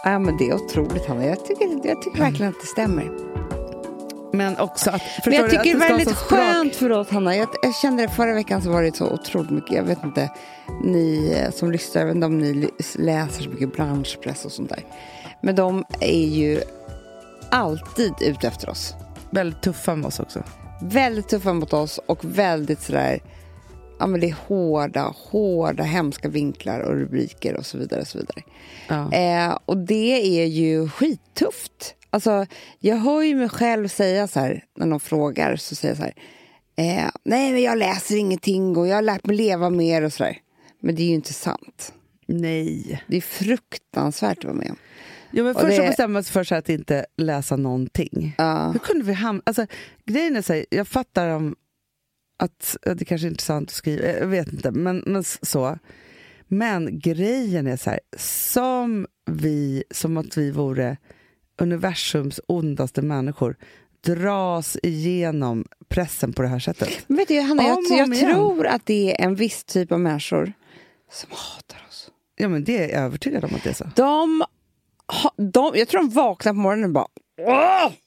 Ja, 0.03 0.19
men 0.19 0.37
det 0.37 0.49
är 0.49 0.53
otroligt, 0.53 1.07
Hanna. 1.07 1.25
Jag 1.25 1.45
tycker, 1.45 1.87
jag 1.87 2.01
tycker 2.01 2.19
verkligen 2.19 2.51
att 2.51 2.61
det 2.61 2.67
stämmer. 2.67 3.11
Men 4.33 4.57
också 4.57 4.89
att... 4.89 5.01
Men 5.25 5.33
jag 5.33 5.45
du, 5.45 5.49
tycker 5.49 5.59
att 5.59 5.63
det 5.63 5.71
är 5.71 5.89
väldigt 5.89 6.15
skönt 6.15 6.75
för 6.75 6.91
oss, 6.91 7.09
Hanna. 7.09 7.35
Jag, 7.35 7.47
jag 7.61 7.75
kände 7.75 8.03
det 8.03 8.09
förra 8.09 8.33
veckan 8.33 8.61
så 8.61 8.69
var 8.69 8.83
det 8.83 8.95
så 8.95 9.09
otroligt 9.09 9.49
mycket. 9.49 9.71
Jag 9.71 9.83
vet 9.83 10.03
inte, 10.03 10.31
ni 10.83 11.35
eh, 11.37 11.51
som 11.51 11.71
lyssnar, 11.71 12.01
jag 12.01 12.07
vet 12.07 12.15
inte 12.15 12.27
om 12.27 12.37
ni 12.37 12.69
läser 12.95 13.43
så 13.43 13.49
mycket 13.49 13.73
branschpress 13.73 14.45
och 14.45 14.51
sånt 14.51 14.69
där. 14.69 14.85
Men 15.41 15.55
de 15.55 15.85
är 15.99 16.25
ju 16.25 16.61
alltid 17.49 18.13
ute 18.21 18.47
efter 18.47 18.69
oss. 18.69 18.95
Väldigt 19.29 19.61
tuffa 19.61 19.95
med 19.95 20.07
oss 20.07 20.19
också. 20.19 20.43
Väldigt 20.81 21.27
tuffa 21.27 21.53
mot 21.53 21.73
oss 21.73 21.99
och 22.05 22.19
väldigt 22.21 22.81
sådär, 22.81 23.19
ja 23.99 24.07
men 24.07 24.19
det 24.19 24.29
är 24.29 24.35
hårda, 24.47 25.13
hårda, 25.17 25.83
hemska 25.83 26.29
vinklar 26.29 26.79
och 26.79 26.93
rubriker 26.95 27.55
och 27.55 27.65
så 27.65 27.77
vidare. 27.77 28.01
Och 28.01 28.07
så 28.07 28.17
vidare. 28.17 28.41
Ja. 28.87 29.13
Eh, 29.13 29.57
och 29.65 29.77
det 29.77 30.39
är 30.41 30.45
ju 30.45 30.89
skittufft. 30.89 31.95
Alltså, 32.09 32.45
jag 32.79 32.95
hör 32.97 33.21
ju 33.21 33.35
mig 33.35 33.49
själv 33.49 33.87
säga 33.87 34.27
så 34.27 34.39
här, 34.39 34.63
när 34.77 34.85
någon 34.85 34.99
frågar, 34.99 35.55
så 35.55 35.75
säger 35.75 35.91
jag 35.95 35.97
så 35.97 36.03
här, 36.03 36.13
eh, 37.05 37.09
nej 37.23 37.51
men 37.51 37.61
jag 37.61 37.77
läser 37.77 38.15
ingenting 38.17 38.77
och 38.77 38.87
jag 38.87 38.95
har 38.95 39.01
lärt 39.01 39.25
mig 39.25 39.35
leva 39.35 39.69
mer 39.69 40.01
och 40.01 40.13
sådär. 40.13 40.37
Men 40.81 40.95
det 40.95 41.01
är 41.01 41.07
ju 41.07 41.13
inte 41.15 41.33
sant. 41.33 41.93
Nej. 42.27 43.03
Det 43.07 43.17
är 43.17 43.21
fruktansvärt 43.21 44.37
att 44.37 44.43
vara 44.43 44.53
med 44.53 44.69
om. 44.69 44.77
Jo, 45.31 45.43
men 45.43 45.53
först 45.53 45.75
så 45.75 45.81
det- 45.81 45.87
bestämmer 45.87 46.13
man 46.13 46.23
sig 46.23 46.45
för 46.45 46.55
att 46.55 46.69
inte 46.69 47.05
läsa 47.17 47.55
någonting. 47.55 48.35
Ja. 48.37 48.71
Hur 48.71 48.79
kunde 48.79 49.05
vi 49.05 49.13
hamna... 49.13 49.41
Alltså, 49.45 49.65
grejen 50.05 50.35
är 50.35 50.41
så 50.41 50.53
här, 50.53 50.65
jag 50.69 50.87
fattar 50.87 51.29
om 51.29 51.55
att 52.37 52.77
ja, 52.83 52.93
det 52.93 53.05
kanske 53.05 53.27
är 53.27 53.29
intressant 53.29 53.69
att 53.69 53.75
skriva, 53.75 54.07
jag 54.07 54.27
vet 54.27 54.53
inte, 54.53 54.71
men, 54.71 55.03
men 55.05 55.23
så. 55.23 55.79
Men 56.47 56.99
grejen 56.99 57.67
är 57.67 57.77
så 57.77 57.89
här, 57.89 57.99
som 58.17 59.07
vi, 59.25 59.83
som 59.91 60.17
att 60.17 60.37
vi 60.37 60.51
vore 60.51 60.97
universums 61.57 62.39
ondaste 62.47 63.01
människor, 63.01 63.55
dras 64.01 64.77
igenom 64.83 65.65
pressen 65.87 66.33
på 66.33 66.41
det 66.41 66.47
här 66.47 66.59
sättet. 66.59 66.89
Men 67.07 67.17
vet 67.17 67.27
du, 67.27 67.39
Hanna, 67.39 67.63
jag, 67.63 67.77
Om 67.77 67.85
jag 67.89 68.19
tror 68.19 68.67
att 68.67 68.85
det 68.85 69.21
är 69.21 69.25
en 69.25 69.35
viss 69.35 69.63
typ 69.63 69.91
av 69.91 69.99
människor 69.99 70.53
som 71.11 71.29
hatar 71.31 71.85
oss. 71.89 72.11
Ja, 72.35 72.49
men 72.49 72.63
det 72.63 72.77
är 72.77 72.81
jag 72.81 73.05
övertygad 73.05 73.43
om 73.43 73.55
att 73.55 73.63
det 73.63 73.69
är 73.69 73.73
så. 73.73 73.89
De, 73.95 74.43
ha, 75.07 75.33
de, 75.37 75.71
jag 75.75 75.87
tror 75.87 76.01
de 76.01 76.09
vaknar 76.09 76.53
på 76.53 76.59
morgonen 76.59 76.85
och 76.85 76.93
bara 76.93 77.07
Åh! 77.41 77.91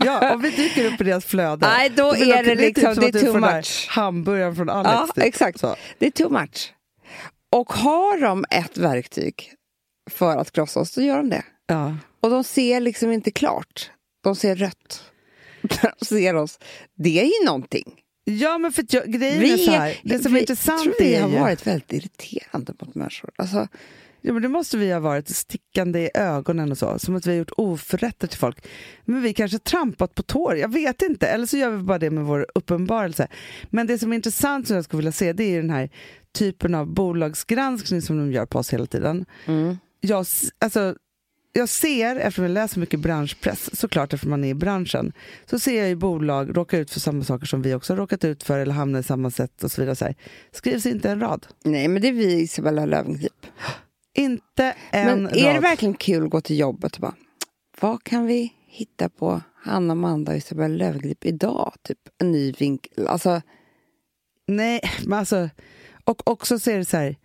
Ja, 0.00 0.34
om 0.34 0.42
vi 0.42 0.50
dyker 0.50 0.84
upp 0.92 1.00
i 1.00 1.04
deras 1.04 1.24
flöde. 1.24 1.66
Nej, 1.66 1.90
då 1.90 2.14
är 2.14 2.42
det 2.42 2.56
typ 2.56 2.58
liksom- 2.60 2.94
som 2.94 3.02
det 3.04 3.08
är 3.08 3.12
du 3.12 3.20
too 3.20 3.32
får 3.32 3.40
den 3.40 3.50
där 3.50 3.56
much. 3.56 3.86
Hamburgaren 3.90 4.56
från 4.56 4.68
Alex. 4.70 4.92
Ja, 4.94 5.08
typ. 5.14 5.24
exakt. 5.24 5.60
Så. 5.60 5.76
Det 5.98 6.06
är 6.06 6.10
too 6.10 6.28
much. 6.30 6.72
Och 7.52 7.72
har 7.72 8.20
de 8.20 8.44
ett 8.50 8.78
verktyg 8.78 9.52
för 10.10 10.36
att 10.36 10.52
krossa 10.52 10.80
oss, 10.80 10.92
så 10.92 11.02
gör 11.02 11.16
de 11.16 11.30
det. 11.30 11.42
Ja. 11.66 11.96
Och 12.20 12.30
de 12.30 12.44
ser 12.44 12.80
liksom 12.80 13.12
inte 13.12 13.30
klart. 13.30 13.90
De 14.24 14.36
ser 14.36 14.54
rött. 14.56 15.02
De 15.98 16.04
ser 16.04 16.34
oss. 16.34 16.58
Det 16.96 17.20
är 17.20 17.24
ju 17.24 17.46
någonting. 17.46 18.00
Ja, 18.24 18.58
men 18.58 18.72
för 18.72 18.84
jag, 18.88 19.12
grejen 19.12 19.42
är 19.42 19.56
så 19.56 19.70
här, 19.70 20.00
det 20.02 20.18
som 20.18 20.32
är 20.32 20.34
vi, 20.34 20.40
intressant 20.40 20.82
tror 20.82 20.94
vi 20.98 21.14
är 21.14 21.22
har 21.22 21.28
varit 21.40 21.66
väldigt 21.66 21.92
irriterande 21.92 22.72
mot 22.80 22.94
människor. 22.94 23.30
Alltså, 23.36 23.68
ja, 24.20 24.32
men 24.32 24.42
det 24.42 24.48
måste 24.48 24.76
vi 24.76 24.92
ha 24.92 25.00
varit, 25.00 25.28
stickande 25.28 26.00
i 26.00 26.10
ögonen 26.14 26.70
och 26.70 26.78
så, 26.78 26.98
som 26.98 27.16
att 27.16 27.26
vi 27.26 27.30
har 27.30 27.38
gjort 27.38 27.50
oförrätter 27.56 28.26
till 28.26 28.38
folk. 28.38 28.66
Men 29.04 29.22
vi 29.22 29.34
kanske 29.34 29.58
trampat 29.58 30.14
på 30.14 30.22
tår, 30.22 30.56
jag 30.56 30.72
vet 30.72 31.02
inte, 31.02 31.26
eller 31.28 31.46
så 31.46 31.56
gör 31.56 31.70
vi 31.70 31.82
bara 31.82 31.98
det 31.98 32.10
med 32.10 32.24
vår 32.24 32.46
uppenbarelse. 32.54 33.28
Men 33.70 33.86
det 33.86 33.98
som 33.98 34.12
är 34.12 34.16
intressant 34.16 34.66
som 34.66 34.76
jag 34.76 34.84
skulle 34.84 34.98
vilja 34.98 35.12
se, 35.12 35.32
det 35.32 35.44
är 35.44 35.60
den 35.60 35.70
här 35.70 35.90
typen 36.32 36.74
av 36.74 36.86
bolagsgranskning 36.94 38.02
som 38.02 38.18
de 38.18 38.32
gör 38.32 38.46
på 38.46 38.58
oss 38.58 38.72
hela 38.72 38.86
tiden. 38.86 39.24
Jag, 40.00 40.20
s- 40.20 40.48
alltså, 40.58 40.94
jag 41.52 41.68
ser, 41.68 42.16
eftersom 42.16 42.44
jag 42.44 42.50
läser 42.50 42.80
mycket 42.80 43.00
branschpress, 43.00 43.78
såklart 43.80 44.12
eftersom 44.12 44.30
man 44.30 44.44
är 44.44 44.48
i 44.48 44.54
branschen, 44.54 45.12
så 45.46 45.58
ser 45.58 45.78
jag 45.78 45.88
ju 45.88 45.94
bolag 45.96 46.56
råka 46.56 46.78
ut 46.78 46.90
för 46.90 47.00
samma 47.00 47.24
saker 47.24 47.46
som 47.46 47.62
vi 47.62 47.74
också 47.74 47.92
har 47.92 47.98
råkat 47.98 48.24
ut 48.24 48.42
för 48.42 48.58
eller 48.58 48.72
hamna 48.74 48.98
i 48.98 49.02
samma 49.02 49.30
sätt 49.30 49.64
och 49.64 49.72
så 49.72 49.80
vidare. 49.80 49.96
Så 49.96 50.04
här. 50.04 50.14
Skrivs 50.52 50.86
inte 50.86 51.10
en 51.10 51.20
rad. 51.20 51.46
nej, 51.64 51.88
men 51.88 52.02
det 52.02 52.08
är 52.08 52.12
vi 52.12 52.40
Isabella 52.40 52.86
Löwengrip. 52.86 53.46
Inte 54.18 54.74
en 54.90 55.06
Men 55.06 55.26
är 55.26 55.30
det 55.48 55.54
rad. 55.54 55.62
verkligen 55.62 55.94
kul 55.94 56.24
att 56.24 56.30
gå 56.30 56.40
till 56.40 56.58
jobbet 56.58 56.94
och 56.94 57.00
bara, 57.00 57.14
vad 57.80 58.04
kan 58.04 58.26
vi 58.26 58.52
hitta 58.66 59.08
på 59.08 59.40
Hanna, 59.62 59.92
Amanda 59.92 60.32
och 60.32 60.38
Isabella 60.38 60.74
Löwengrip 60.76 61.24
idag? 61.24 61.72
Typ 61.82 61.98
en 62.18 62.32
ny 62.32 62.52
vinkel. 62.52 63.06
Alltså, 63.08 63.42
Nej, 64.50 64.80
men 65.06 65.18
alltså, 65.18 65.48
och 66.04 66.30
också 66.30 66.58
så 66.58 66.70
är 66.70 66.76
det 66.78 66.84
så 66.84 66.96
här, 66.96 67.16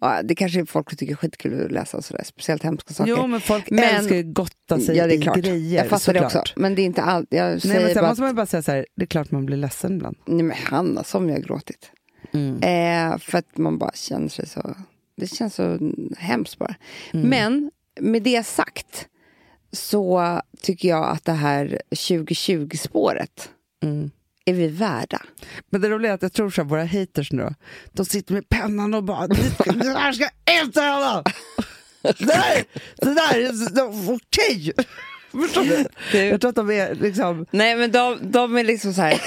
ja, 0.00 0.22
det 0.22 0.34
kanske 0.34 0.66
folk 0.66 0.96
tycker 0.96 1.12
är 1.12 1.16
skitkul 1.16 1.64
att 1.64 1.72
läsa 1.72 1.96
och 1.96 2.04
sådär, 2.04 2.24
speciellt 2.24 2.62
hemska 2.62 2.94
saker. 2.94 3.10
jo 3.18 3.26
men 3.26 3.40
folk 3.40 3.70
Men- 3.70 3.84
älskar 3.84 4.16
ju 4.16 4.22
gotta 4.22 4.80
sig 4.80 4.96
ja, 4.96 5.06
det 5.06 5.14
är 5.14 5.18
i 5.18 5.22
klart. 5.22 5.36
grejer. 5.36 5.76
jag 5.82 5.88
fattar 5.90 6.12
det 6.14 6.24
också. 6.26 6.42
Men 6.56 6.74
det 6.74 6.82
är 6.82 6.86
inte 6.86 7.02
allt. 7.02 7.26
Jag 7.30 7.50
Nej, 7.50 7.60
säger 7.60 7.80
men 7.80 7.94
sen 7.94 8.02
bara 8.02 8.08
måste 8.08 8.22
man 8.22 8.34
bara 8.34 8.46
säga 8.46 8.62
så 8.62 8.72
här, 8.72 8.86
det 8.96 9.02
är 9.02 9.06
klart 9.06 9.30
man 9.30 9.46
blir 9.46 9.56
ledsen 9.56 9.94
ibland. 9.96 10.16
nej 10.26 10.42
men 10.42 10.56
Hanna, 10.56 11.04
som 11.04 11.28
jag 11.28 11.36
har 11.36 11.42
gråtit. 11.42 11.90
Mm. 12.32 12.56
Eh, 13.12 13.18
för 13.18 13.38
att 13.38 13.58
man 13.58 13.78
bara 13.78 13.92
känner 13.94 14.28
sig 14.28 14.46
så, 14.48 14.74
det 15.16 15.26
känns 15.26 15.54
så 15.54 15.78
hemskt 16.18 16.58
bara. 16.58 16.74
Mm. 17.12 17.28
Men 17.28 17.70
med 18.00 18.22
det 18.22 18.46
sagt 18.46 19.08
så 19.72 20.40
tycker 20.62 20.88
jag 20.88 21.04
att 21.08 21.24
det 21.24 21.32
här 21.32 21.80
2020-spåret 21.90 23.50
Mm. 23.82 24.10
är 24.44 24.52
vi 24.54 24.66
värda. 24.68 25.22
Men 25.70 25.80
det 25.80 25.88
roliga 25.88 26.10
är 26.10 26.14
att 26.14 26.22
jag 26.22 26.32
tror 26.32 26.50
så 26.50 26.62
här, 26.62 26.68
våra 26.68 26.84
haters 26.86 27.32
nu 27.32 27.42
då, 27.42 27.54
de 27.92 28.04
sitter 28.06 28.34
med 28.34 28.48
pennan 28.48 28.94
och 28.94 29.04
bara, 29.04 29.26
"Det 29.26 29.34
här 29.98 30.12
ska 30.12 30.28
inte 30.62 30.80
hända! 30.80 31.22
Där, 32.02 32.64
det 32.96 33.14
där 33.14 33.40
är 33.40 34.14
okej! 34.14 34.72
Förstår 35.32 35.62
du? 35.64 35.84
Du. 36.12 36.18
Jag 36.18 36.40
tror 36.40 36.48
att 36.48 36.56
de 36.56 36.70
är 36.70 36.94
liksom, 36.94 37.46
Nej 37.50 37.76
men 37.76 37.92
de, 37.92 38.18
de 38.22 38.56
är 38.56 38.64
liksom 38.64 38.94
så 38.94 39.00
här, 39.02 39.20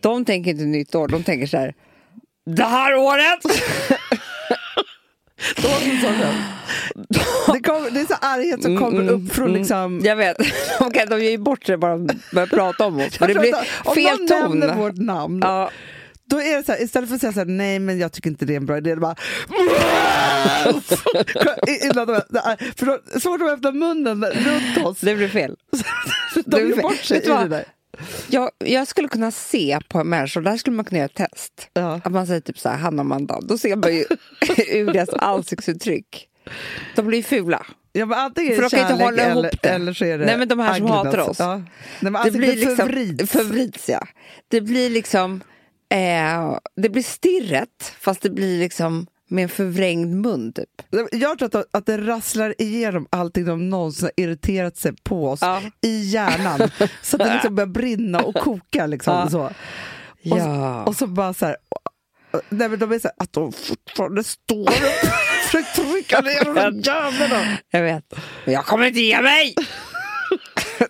de 0.00 0.24
tänker 0.24 0.50
inte 0.50 0.64
nytt 0.64 0.94
år, 0.94 1.08
de 1.08 1.24
tänker 1.24 1.46
så 1.46 1.56
här, 1.56 1.74
det 2.46 2.64
här 2.64 2.94
året! 2.96 3.60
Sån- 5.56 5.72
det, 7.52 7.60
kommer, 7.60 7.90
det 7.90 8.00
är 8.00 8.06
så 8.06 8.14
arghet 8.20 8.62
som 8.62 8.78
kommer 8.78 9.08
upp 9.10 9.32
från 9.32 9.52
liksom 9.52 10.00
Jag 10.04 10.16
vet, 10.16 10.36
de, 10.78 10.90
kan, 10.90 11.08
de 11.08 11.20
ger 11.20 11.30
ju 11.30 11.38
bort 11.38 11.66
sig 11.66 11.76
bara 11.76 11.96
de 11.96 12.08
börjar 12.32 12.46
prata 12.46 12.86
om 12.86 13.00
oss. 13.00 13.18
Det 13.18 13.34
blir 13.34 13.54
att 13.54 13.66
om 13.84 13.94
fel 13.94 14.18
någon 14.18 14.28
ton. 14.28 14.58
nämner 14.58 14.74
vårt 14.76 14.96
namn, 14.96 15.40
Ja, 15.44 15.70
då 16.30 16.40
är 16.42 16.56
det 16.56 16.66
så 16.66 16.72
här, 16.72 16.82
istället 16.82 17.08
för 17.08 17.14
att 17.14 17.20
säga 17.20 17.32
så 17.32 17.38
här, 17.38 17.46
nej 17.46 17.78
men 17.78 17.98
jag 17.98 18.12
tycker 18.12 18.30
inte 18.30 18.44
det 18.44 18.52
är 18.52 18.56
en 18.56 18.66
bra 18.66 18.78
idé, 18.78 18.94
det 18.94 19.00
bara 19.00 19.14
Innan 21.82 22.06
de, 22.06 22.20
för 22.76 22.86
då, 22.86 22.98
så 23.12 23.20
fort 23.20 23.40
de 23.40 23.48
öppnar 23.48 23.72
munnen 23.72 24.24
runt 24.24 24.86
oss, 24.86 24.98
det 25.00 25.14
blir 25.14 25.28
fel. 25.28 25.56
de 26.34 26.42
det 26.44 26.64
blir- 26.64 26.82
bort 26.82 26.96
sig 26.96 27.18
vet 27.18 27.26
i 27.26 27.30
det 27.30 27.48
där. 27.48 27.64
Jag, 28.28 28.50
jag 28.58 28.88
skulle 28.88 29.08
kunna 29.08 29.30
se 29.30 29.78
på 29.88 30.04
människor, 30.04 30.40
där 30.40 30.56
skulle 30.56 30.76
man 30.76 30.84
kunna 30.84 30.98
göra 30.98 31.06
ett 31.06 31.14
test. 31.14 31.68
Ja. 31.72 32.00
Att 32.04 32.12
man 32.12 32.26
säger 32.26 32.40
typ 32.40 32.58
så 32.58 32.68
här, 32.68 32.76
Hanna 32.76 33.02
och 33.02 33.06
Amanda, 33.06 33.40
då 33.40 33.58
ser 33.58 33.76
man 33.76 33.94
ju 33.94 34.04
ur 34.68 34.92
deras 34.92 35.08
ansiktsuttryck. 35.08 36.28
De 36.94 37.06
blir 37.06 37.22
fula. 37.22 37.66
Ja, 37.92 38.06
men 38.06 38.18
antingen 38.18 38.52
är 38.52 38.62
det 38.62 38.70
kärlek 38.70 39.00
eller, 39.00 39.50
det. 39.62 39.68
eller 39.68 39.92
så 39.92 40.04
är 40.04 40.18
det 40.18 40.26
Nej, 40.26 40.38
men 40.38 40.48
de 40.48 40.58
här 40.58 40.74
som 40.74 40.86
hatar 40.86 41.18
oss. 41.18 41.38
Ja. 41.38 41.56
Nej, 42.00 42.12
Det 42.12 42.18
alltså, 42.18 42.38
blir 42.38 42.56
liksom 42.56 42.76
förvrids. 42.76 43.32
förvrids, 43.32 43.88
ja. 43.88 44.06
Det 44.48 44.60
blir 44.60 44.90
liksom, 44.90 45.42
eh, 45.92 46.58
det 46.76 46.88
blir 46.88 47.02
stirret 47.02 47.94
fast 48.00 48.22
det 48.22 48.30
blir 48.30 48.58
liksom 48.58 49.06
med 49.28 49.42
en 49.42 49.48
förvrängd 49.48 50.14
mun 50.16 50.52
typ. 50.52 50.68
Jag 51.12 51.38
tror 51.38 51.56
att, 51.58 51.66
att 51.76 51.86
det 51.86 51.98
rasslar 51.98 52.54
igenom 52.58 53.06
allting 53.10 53.44
de 53.44 53.70
någonsin 53.70 54.04
har 54.04 54.24
irriterat 54.24 54.76
sig 54.76 54.92
på 55.02 55.28
oss 55.28 55.38
Ja. 55.42 55.62
i 55.82 55.98
hjärnan. 56.08 56.70
så 57.02 57.16
att 57.16 57.22
det 57.28 57.32
liksom 57.32 57.54
börjar 57.54 57.66
brinna 57.68 58.20
och 58.22 58.34
koka. 58.34 58.86
Liksom, 58.86 59.14
Ja. 59.14 59.30
så. 59.30 59.44
Och, 59.44 59.52
Ja. 60.22 60.84
och 60.84 60.96
så 60.96 61.06
bara 61.06 61.34
så 61.34 61.46
här... 61.46 61.56
Nej, 62.48 62.68
men 62.68 62.78
de 62.78 62.92
är 62.92 62.98
så 62.98 63.08
här, 63.08 63.14
att 63.18 63.32
de 63.32 63.52
fortfarande 63.52 64.24
står 64.24 64.68
upp 64.68 65.10
försöker 65.44 65.82
trycka 65.92 66.20
ner 66.20 66.44
de 66.44 66.54
där 66.54 66.72
jävlarna. 66.72 67.58
Jag 67.70 67.82
vet. 67.82 68.14
Men 68.44 68.54
jag 68.54 68.64
kommer 68.66 68.86
inte 68.86 69.00
ge 69.00 69.20
mig! 69.22 69.54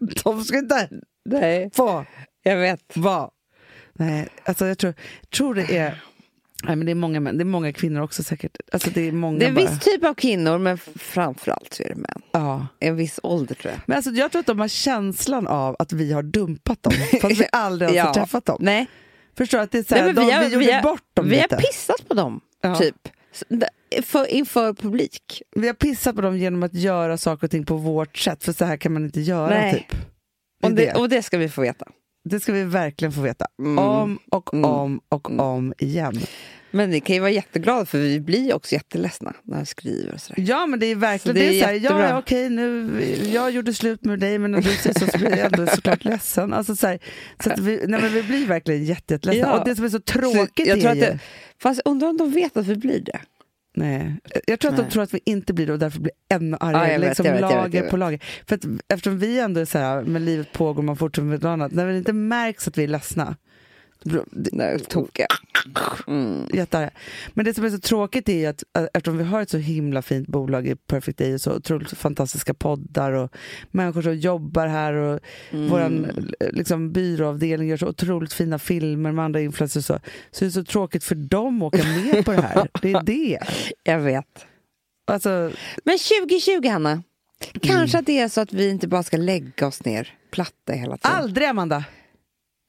De 0.24 0.45
ska 0.45 0.59
inte 0.59 0.89
Nej, 1.24 1.70
få 1.74 2.05
jag 2.43 2.57
vet. 2.57 2.80
vara... 2.97 3.28
Nej, 3.93 4.28
alltså 4.45 4.66
jag 4.66 4.78
tror, 4.78 4.95
tror 5.37 5.55
det 5.55 5.76
är... 5.76 6.03
Nej, 6.67 6.77
men 6.77 6.87
det, 6.87 6.91
är 6.93 6.95
många, 6.95 7.21
män- 7.21 7.37
det 7.39 7.43
är 7.43 7.45
många 7.45 7.73
kvinnor 7.73 8.01
också 8.01 8.23
säkert. 8.23 8.57
Alltså, 8.73 8.91
det 8.91 9.09
är 9.09 9.12
många 9.12 9.39
Det 9.39 9.45
är 9.45 9.49
en 9.49 9.55
bara. 9.55 9.67
viss 9.71 9.79
typ 9.81 10.05
av 10.05 10.14
kvinnor, 10.14 10.59
men 10.59 10.79
framförallt 10.97 11.75
så 11.75 11.83
är 11.83 11.89
det 11.89 11.95
män. 11.97 12.23
Ja. 12.33 12.67
En 12.81 12.97
viss 12.97 13.21
ålder 13.23 13.55
tror 13.55 13.73
jag. 13.73 13.81
Men 13.87 13.97
alltså, 13.97 14.11
jag 14.11 14.33
tror 14.33 14.41
att 14.41 14.47
de 14.47 14.61
har 14.61 14.69
känslan 14.69 15.47
av 15.47 15.77
att 15.79 15.93
vi 15.93 16.12
har 16.12 16.23
dumpat 16.23 16.83
dem, 16.83 16.93
fast 17.21 17.41
vi 17.41 17.47
aldrig 17.53 17.89
har 17.91 17.97
Ja. 17.97 18.14
träffat 18.14 18.45
dem. 18.45 18.57
Nej, 18.61 18.87
Förstår? 19.39 19.59
Att 19.59 19.71
det 19.73 19.79
är 19.79 19.83
så 19.83 19.95
här, 19.95 20.05
Nej, 20.05 20.12
de, 20.14 20.27
vi 20.27 20.33
har- 20.33 20.41
vi, 20.45 20.53
gjorde 20.53 20.67
vi 20.67 20.73
har- 20.73 20.83
bort 20.83 21.03
dem 21.14 21.29
vi 21.29 21.37
lite. 21.37 21.55
har 21.55 21.62
pissat 21.62 22.09
på 22.09 22.14
dem, 22.14 22.41
Ja. 22.62 22.77
typ. 22.77 23.09
För, 24.05 24.27
inför 24.27 24.73
publik. 24.73 25.43
vi 25.57 25.67
har 25.67 25.75
pissat 25.75 26.14
på 26.17 26.21
dem 26.21 26.39
genom 26.39 26.62
att 26.62 26.75
göra 26.75 27.19
saker 27.19 27.47
och 27.47 27.51
ting 27.51 27.64
på 27.67 27.77
vårt 27.77 28.17
sätt, 28.19 28.45
för 28.45 28.53
så 28.53 28.64
här 28.64 28.77
kan 28.77 28.93
man 28.93 29.05
inte 29.05 29.21
göra. 29.21 29.49
Nej. 29.61 29.75
Typ. 29.75 29.99
Det, 30.61 30.67
Och 30.67 30.73
det, 30.75 30.85
det. 30.85 30.95
och 30.95 31.09
det 31.09 31.23
ska 31.23 31.39
vi 31.39 31.49
få 31.49 31.61
veta. 31.62 31.87
det 32.25 32.41
ska 32.41 32.53
vi 32.53 32.64
verkligen 32.64 33.12
få 33.12 33.21
veta. 33.21 33.47
Mm. 33.59 33.79
Om 33.79 34.19
och 34.31 34.55
Mm. 34.55 34.64
om 34.71 35.01
och 35.09 35.31
om 35.41 35.75
igen. 35.79 36.21
Men 36.71 36.91
ni 36.91 37.01
kan 37.01 37.14
ju 37.14 37.21
vara 37.21 37.31
jätteglada 37.31 37.87
för 37.87 37.99
vi 37.99 38.21
blir 38.21 38.55
också 38.55 38.73
jätteledsna 38.73 39.35
när 39.45 39.61
vi 39.61 39.67
skriver 39.67 40.14
och 40.14 40.21
sådär. 40.21 40.45
Ja 40.47 40.67
men 40.67 40.81
det 40.81 40.87
är 40.87 40.95
verkligen 40.95 41.37
Så 41.37 41.41
det 41.41 41.47
är 41.47 41.51
det 41.51 41.59
är 41.77 41.81
så 41.81 41.95
här, 41.95 42.09
ja, 42.09 42.19
okej 42.19 42.51
nu, 42.51 42.91
jag 43.33 43.51
gjorde 43.51 43.75
slut 43.75 44.05
med 44.05 44.19
dig 44.19 44.39
men 44.39 44.51
när 44.51 44.62
du 44.62 44.71
säger 44.71 44.99
så, 44.99 45.07
så 45.07 45.19
blir 45.19 45.37
jag 45.37 45.53
ändå 45.53 45.67
såklart 45.67 46.05
ledsen. 46.05 46.53
Alltså, 46.53 46.77
så 46.77 46.87
här, 46.87 46.99
så 47.45 47.53
att 47.53 47.59
vi, 47.59 47.77
nej, 47.87 48.01
men 48.01 48.12
vi 48.12 48.23
blir 48.23 48.47
verkligen 48.47 48.85
jätte, 48.85 49.14
jätteledsna. 49.14 49.49
Ja. 49.49 49.59
Och 49.59 49.69
det 49.69 49.77
som 49.77 49.85
är 49.85 49.89
så 49.89 49.97
Så 49.97 50.03
tråkigt 50.03 50.67
jag 50.67 50.81
tror 50.81 50.89
är 50.89 50.93
att 50.93 50.97
ju... 50.97 51.01
det, 51.01 51.19
fast 51.62 51.81
jag 51.85 51.91
undrar 51.91 52.09
om 52.09 52.17
de 52.17 52.31
vet 52.31 52.57
att 52.57 52.67
vi 52.67 52.77
blir 52.77 53.01
det. 53.01 53.21
Nej. 53.77 54.17
Jag 54.47 54.61
tror 54.61 54.71
att 54.71 54.77
de 54.77 54.83
Nej. 54.83 54.91
tror 54.91 55.03
att 55.03 55.14
vi 55.14 55.21
inte 55.25 55.53
blir 55.53 55.67
det 55.67 55.73
och 55.73 55.79
därför 55.79 56.01
blir 56.01 56.12
ännu 56.31 56.57
argare. 56.61 56.87
Ja, 56.87 56.93
jag 56.93 57.01
vet, 57.01 57.09
liksom 57.09 57.27
jag 57.27 57.33
vet, 57.33 57.41
jag 57.41 57.49
vet, 57.49 57.57
lager 57.57 57.83
jag 57.83 57.91
på 57.91 57.97
lager. 57.97 58.23
För 58.49 58.55
att, 58.55 58.64
eftersom 58.89 59.19
vi 59.19 59.39
ändå 59.39 59.61
är 59.61 59.64
så 59.64 59.79
här, 59.79 60.03
men 60.03 60.25
livet 60.25 60.53
pågår, 60.53 60.83
man 60.83 60.97
fortsätter 60.97 61.27
med 61.27 61.43
något 61.43 61.49
annat. 61.49 61.73
När 61.73 61.87
det 61.87 61.99
inte 61.99 62.12
märks 62.12 62.69
att 62.69 62.79
vi 62.79 62.85
är 62.85 62.89
ledsna, 62.89 63.37
Nej, 64.52 64.78
tokiga. 64.80 65.26
Mm. 66.07 66.46
jättearga. 66.52 66.90
Men 67.34 67.44
det 67.44 67.54
som 67.54 67.64
är 67.64 67.70
så 67.70 67.78
tråkigt 67.78 68.28
är 68.28 68.48
att 68.48 68.64
äh, 68.78 68.84
eftersom 68.94 69.18
vi 69.18 69.24
har 69.24 69.42
ett 69.42 69.50
så 69.50 69.59
himla 69.59 70.02
fint 70.02 70.28
bolag 70.28 70.66
i 70.66 70.76
Perfect 70.76 71.18
Day 71.18 71.34
och 71.34 71.40
så 71.40 71.54
otroligt 71.57 71.90
fantastiska 71.90 72.54
poddar 72.54 73.12
och 73.12 73.32
människor 73.70 74.02
som 74.02 74.16
jobbar 74.16 74.66
här 74.66 74.92
och 74.92 75.20
Mm. 75.50 75.68
våran 75.68 76.04
eh, 76.40 76.48
liksom, 76.52 76.92
byråavdelning 76.92 77.68
gör 77.68 77.76
så 77.76 77.86
otroligt 77.88 78.32
fina 78.32 78.59
filmer 78.59 79.12
med 79.12 79.24
andra 79.24 79.40
influencers 79.40 79.84
så. 79.86 79.98
Så 80.30 80.44
det 80.44 80.48
är 80.48 80.50
så 80.50 80.64
tråkigt 80.64 81.04
för 81.04 81.14
dem 81.14 81.62
att 81.62 81.74
åka 81.74 81.84
med 81.84 82.24
på 82.24 82.32
det 82.32 82.42
här. 82.42 82.68
Det 82.82 82.92
är 82.92 83.02
det. 83.02 83.38
Jag 83.82 83.98
vet. 84.00 84.46
Alltså, 85.07 85.50
Men 85.84 85.98
2020, 85.98 86.68
Hanna. 86.68 86.90
Mm. 86.90 87.02
Kanske 87.62 87.98
att 87.98 88.07
det 88.07 88.18
är 88.18 88.28
så 88.28 88.40
att 88.40 88.52
vi 88.52 88.68
inte 88.70 88.88
bara 88.88 89.02
ska 89.02 89.16
lägga 89.16 89.66
oss 89.66 89.84
ner 89.84 90.14
platta 90.30 90.72
hela 90.72 90.96
tiden. 90.96 91.16
aldrig 91.16 91.48
Amanda! 91.48 91.84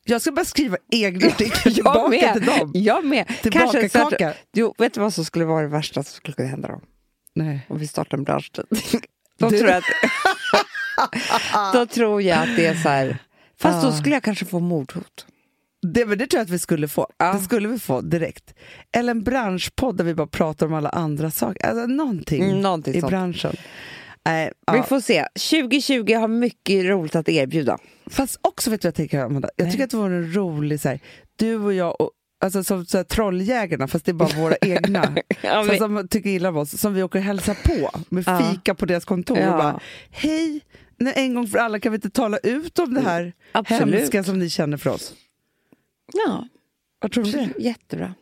Jag 0.08 0.22
ska 0.22 0.32
bara 0.32 0.46
skriva 0.46 0.78
egna 0.92 1.28
artiklar 1.28 1.62
jag 1.66 1.74
tillbaka 1.76 2.10
med. 2.10 2.34
till 2.34 2.46
dem. 2.46 2.72
Jag 2.74 3.06
med. 3.06 3.28
Tillbaka 3.42 3.60
Kanske 3.72 3.90
så 3.90 4.04
att- 4.08 4.10
kaka. 4.12 4.34
Jo, 4.54 4.76
vet 4.78 4.94
du 4.94 5.00
vad 5.00 5.14
som 5.14 5.26
skulle 5.26 5.46
vara 5.46 5.62
det 5.62 5.68
värsta 5.68 6.04
som 6.04 6.16
skulle 6.16 6.34
kunna 6.34 6.48
hända 6.50 6.68
då? 6.68 6.82
Nej. 7.36 7.66
Om 7.70 7.78
vi 7.80 7.88
startar 7.88 8.18
en 8.18 8.24
branschtidning. 8.24 8.82
Då, 9.40 9.50
Du- 9.50 9.58
tror 9.58 9.70
jag 9.70 9.78
att, 9.78 11.74
då 11.74 11.86
tror 11.86 12.22
jag 12.22 12.38
att 12.40 12.56
det 12.56 12.66
är 12.66 12.76
så 12.76 12.90
här... 12.90 13.18
Fast 13.60 13.82
då 13.84 13.88
Ah. 13.88 13.92
skulle 13.98 14.16
jag 14.16 14.24
kanske 14.24 14.46
få 14.46 14.60
mordhot. 14.60 15.26
Det, 15.94 16.06
men 16.06 16.18
det 16.18 16.28
tror 16.28 16.40
jag 16.40 16.44
att 16.46 16.50
vi 16.50 16.60
skulle 16.60 16.88
få. 16.88 17.08
Ja. 17.18 17.34
Det 17.34 17.40
skulle 17.40 17.68
vi 17.68 17.80
få 17.80 18.02
direkt. 18.02 18.54
Eller 18.92 19.12
en 19.12 19.24
branschpodd 19.24 19.98
där 19.98 20.04
vi 20.04 20.14
bara 20.16 20.28
pratar 20.28 20.66
om 20.66 20.74
alla 20.74 20.90
andra 20.90 21.32
saker. 21.32 21.68
Alltså 21.68 21.88
någonting, 21.88 22.44
Mm, 22.44 22.62
någonting 22.62 22.94
i 22.96 23.00
sånt. 23.02 23.12
branschen. 23.12 23.56
Nej, 24.28 24.52
Vi 24.72 24.78
ja. 24.78 24.84
får 24.84 25.00
se. 25.00 25.26
2020 25.52 26.14
har 26.14 26.28
mycket 26.28 26.86
roligt 26.86 27.16
att 27.16 27.30
erbjuda. 27.30 27.78
Fast 28.06 28.40
också 28.42 28.70
vet 28.70 28.82
du 28.82 28.86
vad 28.86 28.90
jag 28.90 28.96
tänker 28.96 29.20
Amanda? 29.20 29.50
Jag 29.56 29.66
tycker 29.68 29.78
Nej. 29.78 29.84
att 29.86 29.90
det 29.92 29.98
vore 29.98 30.16
en 30.16 30.34
rolig, 30.34 30.80
så 30.82 30.90
här, 30.90 31.00
du 31.36 31.56
och 31.56 31.74
jag, 31.74 32.02
och, 32.02 32.12
alltså 32.42 32.64
som 32.64 32.86
så 32.86 32.98
här, 32.98 33.04
trolljägarna 33.04 33.88
fast 33.88 34.06
det 34.06 34.12
är 34.12 34.14
bara 34.14 34.40
våra 34.40 34.56
egna. 34.62 35.16
Ja, 35.42 35.66
så, 35.70 35.76
som 35.78 36.08
tycker 36.08 36.30
illa 36.30 36.50
om 36.50 36.58
oss, 36.58 36.78
som 36.82 36.94
vi 36.94 37.04
åker 37.04 37.20
och 37.20 37.26
hälsar 37.26 37.54
på 37.64 38.00
med 38.10 38.24
Ja. 38.28 38.40
fika 38.54 38.76
på 38.76 38.86
deras 38.86 39.06
kontor 39.06 39.38
Ja. 39.38 39.52
och 39.52 39.58
bara 39.58 39.80
hej, 40.12 40.62
nu 40.98 41.12
en 41.16 41.34
gång 41.36 41.48
för 41.48 41.58
alla 41.58 41.80
kan 41.80 41.92
vi 41.92 41.96
inte 41.96 42.10
tala 42.10 42.38
ut 42.38 42.80
om 42.80 42.94
det 42.94 43.02
här 43.02 43.34
Absolut. 43.52 43.96
hemska 44.00 44.24
som 44.24 44.40
ni 44.40 44.50
känner 44.50 44.78
för 44.78 44.90
oss? 44.90 45.14
Ja, 46.14 46.48
Vad 47.00 47.12
tror 47.12 47.24
du 47.24 47.40
om 47.40 47.50
det? 47.58 47.64
jättebra. 47.64 48.14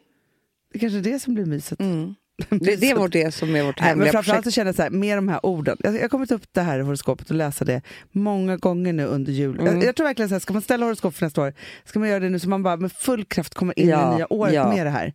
Det 0.74 0.80
kanske 0.80 0.98
är 0.98 1.02
det 1.04 1.20
som 1.20 1.34
blir 1.34 1.46
myset. 1.46 1.80
Mm. 1.80 2.16
Det, 2.50 2.76
det 2.76 2.92
är 2.92 2.96
vårt, 2.96 3.12
det 3.12 3.34
som 3.34 3.56
är 3.56 3.64
vårt 3.64 3.80
Nej, 3.80 3.90
men 3.90 3.90
hemliga 3.90 4.12
framförallt 4.12 4.40
så 4.40 4.44
projekt. 4.44 4.56
känner 4.56 4.68
jag 4.70 4.76
så 4.76 4.82
här, 4.82 4.90
med 4.90 5.18
de 5.18 5.28
här 5.28 5.46
orden. 5.46 5.78
Jag, 5.80 5.96
jag 5.96 6.02
har 6.02 6.10
kommit 6.10 6.32
upp 6.32 6.44
det 6.52 6.62
här 6.62 6.80
horoskopet 6.80 7.30
och 7.30 7.36
läsa 7.36 7.66
det 7.66 7.82
många 8.12 8.58
gånger 8.58 8.94
nu 8.94 9.06
under 9.06 9.32
jul. 9.32 9.60
Mm. 9.60 9.76
Jag, 9.76 9.84
jag 9.84 9.96
tror 9.96 10.08
verkligen 10.08 10.30
så 10.30 10.36
här, 10.36 10.40
ska 10.40 10.54
man 10.54 10.62
ställa 10.62 10.86
horoskop 10.86 11.16
för 11.16 11.26
nästa 11.26 11.42
år, 11.42 11.54
ska 11.86 12.00
man 12.00 12.10
göra 12.10 12.20
det 12.20 12.30
nu 12.30 12.40
så 12.40 12.50
man 12.50 12.64
bara 12.64 12.78
med 12.78 12.92
full 12.92 13.26
kraft 13.26 13.54
kommer 13.54 13.80
in 13.80 13.88
i 13.88 13.92
Ja, 13.92 14.10
det 14.10 14.16
nya 14.16 14.34
året 14.34 14.54
ja. 14.54 14.70
med 14.70 14.86
det 14.86 14.90
här. 14.90 15.14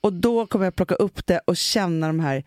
Och 0.00 0.12
då 0.12 0.46
kommer 0.46 0.64
jag 0.64 0.74
plocka 0.74 0.94
upp 0.94 1.26
det 1.26 1.38
och 1.38 1.56
känna 1.56 2.06
de 2.06 2.20
här 2.20 2.44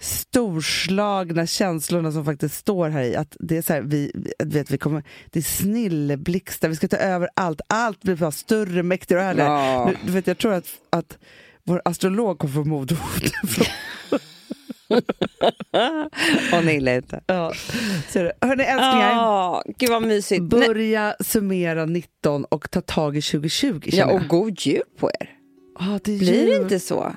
storslagna 0.00 1.46
känslorna 1.46 2.12
som 2.12 2.24
faktiskt 2.24 2.54
står 2.54 2.88
här 2.88 3.02
i. 3.02 3.16
Att 3.16 3.36
det 3.40 3.56
är 3.56 3.62
så 3.62 3.72
här, 3.72 3.80
vi, 3.80 4.12
vet, 4.44 4.70
vi 4.70 4.78
kommer, 4.78 5.02
det 5.30 5.38
är 5.38 5.42
snilleblixtar, 5.42 6.68
vi 6.68 6.76
ska 6.76 6.88
ta 6.88 6.96
över 6.96 7.28
allt. 7.36 7.60
Allt 7.66 8.02
blir 8.02 8.16
bara 8.16 8.30
större, 8.30 8.82
mäktigare 8.82 9.22
och 9.22 9.26
härligare. 9.26 9.50
Ja. 9.50 9.86
Nu, 9.86 9.96
du 10.06 10.12
vet, 10.12 10.26
jag 10.26 10.38
tror 10.38 10.52
att, 10.52 10.66
att 10.90 11.18
vår 11.68 11.82
astrolog 11.84 12.38
kommer 12.38 12.54
få 12.54 12.64
mordhot. 12.64 12.98
Åh 16.52 16.64
nej, 16.64 16.76
illa 16.76 16.94
ute. 16.94 17.20
Ja. 17.26 17.52
Hörni 18.40 18.62
älsklingar, 18.62 19.10
Ja, 19.12 19.62
gud 19.78 19.90
vad 19.90 20.02
mysigt. 20.02 20.52
Nej. 20.52 20.68
börja 20.68 21.14
summera 21.20 21.84
19 21.86 22.44
och 22.44 22.70
ta 22.70 22.80
tag 22.80 23.16
i 23.16 23.22
2020 23.22 23.80
Ja, 23.92 24.06
och 24.06 24.12
jag. 24.20 24.28
god 24.28 24.60
jul 24.60 24.82
på 24.98 25.10
er. 25.20 25.30
Ja, 25.78 25.98
det 26.04 26.14
är 26.14 26.18
Blir 26.18 26.46
det 26.46 26.56
inte 26.62 26.80
så? 26.80 27.12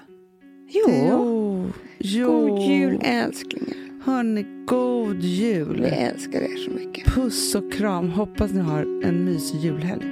Jo. 0.69 0.83
Jo. 1.09 1.71
jo. 1.99 2.47
God 2.47 2.59
jul 2.61 2.99
älsklingar. 3.03 3.73
Hörni, 4.05 4.45
god 4.65 5.15
Vi 5.21 5.27
jul. 5.27 5.83
älskar 5.83 6.41
er 6.41 6.57
så 6.65 6.71
mycket. 6.71 7.05
Puss 7.05 7.55
och 7.55 7.73
kram. 7.73 8.09
Hoppas 8.09 8.51
ni 8.51 8.59
har 8.61 8.79
en 9.03 9.25
mysig 9.25 9.59
julhelg. 9.59 10.03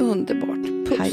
Underbart. 0.00 0.88
Puss. 0.88 0.98
Hej. 0.98 1.12